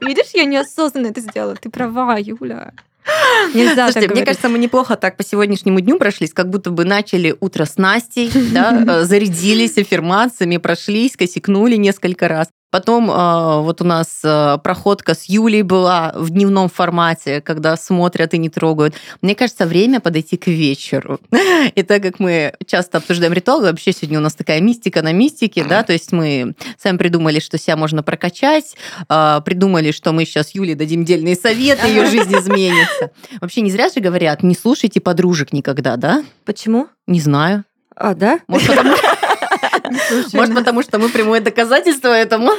Видишь, 0.01 0.31
я 0.35 0.45
неосознанно 0.45 1.09
это 1.09 1.21
сделала. 1.21 1.55
Ты 1.57 1.71
права, 1.71 2.17
Юля. 2.19 2.73
Нельзя 3.53 3.75
так 3.75 3.93
Слушайте, 3.93 4.01
мне 4.01 4.09
говорить. 4.09 4.27
кажется, 4.27 4.49
мы 4.49 4.59
неплохо 4.59 4.97
так 4.97 5.17
по 5.17 5.25
сегодняшнему 5.25 5.81
дню 5.81 5.99
прошлись, 5.99 6.33
как 6.33 6.49
будто 6.51 6.71
бы 6.71 6.85
начали 6.85 7.35
утро 7.41 7.65
с 7.65 7.77
Настей, 7.77 8.31
да, 8.53 8.85
э, 9.01 9.05
зарядились 9.05 9.77
аффирмациями, 9.77 10.59
прошлись, 10.59 11.17
косякнули 11.17 11.77
несколько 11.77 12.29
раз. 12.29 12.49
Потом 12.73 13.11
э, 13.11 13.61
вот 13.61 13.83
у 13.83 13.85
нас 13.85 14.23
э, 14.25 14.57
проходка 14.65 15.15
с 15.15 15.25
Юлей 15.27 15.61
была 15.61 16.13
в 16.17 16.31
дневном 16.31 16.71
формате, 16.71 17.43
когда 17.43 17.77
смотрят 17.77 18.33
и 18.33 18.39
не 18.39 18.49
трогают. 18.49 18.95
Мне 19.21 19.35
кажется, 19.35 19.67
время 19.67 20.01
подойти 20.01 20.39
к 20.39 20.47
вечеру. 20.47 21.21
И 21.75 21.83
так 21.83 22.03
как 22.03 22.19
мы 22.19 22.55
часто 22.67 22.97
обсуждаем 22.97 23.35
ритуалы, 23.35 23.65
вообще 23.65 23.93
сегодня 23.93 24.19
у 24.19 24.23
нас 24.23 24.35
такая 24.35 24.63
мистика 24.63 25.03
на 25.03 25.13
мистике, 25.13 25.65
да, 25.65 25.83
то 25.83 25.93
есть 25.93 26.13
мы 26.13 26.55
сами 26.79 26.97
придумали, 26.97 27.41
что 27.41 27.59
себя 27.59 27.77
можно 27.77 28.03
прокачать, 28.03 28.75
э, 29.07 29.41
придумали, 29.45 29.93
что 29.93 30.13
мы 30.13 30.25
сейчас 30.25 30.55
Юле 30.55 30.75
дадим 30.75 31.05
дельные 31.05 31.37
советы, 31.37 31.87
ее 31.89 32.07
жизнь 32.11 32.35
изменится. 32.35 33.11
Вообще 33.43 33.61
не 33.61 33.71
зря 33.71 33.91
же 33.91 34.01
говорят, 34.01 34.43
не 34.43 34.55
слушайте 34.55 34.99
подружек 34.99 35.53
никогда, 35.53 35.97
да? 35.97 36.25
Почему? 36.47 36.89
Не 37.07 37.21
знаю. 37.21 37.65
А, 37.95 38.15
да? 38.15 38.41
Может, 38.49 38.69
потому, 38.69 38.95
может, 40.33 40.55
потому 40.55 40.83
что 40.83 40.99
мы 40.99 41.09
прямое 41.09 41.41
доказательство 41.41 42.09
этому. 42.09 42.51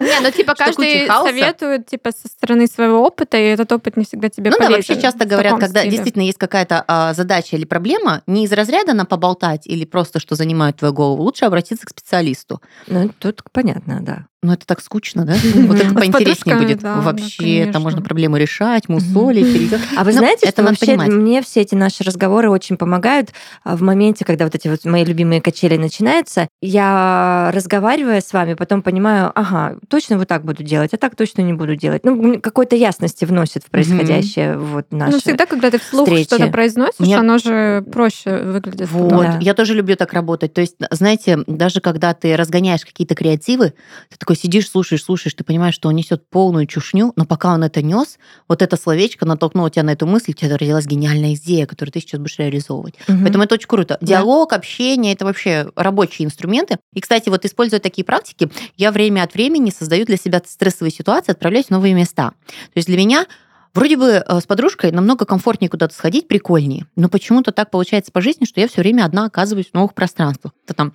Не, 0.00 0.20
ну 0.20 0.30
типа 0.30 0.54
каждый 0.54 1.06
советует 1.06 1.86
типа 1.86 2.12
со 2.12 2.28
стороны 2.28 2.66
своего 2.66 3.02
опыта, 3.02 3.36
и 3.36 3.44
этот 3.44 3.70
опыт 3.72 3.96
не 3.96 4.04
всегда 4.04 4.28
тебе 4.28 4.50
Ну 4.50 4.56
да, 4.58 4.70
вообще 4.70 5.00
часто 5.00 5.24
говорят, 5.24 5.58
когда 5.58 5.84
действительно 5.84 6.22
есть 6.22 6.38
какая-то 6.38 6.84
а, 6.86 7.14
задача 7.14 7.56
или 7.56 7.64
проблема, 7.64 8.22
не 8.26 8.44
из 8.44 8.52
разряда 8.52 8.94
на 8.94 9.04
поболтать 9.04 9.66
или 9.66 9.84
просто 9.84 10.20
что 10.20 10.34
занимает 10.34 10.76
твою 10.76 10.94
голову, 10.94 11.22
лучше 11.22 11.44
обратиться 11.44 11.86
к 11.86 11.90
специалисту. 11.90 12.60
Ну, 12.86 13.10
тут 13.18 13.42
понятно, 13.52 13.98
да. 14.00 14.26
Ну, 14.42 14.54
это 14.54 14.66
так 14.66 14.80
скучно, 14.80 15.26
да? 15.26 15.34
Вот 15.54 15.78
это 15.78 15.94
поинтереснее 15.94 16.56
будет. 16.56 16.78
да, 16.78 16.96
Вообще, 16.96 17.68
там 17.70 17.82
можно 17.82 18.00
проблемы 18.00 18.38
решать, 18.38 18.88
мусолить. 18.88 19.70
А 19.96 20.04
вы 20.04 20.12
Ну, 20.12 20.18
знаете, 20.18 20.48
что 20.48 20.62
вообще 20.62 20.96
мне 20.96 21.42
все 21.42 21.60
эти 21.60 21.74
наши 21.74 22.04
разговоры 22.04 22.48
очень 22.48 22.78
помогают 22.78 23.30
а, 23.64 23.76
в 23.76 23.82
моменте, 23.82 24.24
когда 24.24 24.44
вот 24.44 24.54
эти 24.54 24.68
вот 24.68 24.84
мои 24.86 25.04
любимые 25.04 25.42
качели 25.42 25.76
начинаются. 25.76 26.29
Я 26.62 27.50
разговаривая 27.54 28.20
с 28.20 28.32
вами, 28.32 28.54
потом 28.54 28.82
понимаю, 28.82 29.32
ага, 29.34 29.76
точно 29.88 30.18
вот 30.18 30.28
так 30.28 30.44
буду 30.44 30.62
делать, 30.62 30.92
а 30.94 30.96
так 30.96 31.16
точно 31.16 31.42
не 31.42 31.52
буду 31.52 31.76
делать. 31.76 32.04
Ну, 32.04 32.40
какой-то 32.40 32.76
ясности 32.76 33.24
вносит 33.24 33.64
в 33.64 33.70
происходящее 33.70 34.58
вот 34.58 34.86
наше. 34.90 35.12
Ну, 35.12 35.18
всегда, 35.20 35.46
когда 35.46 35.70
ты 35.70 35.78
вслух 35.78 36.06
встречи. 36.06 36.26
что-то 36.26 36.48
произносишь, 36.48 36.98
Мне- 36.98 37.18
оно 37.18 37.38
же 37.38 37.84
проще 37.92 38.38
выглядит. 38.42 38.90
Вот, 38.90 39.10
Да. 39.10 39.38
я 39.40 39.54
тоже 39.54 39.74
люблю 39.74 39.96
так 39.96 40.12
работать. 40.12 40.52
То 40.54 40.60
есть, 40.60 40.76
знаете, 40.90 41.38
даже 41.46 41.80
когда 41.80 42.14
ты 42.14 42.36
разгоняешь 42.36 42.84
какие-то 42.84 43.14
креативы, 43.14 43.74
ты 44.10 44.16
такой 44.18 44.36
сидишь, 44.36 44.68
слушаешь, 44.70 45.02
слушаешь, 45.04 45.34
ты 45.34 45.44
понимаешь, 45.44 45.74
что 45.74 45.88
он 45.88 45.96
несет 45.96 46.28
полную 46.28 46.66
чушню, 46.66 47.12
но 47.16 47.24
пока 47.24 47.54
он 47.54 47.64
это 47.64 47.82
нес, 47.82 48.18
вот 48.48 48.62
это 48.62 48.76
словечко 48.76 49.26
натолкнуло 49.26 49.70
тебя 49.70 49.82
на 49.84 49.90
эту 49.90 50.06
мысль, 50.06 50.30
у 50.32 50.34
тебя 50.34 50.56
родилась 50.56 50.86
гениальная 50.86 51.34
идея, 51.34 51.66
которую 51.66 51.92
ты 51.92 52.00
сейчас 52.00 52.20
будешь 52.20 52.38
реализовывать. 52.38 52.94
Мгм. 53.08 53.22
Поэтому 53.22 53.44
это 53.44 53.54
очень 53.54 53.68
круто. 53.68 53.98
Диалог, 54.00 54.52
общение 54.52 55.12
это 55.14 55.24
вообще 55.24 55.70
рабочие 56.10 56.26
инструменты. 56.26 56.78
И, 56.92 57.00
кстати, 57.00 57.28
вот 57.28 57.44
используя 57.44 57.80
такие 57.80 58.04
практики, 58.04 58.50
я 58.76 58.90
время 58.90 59.22
от 59.22 59.34
времени 59.34 59.70
создаю 59.70 60.04
для 60.04 60.16
себя 60.16 60.42
стрессовые 60.44 60.92
ситуации, 60.92 61.32
отправляюсь 61.32 61.66
в 61.66 61.70
новые 61.70 61.94
места. 61.94 62.30
То 62.46 62.76
есть 62.76 62.88
для 62.88 62.98
меня 62.98 63.26
Вроде 63.72 63.96
бы 63.96 64.24
э, 64.26 64.40
с 64.40 64.46
подружкой 64.46 64.90
намного 64.90 65.24
комфортнее 65.24 65.68
куда-то 65.70 65.94
сходить, 65.94 66.26
прикольнее. 66.26 66.86
Но 66.96 67.08
почему-то 67.08 67.52
так 67.52 67.70
получается 67.70 68.10
по 68.10 68.20
жизни, 68.20 68.44
что 68.44 68.60
я 68.60 68.66
все 68.66 68.80
время 68.80 69.04
одна 69.04 69.26
оказываюсь 69.26 69.70
в 69.70 69.74
новых 69.74 69.94
пространствах. 69.94 70.52
Это 70.64 70.74
там 70.74 70.92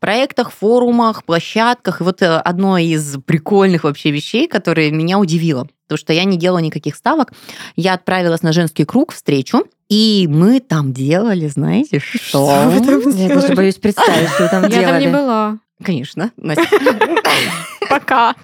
проектах, 0.00 0.50
форумах, 0.50 1.24
площадках. 1.24 2.00
И 2.00 2.04
вот 2.04 2.22
э, 2.22 2.36
одно 2.38 2.78
из 2.78 3.18
прикольных 3.26 3.84
вообще 3.84 4.10
вещей, 4.10 4.48
которые 4.48 4.90
меня 4.90 5.18
удивило, 5.18 5.68
потому 5.86 5.98
что 5.98 6.14
я 6.14 6.24
не 6.24 6.38
делала 6.38 6.60
никаких 6.60 6.96
ставок. 6.96 7.30
Я 7.76 7.92
отправилась 7.92 8.42
на 8.42 8.54
женский 8.54 8.86
круг 8.86 9.12
встречу, 9.12 9.64
и 9.88 10.26
мы 10.30 10.60
там 10.60 10.92
делали, 10.92 11.46
знаете, 11.48 12.00
что? 12.00 12.46
вы 12.68 12.80
там 12.84 13.00
Я 13.10 13.34
даже 13.34 13.54
боюсь 13.54 13.76
представить, 13.76 14.28
что 14.30 14.44
вы 14.44 14.48
там 14.48 14.62
Я 14.64 14.68
там 14.70 14.70
делали. 14.80 15.04
не 15.06 15.12
была. 15.12 15.58
Конечно, 15.82 16.30
Настя. 16.36 16.66
Пока. 17.90 18.34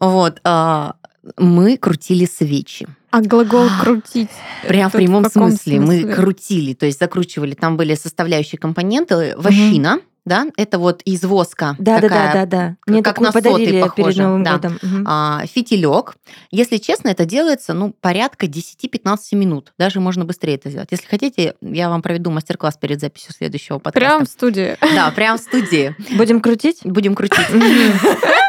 Вот. 0.00 0.40
а, 0.44 0.94
Мы 1.38 1.76
крутили 1.76 2.24
свечи. 2.26 2.86
А 3.10 3.20
глагол 3.20 3.68
крутить. 3.82 4.30
Прям 4.66 4.90
в 4.90 4.92
прямом 4.94 5.24
смысле. 5.30 5.80
Мы 5.80 6.04
крутили, 6.04 6.74
то 6.74 6.86
есть 6.86 6.98
закручивали. 6.98 7.54
Там 7.54 7.76
были 7.76 7.94
составляющие 7.94 8.58
компоненты. 8.58 9.34
Вощина, 9.36 10.00
да, 10.26 10.46
это 10.56 10.78
вот 10.78 11.02
из 11.04 11.24
воска. 11.24 11.76
Да, 11.78 12.00
да, 12.00 12.00
да, 12.00 12.08
такая, 12.08 12.32
да, 12.34 12.46
да. 12.46 12.76
Мне 12.86 13.02
как 13.02 13.20
на 13.20 13.32
соты 13.32 13.48
подарили 13.48 13.70
перед 13.70 13.94
похоже, 13.94 14.22
Новым 14.22 14.42
да. 14.42 14.52
годом. 14.52 14.78
Мгм. 14.82 15.04
а, 15.08 15.42
фитилек. 15.46 16.16
Если 16.50 16.76
честно, 16.76 17.08
это 17.08 17.24
делается, 17.24 17.72
ну, 17.72 17.94
порядка 18.00 18.46
10-15 18.46 19.18
минут. 19.32 19.72
Даже 19.78 20.00
можно 20.00 20.24
быстрее 20.24 20.56
это 20.56 20.68
сделать. 20.68 20.88
Если 20.90 21.06
хотите, 21.06 21.54
я 21.62 21.88
вам 21.88 22.02
проведу 22.02 22.30
мастер-класс 22.30 22.76
перед 22.76 23.00
записью 23.00 23.32
следующего 23.32 23.78
подкаста. 23.78 24.00
Прям 24.00 24.26
в 24.26 24.28
студии. 24.28 24.76
Да, 24.94 25.10
прям 25.12 25.38
в 25.38 25.40
студии. 25.40 25.94
Будем 26.16 26.40
крутить? 26.40 26.80
Будем 26.84 27.14
крутить. 27.14 27.46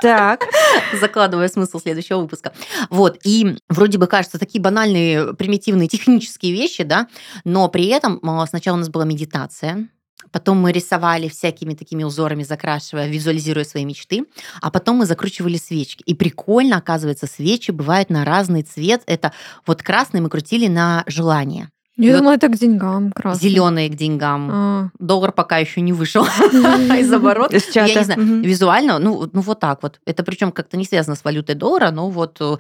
Так. 0.02 0.44
закладывая 1.00 1.48
смысл 1.48 1.80
следующего 1.80 2.20
выпуска. 2.20 2.54
Вот, 2.90 3.18
и 3.24 3.58
вроде 3.70 3.98
бы 3.98 4.08
кажется, 4.08 4.40
такие 4.40 4.62
банальные, 4.62 5.34
примитивные 5.34 5.88
технические 5.88 6.54
вещи, 6.54 6.84
да, 6.84 7.08
но 7.44 7.68
при 7.70 7.88
этом 7.88 8.20
а, 8.24 8.46
сначала 8.48 8.76
у 8.76 8.80
нас 8.80 8.90
была 8.90 9.06
медитация, 9.06 9.88
Потом 10.32 10.60
мы 10.60 10.72
рисовали 10.72 11.28
всякими 11.28 11.74
такими 11.74 12.04
узорами, 12.04 12.44
закрашивая, 12.44 13.08
визуализируя 13.08 13.64
свои 13.64 13.86
мечты. 13.86 14.26
А 14.62 14.72
потом 14.72 14.98
мы 14.98 15.06
закручивали 15.06 15.58
свечки. 15.58 16.04
И 16.04 16.16
прикольно, 16.16 16.78
оказывается, 16.78 17.28
свечи 17.28 17.72
бывают 17.72 18.10
на 18.10 18.26
разный 18.26 18.64
цвет. 18.64 19.04
Это 19.06 19.32
вот 19.66 19.84
красный 19.84 20.22
мы 20.22 20.30
крутили 20.30 20.68
на 20.68 21.04
желание. 21.08 21.70
Я 21.98 22.12
Вот 22.12 22.20
думала, 22.20 22.36
это 22.36 22.48
к 22.48 22.56
деньгам 22.56 23.12
красный. 23.12 23.50
Зеленые 23.50 23.90
к 23.90 23.96
деньгам. 23.96 24.50
А. 24.52 24.90
Доллар 25.00 25.32
пока 25.32 25.58
еще 25.58 25.82
не 25.82 25.94
вышел 25.94 26.26
из 26.52 27.12
оборота. 27.12 27.58
Я 27.74 27.88
не 27.88 28.04
знаю, 28.04 28.44
визуально, 28.44 29.00
ну, 29.00 29.28
ну 29.34 29.42
вот 29.42 29.60
так 29.60 29.82
вот. 29.82 30.00
Это 30.06 30.24
причем 30.24 30.52
как-то 30.52 30.78
не 30.78 30.86
связано 30.86 31.16
с 31.16 31.24
валютой 31.24 31.56
доллара, 31.56 31.90
но 31.90 32.10
вот 32.12 32.38
э, 32.40 32.58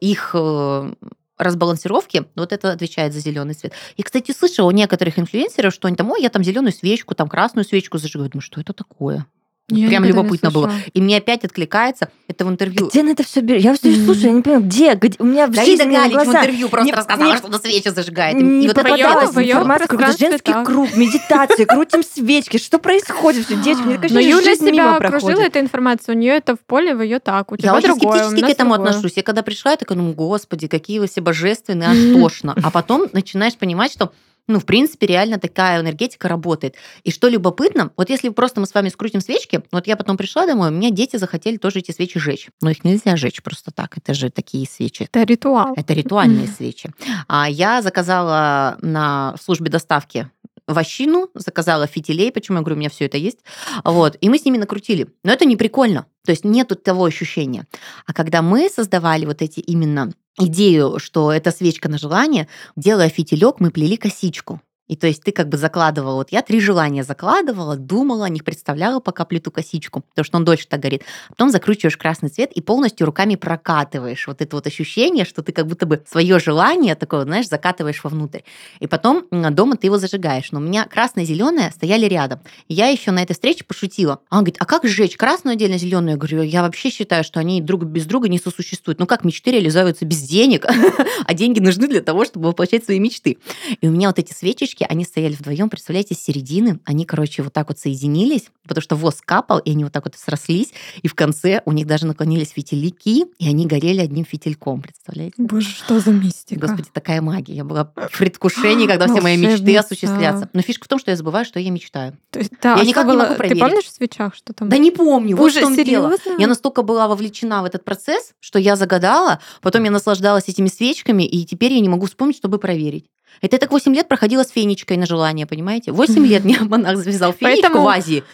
их 0.00 0.30
э, 0.34 0.92
разбалансировки, 1.38 2.26
вот 2.36 2.52
это 2.52 2.72
отвечает 2.72 3.12
за 3.12 3.20
зеленый 3.20 3.54
цвет. 3.54 3.72
И, 3.96 4.02
кстати, 4.02 4.32
слышала 4.32 4.68
у 4.68 4.70
некоторых 4.70 5.18
инфлюенсеров, 5.18 5.74
что 5.74 5.88
они 5.88 5.96
там, 5.96 6.10
ой, 6.10 6.22
я 6.22 6.30
там 6.30 6.44
зеленую 6.44 6.72
свечку, 6.72 7.14
там 7.14 7.28
красную 7.28 7.64
свечку 7.64 7.98
зажигаю. 7.98 8.30
Думаю, 8.30 8.42
что 8.42 8.60
это 8.60 8.72
такое? 8.72 9.26
Я 9.70 9.88
Прям 9.88 10.04
любопытно 10.04 10.50
было. 10.50 10.70
И 10.92 11.00
мне 11.00 11.16
опять 11.16 11.42
откликается, 11.42 12.10
это 12.28 12.44
в 12.44 12.50
интервью. 12.50 12.88
Где 12.90 13.02
на 13.02 13.10
это 13.12 13.22
все 13.24 13.40
берешь? 13.40 13.62
Я 13.62 13.72
все 13.74 13.88
Мгм. 13.88 14.04
слушаю, 14.04 14.26
я 14.26 14.32
не 14.32 14.42
понимаю, 14.42 14.62
где? 14.64 14.94
Где? 14.94 15.16
У 15.18 15.24
меня 15.24 15.46
в 15.46 15.52
Галина 15.52 15.64
жизни 15.64 15.84
на 15.94 16.00
Галич 16.00 16.12
в 16.12 16.14
глаза 16.16 16.38
интервью 16.40 16.68
просто 16.68 16.84
не- 16.86 16.92
рассказала, 16.92 17.30
не- 17.30 17.36
что 17.38 17.46
она 17.46 17.58
свечи 17.58 17.88
зажигает. 17.88 18.36
И 18.36 18.42
не 18.42 18.68
вот 18.68 18.76
это 18.76 18.86
попадалась 18.86 19.30
в 19.30 19.38
её 19.40 19.52
информация, 19.52 19.86
какой-то 19.86 20.18
женский 20.18 20.52
так. 20.52 20.66
круг, 20.66 20.94
медитация, 20.94 21.64
крутим 21.64 22.02
свечки. 22.04 22.58
Что 22.58 22.78
происходит? 22.78 23.44
Что, 23.44 23.54
Девочки, 23.54 23.86
мне 23.86 23.96
кажется, 23.96 24.14
Но 24.14 24.20
Юля 24.20 24.54
себя 24.54 24.96
окружила 24.96 25.40
этой 25.40 25.62
информацией, 25.62 26.14
у 26.14 26.20
нее 26.20 26.32
это 26.36 26.56
в 26.56 26.60
поле, 26.60 26.94
в 26.94 27.00
ее 27.00 27.18
так, 27.18 27.50
у 27.50 27.56
тебя 27.56 27.70
Я 27.70 27.74
очень 27.74 27.94
скептически 27.96 28.40
к 28.42 28.48
этому 28.50 28.74
отношусь. 28.74 29.12
Я 29.16 29.22
когда 29.22 29.42
пришла, 29.42 29.70
я 29.70 29.76
такая, 29.78 29.96
ну, 29.96 30.12
господи, 30.12 30.68
какие 30.68 30.98
вы 30.98 31.06
все 31.08 31.22
божественные, 31.22 31.88
аж 31.88 31.96
тошно. 32.20 32.54
А 32.62 32.70
потом 32.70 33.08
начинаешь 33.14 33.54
понимать, 33.56 33.92
что 33.92 34.12
ну, 34.46 34.60
в 34.60 34.66
принципе, 34.66 35.06
реально 35.06 35.38
такая 35.38 35.80
энергетика 35.80 36.28
работает. 36.28 36.76
И 37.02 37.10
что 37.10 37.28
любопытно, 37.28 37.92
вот 37.96 38.10
если 38.10 38.28
просто 38.28 38.60
мы 38.60 38.66
с 38.66 38.74
вами 38.74 38.88
скрутим 38.88 39.20
свечки, 39.20 39.62
вот 39.72 39.86
я 39.86 39.96
потом 39.96 40.16
пришла 40.16 40.46
домой, 40.46 40.68
у 40.68 40.72
меня 40.72 40.90
дети 40.90 41.16
захотели 41.16 41.56
тоже 41.56 41.78
эти 41.78 41.92
свечи 41.92 42.18
жечь. 42.18 42.48
Но 42.60 42.70
их 42.70 42.84
нельзя 42.84 43.16
жечь 43.16 43.42
просто 43.42 43.70
так, 43.70 43.96
это 43.96 44.12
же 44.12 44.30
такие 44.30 44.66
свечи. 44.66 45.08
Это 45.10 45.24
ритуал. 45.24 45.74
Это 45.76 45.94
ритуальные 45.94 46.48
свечи. 46.48 46.90
А 47.26 47.48
я 47.48 47.80
заказала 47.82 48.76
на 48.82 49.34
службе 49.40 49.70
доставки 49.70 50.30
вощину, 50.66 51.28
заказала 51.34 51.86
фитилей, 51.86 52.32
почему 52.32 52.58
я 52.58 52.62
говорю, 52.62 52.76
у 52.76 52.78
меня 52.78 52.90
все 52.90 53.06
это 53.06 53.18
есть. 53.18 53.38
Вот, 53.84 54.16
и 54.20 54.28
мы 54.28 54.38
с 54.38 54.44
ними 54.44 54.56
накрутили. 54.56 55.08
Но 55.22 55.32
это 55.32 55.44
не 55.44 55.56
прикольно. 55.56 56.06
То 56.24 56.32
есть 56.32 56.44
нету 56.44 56.74
того 56.74 57.04
ощущения. 57.04 57.66
А 58.06 58.14
когда 58.14 58.40
мы 58.40 58.70
создавали 58.70 59.26
вот 59.26 59.42
эти 59.42 59.60
именно 59.60 60.12
идею, 60.38 60.98
что 60.98 61.32
это 61.32 61.50
свечка 61.50 61.88
на 61.88 61.98
желание, 61.98 62.48
делая 62.76 63.08
фитилек, 63.08 63.60
мы 63.60 63.70
плели 63.70 63.96
косичку. 63.96 64.60
И 64.86 64.96
то 64.96 65.06
есть 65.06 65.22
ты 65.22 65.32
как 65.32 65.48
бы 65.48 65.56
закладывала, 65.56 66.16
вот 66.16 66.30
я 66.30 66.42
три 66.42 66.60
желания 66.60 67.04
закладывала, 67.04 67.76
думала 67.76 68.26
них, 68.26 68.44
представляла, 68.44 69.00
пока 69.00 69.24
плету 69.24 69.50
косичку, 69.50 70.00
потому 70.00 70.24
что 70.24 70.36
он 70.36 70.44
дольше 70.44 70.66
так 70.68 70.80
горит. 70.80 71.04
Потом 71.30 71.50
закручиваешь 71.50 71.96
красный 71.96 72.28
цвет 72.28 72.52
и 72.52 72.60
полностью 72.60 73.06
руками 73.06 73.36
прокатываешь 73.36 74.26
вот 74.26 74.42
это 74.42 74.56
вот 74.56 74.66
ощущение, 74.66 75.24
что 75.24 75.42
ты 75.42 75.52
как 75.52 75.66
будто 75.66 75.86
бы 75.86 76.02
свое 76.06 76.38
желание 76.38 76.94
такое, 76.96 77.24
знаешь, 77.24 77.48
закатываешь 77.48 78.04
вовнутрь. 78.04 78.40
И 78.80 78.86
потом 78.86 79.26
дома 79.30 79.76
ты 79.76 79.86
его 79.86 79.96
зажигаешь. 79.96 80.52
Но 80.52 80.58
у 80.58 80.62
меня 80.62 80.84
красное 80.84 81.24
и 81.24 81.26
зеленое 81.26 81.70
стояли 81.70 82.04
рядом. 82.04 82.40
Я 82.68 82.88
еще 82.88 83.10
на 83.10 83.22
этой 83.22 83.32
встрече 83.32 83.64
пошутила. 83.64 84.20
А 84.28 84.36
он 84.36 84.40
говорит, 84.40 84.56
а 84.58 84.66
как 84.66 84.86
сжечь 84.86 85.16
красную 85.16 85.54
отдельно, 85.54 85.78
зеленую? 85.78 86.12
Я 86.12 86.16
говорю, 86.16 86.42
я 86.42 86.62
вообще 86.62 86.90
считаю, 86.90 87.24
что 87.24 87.40
они 87.40 87.62
друг 87.62 87.84
без 87.84 88.04
друга 88.04 88.28
не 88.28 88.38
сосуществуют. 88.38 88.98
Ну 88.98 89.06
как 89.06 89.24
мечты 89.24 89.52
реализуются 89.52 90.04
без 90.04 90.20
денег, 90.22 90.66
а 91.26 91.34
деньги 91.34 91.60
нужны 91.60 91.88
для 91.88 92.02
того, 92.02 92.26
чтобы 92.26 92.48
воплощать 92.48 92.84
свои 92.84 92.98
мечты. 92.98 93.38
И 93.80 93.88
у 93.88 93.90
меня 93.90 94.08
вот 94.08 94.18
эти 94.18 94.34
свечечки 94.34 94.73
девочки, 94.74 94.86
они 94.88 95.04
стояли 95.04 95.34
вдвоем, 95.34 95.70
представляете, 95.70 96.14
с 96.14 96.18
середины. 96.18 96.80
Они, 96.84 97.04
короче, 97.04 97.42
вот 97.42 97.52
так 97.52 97.68
вот 97.68 97.78
соединились, 97.78 98.46
потому 98.66 98.82
что 98.82 98.96
воск 98.96 99.24
капал, 99.24 99.58
и 99.58 99.70
они 99.70 99.84
вот 99.84 99.92
так 99.92 100.04
вот 100.04 100.14
срослись. 100.16 100.72
И 101.02 101.08
в 101.08 101.14
конце 101.14 101.62
у 101.64 101.72
них 101.72 101.86
даже 101.86 102.06
наклонились 102.06 102.50
фитилики, 102.50 103.24
и 103.38 103.48
они 103.48 103.66
горели 103.66 104.00
одним 104.00 104.24
фитильком, 104.24 104.82
представляете? 104.82 105.34
Боже, 105.38 105.68
что 105.68 106.00
за 106.00 106.10
мистика. 106.10 106.66
Господи, 106.66 106.88
такая 106.92 107.20
магия. 107.20 107.54
Я 107.54 107.64
была 107.64 107.84
в 107.84 108.18
предвкушении, 108.18 108.86
когда 108.86 109.06
все 109.06 109.20
мои 109.20 109.36
мечты 109.36 109.76
осуществятся. 109.76 110.48
Но 110.52 110.62
фишка 110.62 110.84
в 110.84 110.88
том, 110.88 110.98
что 110.98 111.10
я 111.10 111.16
забываю, 111.16 111.44
что 111.44 111.60
я 111.60 111.70
мечтаю. 111.70 112.16
Да, 112.32 112.74
я 112.74 112.80
а 112.80 112.84
никак 112.84 113.06
не 113.06 113.16
могу 113.16 113.34
проверить. 113.34 113.60
Ты 113.60 113.68
помнишь 113.68 113.84
в 113.84 113.92
свечах, 113.92 114.34
что 114.34 114.52
там? 114.52 114.68
Да 114.68 114.78
не 114.78 114.90
помню. 114.90 115.36
Боже, 115.36 115.60
серьезно? 115.60 116.16
Я 116.38 116.46
настолько 116.46 116.82
была 116.82 117.08
вовлечена 117.08 117.62
в 117.62 117.64
этот 117.64 117.84
процесс, 117.84 118.32
что 118.40 118.58
я 118.58 118.76
загадала, 118.76 119.40
потом 119.60 119.84
я 119.84 119.90
наслаждалась 119.90 120.48
этими 120.48 120.68
свечками, 120.68 121.22
и 121.24 121.44
теперь 121.44 121.72
я 121.72 121.80
не 121.80 121.88
могу 121.88 122.06
вспомнить, 122.06 122.36
чтобы 122.36 122.58
проверить. 122.58 123.06
Это 123.40 123.56
я 123.56 123.58
так 123.58 123.72
8 123.72 123.94
лет 123.94 124.08
проходила 124.08 124.42
с 124.42 124.50
фенечкой 124.50 124.96
на 124.96 125.06
желание, 125.06 125.46
понимаете? 125.46 125.92
8 125.92 126.26
лет 126.26 126.44
мне 126.44 126.58
монах 126.60 126.96
завязал 126.96 127.32
фенечку 127.32 127.62
Поэтому- 127.62 127.84
в 127.84 127.88
Азии 127.88 128.24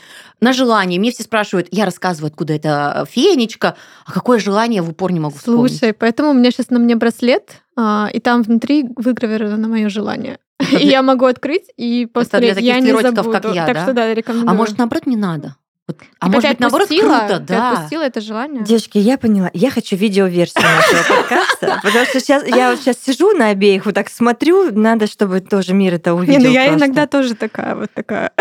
на 0.40 0.52
желание. 0.52 0.98
Мне 0.98 1.10
все 1.10 1.22
спрашивают, 1.22 1.68
я 1.70 1.84
рассказываю, 1.84 2.28
откуда 2.28 2.54
это 2.54 3.06
фенечка, 3.10 3.76
а 4.06 4.12
какое 4.12 4.38
желание 4.38 4.76
я 4.76 4.82
в 4.82 4.90
упор 4.90 5.12
не 5.12 5.20
могу 5.20 5.36
вспомнить. 5.36 5.72
Слушай, 5.72 5.92
поэтому 5.92 6.30
у 6.30 6.32
меня 6.32 6.50
сейчас 6.50 6.70
на 6.70 6.78
мне 6.78 6.96
браслет, 6.96 7.62
а, 7.76 8.08
и 8.12 8.20
там 8.20 8.42
внутри 8.42 8.86
выгравировано 8.96 9.68
мое 9.68 9.88
желание. 9.88 10.38
И 10.78 10.86
я 10.86 11.02
могу 11.02 11.24
открыть, 11.24 11.70
и 11.78 12.06
таких 12.06 12.58
я 12.58 12.80
не 12.80 12.92
забуду. 12.92 13.30
как 13.32 13.44
я, 13.54 13.64
так 13.64 13.74
да? 13.76 13.82
что 13.82 13.92
да, 13.94 14.12
рекомендую. 14.12 14.50
А 14.50 14.54
может, 14.54 14.76
наоборот, 14.76 15.06
не 15.06 15.16
надо? 15.16 15.56
Вот- 15.90 15.98
А 16.20 16.26
Типа, 16.26 16.36
может 16.36 16.42
ты 16.42 16.48
быть, 16.50 16.60
наоборот, 16.60 16.84
отпустила, 16.86 17.18
круто, 17.18 17.36
ты 17.40 17.46
да. 17.54 17.72
отпустила 17.72 18.02
это 18.02 18.20
желание? 18.20 18.62
Девочки, 18.64 18.98
я 18.98 19.18
поняла. 19.18 19.50
Я 19.54 19.70
хочу 19.70 19.96
видеоверсию 19.96 20.62
нашего 20.64 21.16
подкаста, 21.16 21.80
потому 21.82 22.04
что 22.06 22.20
сейчас 22.20 22.46
я 22.46 22.70
вот 22.70 22.80
сейчас 22.80 22.96
сижу 23.04 23.32
на 23.36 23.48
обеих, 23.48 23.86
вот 23.86 23.94
так 23.94 24.08
смотрю, 24.08 24.70
надо, 24.78 25.06
чтобы 25.06 25.40
тоже 25.40 25.74
мир 25.74 25.94
это 25.94 26.10
Не, 26.10 26.16
увидел. 26.16 26.42
ну 26.42 26.48
я 26.50 26.68
иногда 26.74 27.06
тоже 27.06 27.34
такая 27.34 27.74
вот 27.74 27.90
такая. 27.92 28.32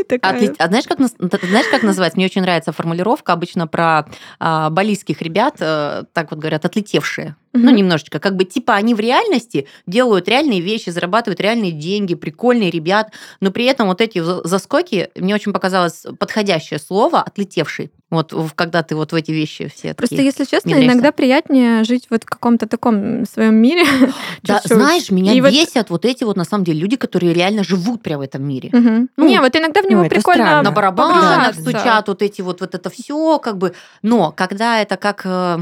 А, 0.06 0.32
Такая. 0.32 0.54
а 0.58 0.66
знаешь, 0.68 0.84
как, 0.86 0.98
знаешь, 0.98 1.66
как 1.70 1.82
называется? 1.82 2.16
Мне 2.16 2.26
очень 2.26 2.42
нравится 2.42 2.72
формулировка 2.72 3.32
обычно 3.32 3.66
про 3.66 4.06
а, 4.38 4.70
балийских 4.70 5.22
ребят, 5.22 5.56
э, 5.60 6.04
так 6.12 6.30
вот 6.30 6.40
говорят, 6.40 6.64
отлетевшие. 6.64 7.36
Ну, 7.52 7.70
немножечко. 7.70 8.18
Как 8.18 8.36
бы, 8.36 8.44
типа, 8.44 8.74
они 8.74 8.94
в 8.94 9.00
реальности 9.00 9.66
делают 9.86 10.28
реальные 10.28 10.60
вещи, 10.60 10.90
зарабатывают 10.90 11.40
реальные 11.40 11.72
деньги, 11.72 12.14
прикольные 12.14 12.70
ребят, 12.70 13.12
но 13.40 13.50
при 13.50 13.64
этом 13.64 13.88
вот 13.88 14.00
эти 14.00 14.18
за- 14.18 14.46
заскоки, 14.46 15.10
мне 15.14 15.34
очень 15.34 15.52
показалось 15.52 16.04
подходящее 16.18 16.78
слово 16.78 17.20
«отлетевший». 17.22 17.90
Вот 18.08 18.32
когда 18.54 18.84
ты 18.84 18.94
вот 18.94 19.10
в 19.10 19.14
эти 19.16 19.32
вещи 19.32 19.66
все 19.68 19.92
Просто, 19.94 20.16
если 20.16 20.44
честно, 20.44 20.68
внедряешься. 20.70 20.94
иногда 20.94 21.10
приятнее 21.12 21.82
жить 21.82 22.06
вот 22.08 22.22
в 22.22 22.26
каком-то 22.26 22.66
таком 22.68 23.26
своем 23.26 23.56
мире. 23.56 23.84
Да, 24.42 24.60
чуть-чуть. 24.60 24.76
знаешь, 24.76 25.10
меня 25.10 25.32
И 25.32 25.40
вот- 25.40 25.50
бесят 25.50 25.90
вот 25.90 26.04
эти 26.04 26.22
вот, 26.22 26.36
на 26.36 26.44
самом 26.44 26.62
деле, 26.62 26.78
люди, 26.80 26.96
которые 26.96 27.32
реально 27.34 27.64
живут 27.64 28.02
прямо 28.02 28.20
в 28.20 28.24
этом 28.26 28.44
мире. 28.46 28.70
Мгм. 28.72 29.08
Ну, 29.16 29.26
Не, 29.28 29.40
вот 29.40 29.56
иногда 29.56 29.82
в 29.82 29.86
него 29.90 30.04
ну, 30.04 30.08
прикольно 30.08 30.44
странно. 30.44 30.62
на 30.62 30.70
барабанах 30.70 31.54
стучат 31.54 32.06
вот 32.06 32.22
эти 32.22 32.42
вот, 32.42 32.60
вот 32.60 32.74
это 32.76 32.90
все, 32.90 33.38
как 33.40 33.58
бы. 33.58 33.74
Но 34.02 34.30
когда 34.30 34.80
это 34.80 34.96
как, 34.96 35.22
э, 35.24 35.58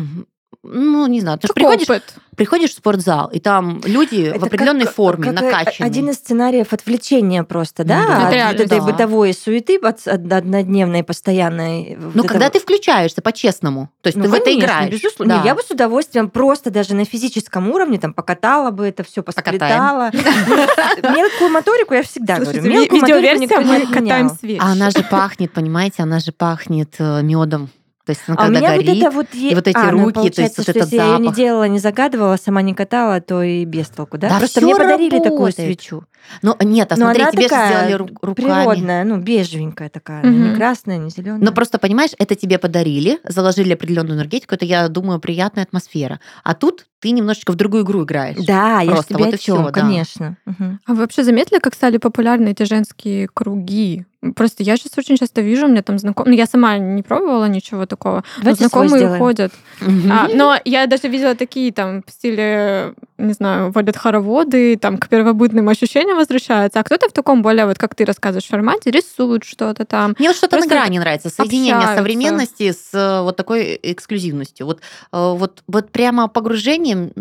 ну, 0.65 1.07
не 1.07 1.21
знаю, 1.21 1.39
ты 1.39 1.47
ж 1.47 1.49
Как 1.49 1.55
приходишь, 1.55 1.89
опыт. 1.91 2.03
приходишь 2.37 2.71
в 2.71 2.77
спортзал, 2.79 3.29
и 3.29 3.39
там 3.39 3.81
люди 3.85 4.23
Это 4.29 4.39
в 4.41 4.45
определенной 4.45 4.87
как- 4.87 4.95
форме, 4.95 5.25
как 5.33 5.35
накачанные. 5.43 5.87
Один 5.89 6.09
из 6.11 6.17
сценариев 6.17 6.73
отвлечения 6.73 7.43
просто, 7.45 7.85
да, 7.85 8.05
Да. 8.07 8.27
от 8.29 8.33
реально, 8.35 8.61
этой 8.63 8.79
да. 8.81 8.85
бытовой 8.85 9.35
суеты 9.35 9.77
от- 9.77 10.07
от- 10.09 10.33
однодневной, 10.33 11.05
постоянной. 11.05 11.97
Но 11.99 12.07
вот 12.07 12.15
Ну, 12.17 12.25
когда 12.25 12.47
этого- 12.47 12.61
ты 12.61 12.61
включаешься 12.61 13.21
по-честному, 13.23 13.91
то 14.01 14.09
есть 14.09 14.17
Ну, 14.17 14.25
ты 14.25 14.31
в 14.31 14.35
это 14.35 14.45
конечно, 14.45 14.65
играешь. 14.65 14.91
Безусловно. 15.03 15.35
да. 15.37 15.41
Не, 15.43 15.47
Я 15.49 15.55
бы 15.55 15.63
с 15.63 15.71
удовольствием 15.71 16.31
просто 16.31 16.71
даже 16.71 16.95
на 16.95 17.05
физическом 17.05 17.71
уровне 17.71 17.99
там 17.99 18.15
покатала 18.15 18.71
бы 18.71 18.87
это 18.87 19.05
все, 19.05 19.23
посплетала. 19.23 20.11
Ну, 20.13 21.11
Мелкую 21.15 21.51
моторику 21.51 21.95
я 21.95 22.03
всегда 22.03 22.39
говорю. 22.39 22.63
Мелкую 22.63 23.01
моторику 23.01 23.07
видеоверсия 23.21 23.41
никто 23.41 23.63
не 23.63 23.79
мы 23.85 23.87
катаем. 23.87 24.31
А 24.61 24.73
она 24.73 24.91
же 24.91 25.03
пахнет, 25.11 25.53
понимаете, 25.53 26.03
она 26.03 26.19
же 26.21 26.33
пахнет 26.33 26.95
медом. 26.99 27.69
То 28.05 28.11
есть 28.11 28.23
она 28.27 28.37
А 28.37 28.43
у 28.43 28.45
когда 28.47 28.61
меня 28.61 28.71
вот 28.75 28.85
горит, 28.85 29.03
это 29.03 29.11
вот... 29.11 29.27
е- 29.35 29.51
и 29.51 29.55
вот 29.55 29.67
эти 29.67 29.77
а, 29.77 29.91
ну, 29.91 30.05
руки, 30.05 30.31
то 30.31 30.43
есть 30.43 30.59
вот 30.59 30.69
этот 30.69 30.83
если 30.83 30.97
я 30.97 31.07
ее 31.15 31.19
не 31.21 31.33
делала, 31.33 31.67
не 31.69 31.79
загадывала, 31.79 32.37
сама 32.37 32.61
не 32.61 32.75
катала, 32.75 33.21
то 33.23 33.43
и 33.43 33.65
без 33.65 33.89
толку, 33.89 34.19
да? 34.19 34.29
Да 34.29 34.39
Просто 34.39 34.61
мне 34.61 34.75
подарили 34.77 35.11
такую 35.19 35.31
работает. 35.31 35.55
свечу. 35.57 36.05
Ну, 36.43 36.57
нет, 36.61 36.93
а 36.93 36.97
Но 36.97 37.07
смотри, 37.07 37.25
тебе 37.33 37.43
же 37.43 37.47
сделали 37.49 37.95
ру- 37.95 38.17
руками. 38.23 38.35
Природная, 38.65 39.05
ну, 39.05 39.19
бежевенькая 39.19 39.89
такая. 39.89 40.23
ну, 40.25 40.31
Мгм. 40.31 40.51
Не 40.51 40.55
красная, 40.57 40.99
не 40.99 41.11
зеленая. 41.11 41.41
Но 41.43 41.53
просто, 41.53 41.79
понимаешь, 41.79 42.11
это 42.19 42.35
тебе 42.35 42.59
подарили, 42.59 43.19
заложили 43.29 43.73
определенную 43.75 44.17
энергетику, 44.17 44.55
это, 44.55 44.65
я 44.65 44.89
думаю, 44.89 45.21
приятная 45.21 45.65
атмосфера. 45.65 46.21
А 46.43 46.55
тут 46.55 46.87
ты 47.01 47.11
немножечко 47.11 47.53
в 47.53 47.57
другую 47.57 47.85
игру 47.85 48.05
играешь. 48.05 48.37
Да, 48.47 48.81
я 48.81 48.87
же 48.87 48.91
Просто 48.93 49.15
тебе 49.15 49.25
вот 49.25 49.33
и 49.33 49.37
о 49.37 49.39
чём, 49.39 49.57
всё, 49.59 49.65
да. 49.71 49.81
конечно. 49.81 50.37
Мгм. 50.47 50.81
А 50.87 50.93
вы 50.93 50.99
вообще 51.01 51.23
заметили, 51.25 51.59
как 51.59 51.75
стали 51.75 51.99
популярны 51.99 52.49
эти 52.49 52.63
женские 52.63 53.29
круги? 53.33 54.07
Просто 54.35 54.63
я 54.63 54.79
сейчас 54.79 54.97
очень 54.97 55.19
часто 55.19 55.43
вижу, 55.43 55.67
у 55.67 55.69
меня 55.69 55.83
там 55.83 55.99
знакомые... 55.99 56.31
Ну, 56.33 56.39
я 56.39 56.47
сама 56.47 56.79
не 56.79 57.03
пробовала 57.03 57.45
ничего 57.47 57.85
такого. 57.85 58.25
но 58.39 58.45
Давайте 58.45 58.69
свой 58.69 58.89
знакомые 58.89 59.19
ходят. 59.19 59.53
Мгм. 59.83 60.11
А, 60.13 60.29
но 60.35 60.57
я 60.65 60.87
даже 60.87 61.09
видела 61.09 61.35
такие 61.35 61.73
там 61.73 62.03
в 62.07 62.11
стиле, 62.11 62.95
не 63.19 63.33
знаю, 63.33 63.71
водят 63.71 63.97
хороводы, 63.97 64.77
там 64.77 64.99
к 64.99 65.09
первобытным 65.09 65.69
ощущениям 65.69 66.17
возвращаются. 66.17 66.81
А 66.81 66.83
кто-то 66.85 67.09
в 67.09 67.13
таком 67.13 67.43
более, 67.43 67.67
вот 67.67 67.79
как 67.79 67.95
ты 67.95 68.05
рассказываешь, 68.05 68.47
формате, 68.47 68.91
рисуют 68.91 69.45
что-то 69.45 69.85
там. 69.85 70.15
Мне 70.19 70.29
вот 70.29 70.37
что-то 70.37 70.59
на 70.59 70.67
грани 70.67 70.99
нравится. 70.99 71.31
Соединение 71.31 71.75
общаются. 71.75 71.99
современности 71.99 72.73
с 72.73 72.91
э, 72.93 73.23
вот 73.23 73.37
такой 73.37 73.79
эксклюзивностью. 73.83 74.67
Вот, 74.67 74.81
э, 75.13 75.35
вот, 75.37 75.63
вот 75.67 75.91
прямо 75.91 76.29
погружением... 76.29 77.13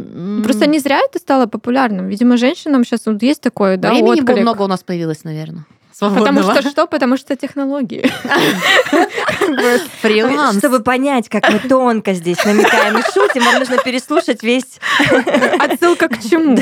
Просто 0.43 0.65
не 0.65 0.79
зря 0.79 0.99
это 0.99 1.19
стало 1.19 1.45
популярным. 1.45 2.07
Видимо, 2.07 2.37
женщинам 2.37 2.83
сейчас 2.83 3.05
вот 3.05 3.21
есть 3.21 3.41
такое, 3.41 3.77
да, 3.77 3.89
Времени 3.89 4.21
отклик. 4.21 4.37
много 4.41 4.63
у 4.63 4.67
нас 4.67 4.83
появилось, 4.83 5.23
наверное. 5.23 5.65
Потому 5.99 6.15
Свободного. 6.41 6.61
что 6.61 6.69
что? 6.69 6.87
Потому 6.87 7.17
что 7.17 7.35
технологии. 7.35 8.09
Фриланс. 10.01 10.57
Чтобы 10.57 10.79
понять, 10.81 11.29
как 11.29 11.49
мы 11.51 11.59
тонко 11.59 12.13
здесь 12.13 12.43
намекаем 12.45 12.97
и 12.97 13.01
шутим, 13.13 13.43
вам 13.43 13.59
нужно 13.59 13.77
переслушать 13.77 14.43
весь, 14.43 14.79
Отсылка 15.59 16.07
к 16.07 16.19
чему? 16.21 16.57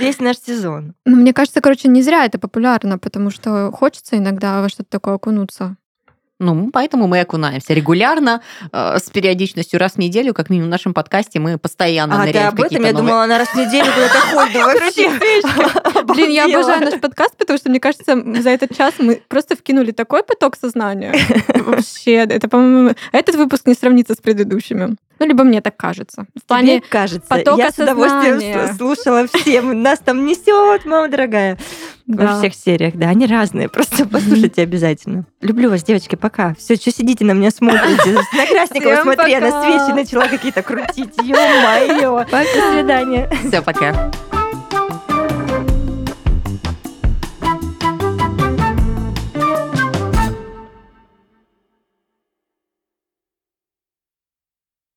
весь 0.00 0.20
наш 0.20 0.36
сезон. 0.38 0.94
Ну, 1.04 1.16
мне 1.16 1.32
кажется, 1.32 1.60
короче, 1.60 1.88
не 1.88 2.02
зря 2.02 2.24
это 2.24 2.38
популярно, 2.38 2.98
потому 2.98 3.30
что 3.30 3.70
хочется 3.72 4.16
иногда 4.16 4.60
во 4.60 4.68
что-то 4.68 4.90
такое 4.90 5.14
окунуться. 5.14 5.76
Ну, 6.40 6.70
поэтому 6.72 7.08
мы 7.08 7.20
окунаемся 7.20 7.74
регулярно, 7.74 8.42
э, 8.72 8.98
с 8.98 9.10
периодичностью 9.10 9.80
раз 9.80 9.94
в 9.94 9.98
неделю, 9.98 10.32
как 10.34 10.50
минимум 10.50 10.68
в 10.68 10.70
нашем 10.70 10.94
подкасте, 10.94 11.40
мы 11.40 11.58
постоянно 11.58 12.14
А 12.14 12.20
ты 12.20 12.26
ныряем 12.28 12.50
в 12.50 12.52
об 12.52 12.60
этом? 12.60 12.82
Я 12.82 12.92
новые- 12.92 13.06
думала, 13.06 13.24
она 13.24 13.38
раз 13.38 13.48
в 13.48 13.54
неделю 13.56 13.86
куда-то 13.92 14.20
ходит. 14.20 14.52
Да 14.52 14.66
вообще. 14.66 16.04
Блин, 16.14 16.30
я 16.30 16.44
обожаю 16.44 16.84
наш 16.84 17.00
подкаст, 17.00 17.36
потому 17.36 17.58
что, 17.58 17.70
мне 17.70 17.80
кажется, 17.80 18.22
за 18.40 18.50
этот 18.50 18.76
час 18.76 18.94
мы 18.98 19.20
просто 19.26 19.56
вкинули 19.56 19.90
такой 19.90 20.22
поток 20.22 20.56
сознания. 20.56 21.14
Вообще, 21.54 22.12
это, 22.14 22.48
по-моему, 22.48 22.94
этот 23.12 23.34
выпуск 23.34 23.66
не 23.66 23.74
сравнится 23.74 24.14
с 24.14 24.18
предыдущими. 24.18 24.96
Ну, 25.18 25.26
либо 25.26 25.44
мне 25.44 25.60
так 25.60 25.76
кажется. 25.76 26.22
В 26.22 26.40
Тебе 26.40 26.42
плане 26.46 26.82
кажется. 26.88 27.28
потока 27.28 27.60
Я 27.60 27.70
с 27.70 27.78
удовольствием 27.78 28.76
слушала 28.76 29.26
всем. 29.26 29.82
Нас 29.82 29.98
там 29.98 30.24
несет, 30.26 30.84
мама 30.84 31.08
дорогая. 31.08 31.58
Во 32.06 32.22
да. 32.22 32.38
всех 32.38 32.54
сериях, 32.54 32.94
да, 32.96 33.08
они 33.08 33.26
разные. 33.26 33.68
Просто 33.68 34.06
послушайте 34.08 34.62
обязательно. 34.62 35.26
Люблю 35.40 35.68
вас, 35.70 35.82
девочки, 35.82 36.16
пока. 36.16 36.54
Все, 36.54 36.76
что 36.76 36.90
сидите 36.90 37.24
на 37.24 37.32
меня 37.32 37.50
смотрите. 37.50 38.12
На 38.32 38.46
Красникова 38.46 39.02
смотри, 39.02 39.32
я 39.32 39.40
на 39.40 39.62
свечи 39.62 39.92
начала 39.94 40.26
какие-то 40.28 40.62
крутить. 40.62 41.14
Ё-моё. 41.22 42.24
До 42.30 42.72
свидания. 42.72 43.30
Все, 43.46 43.60
пока. 43.60 44.10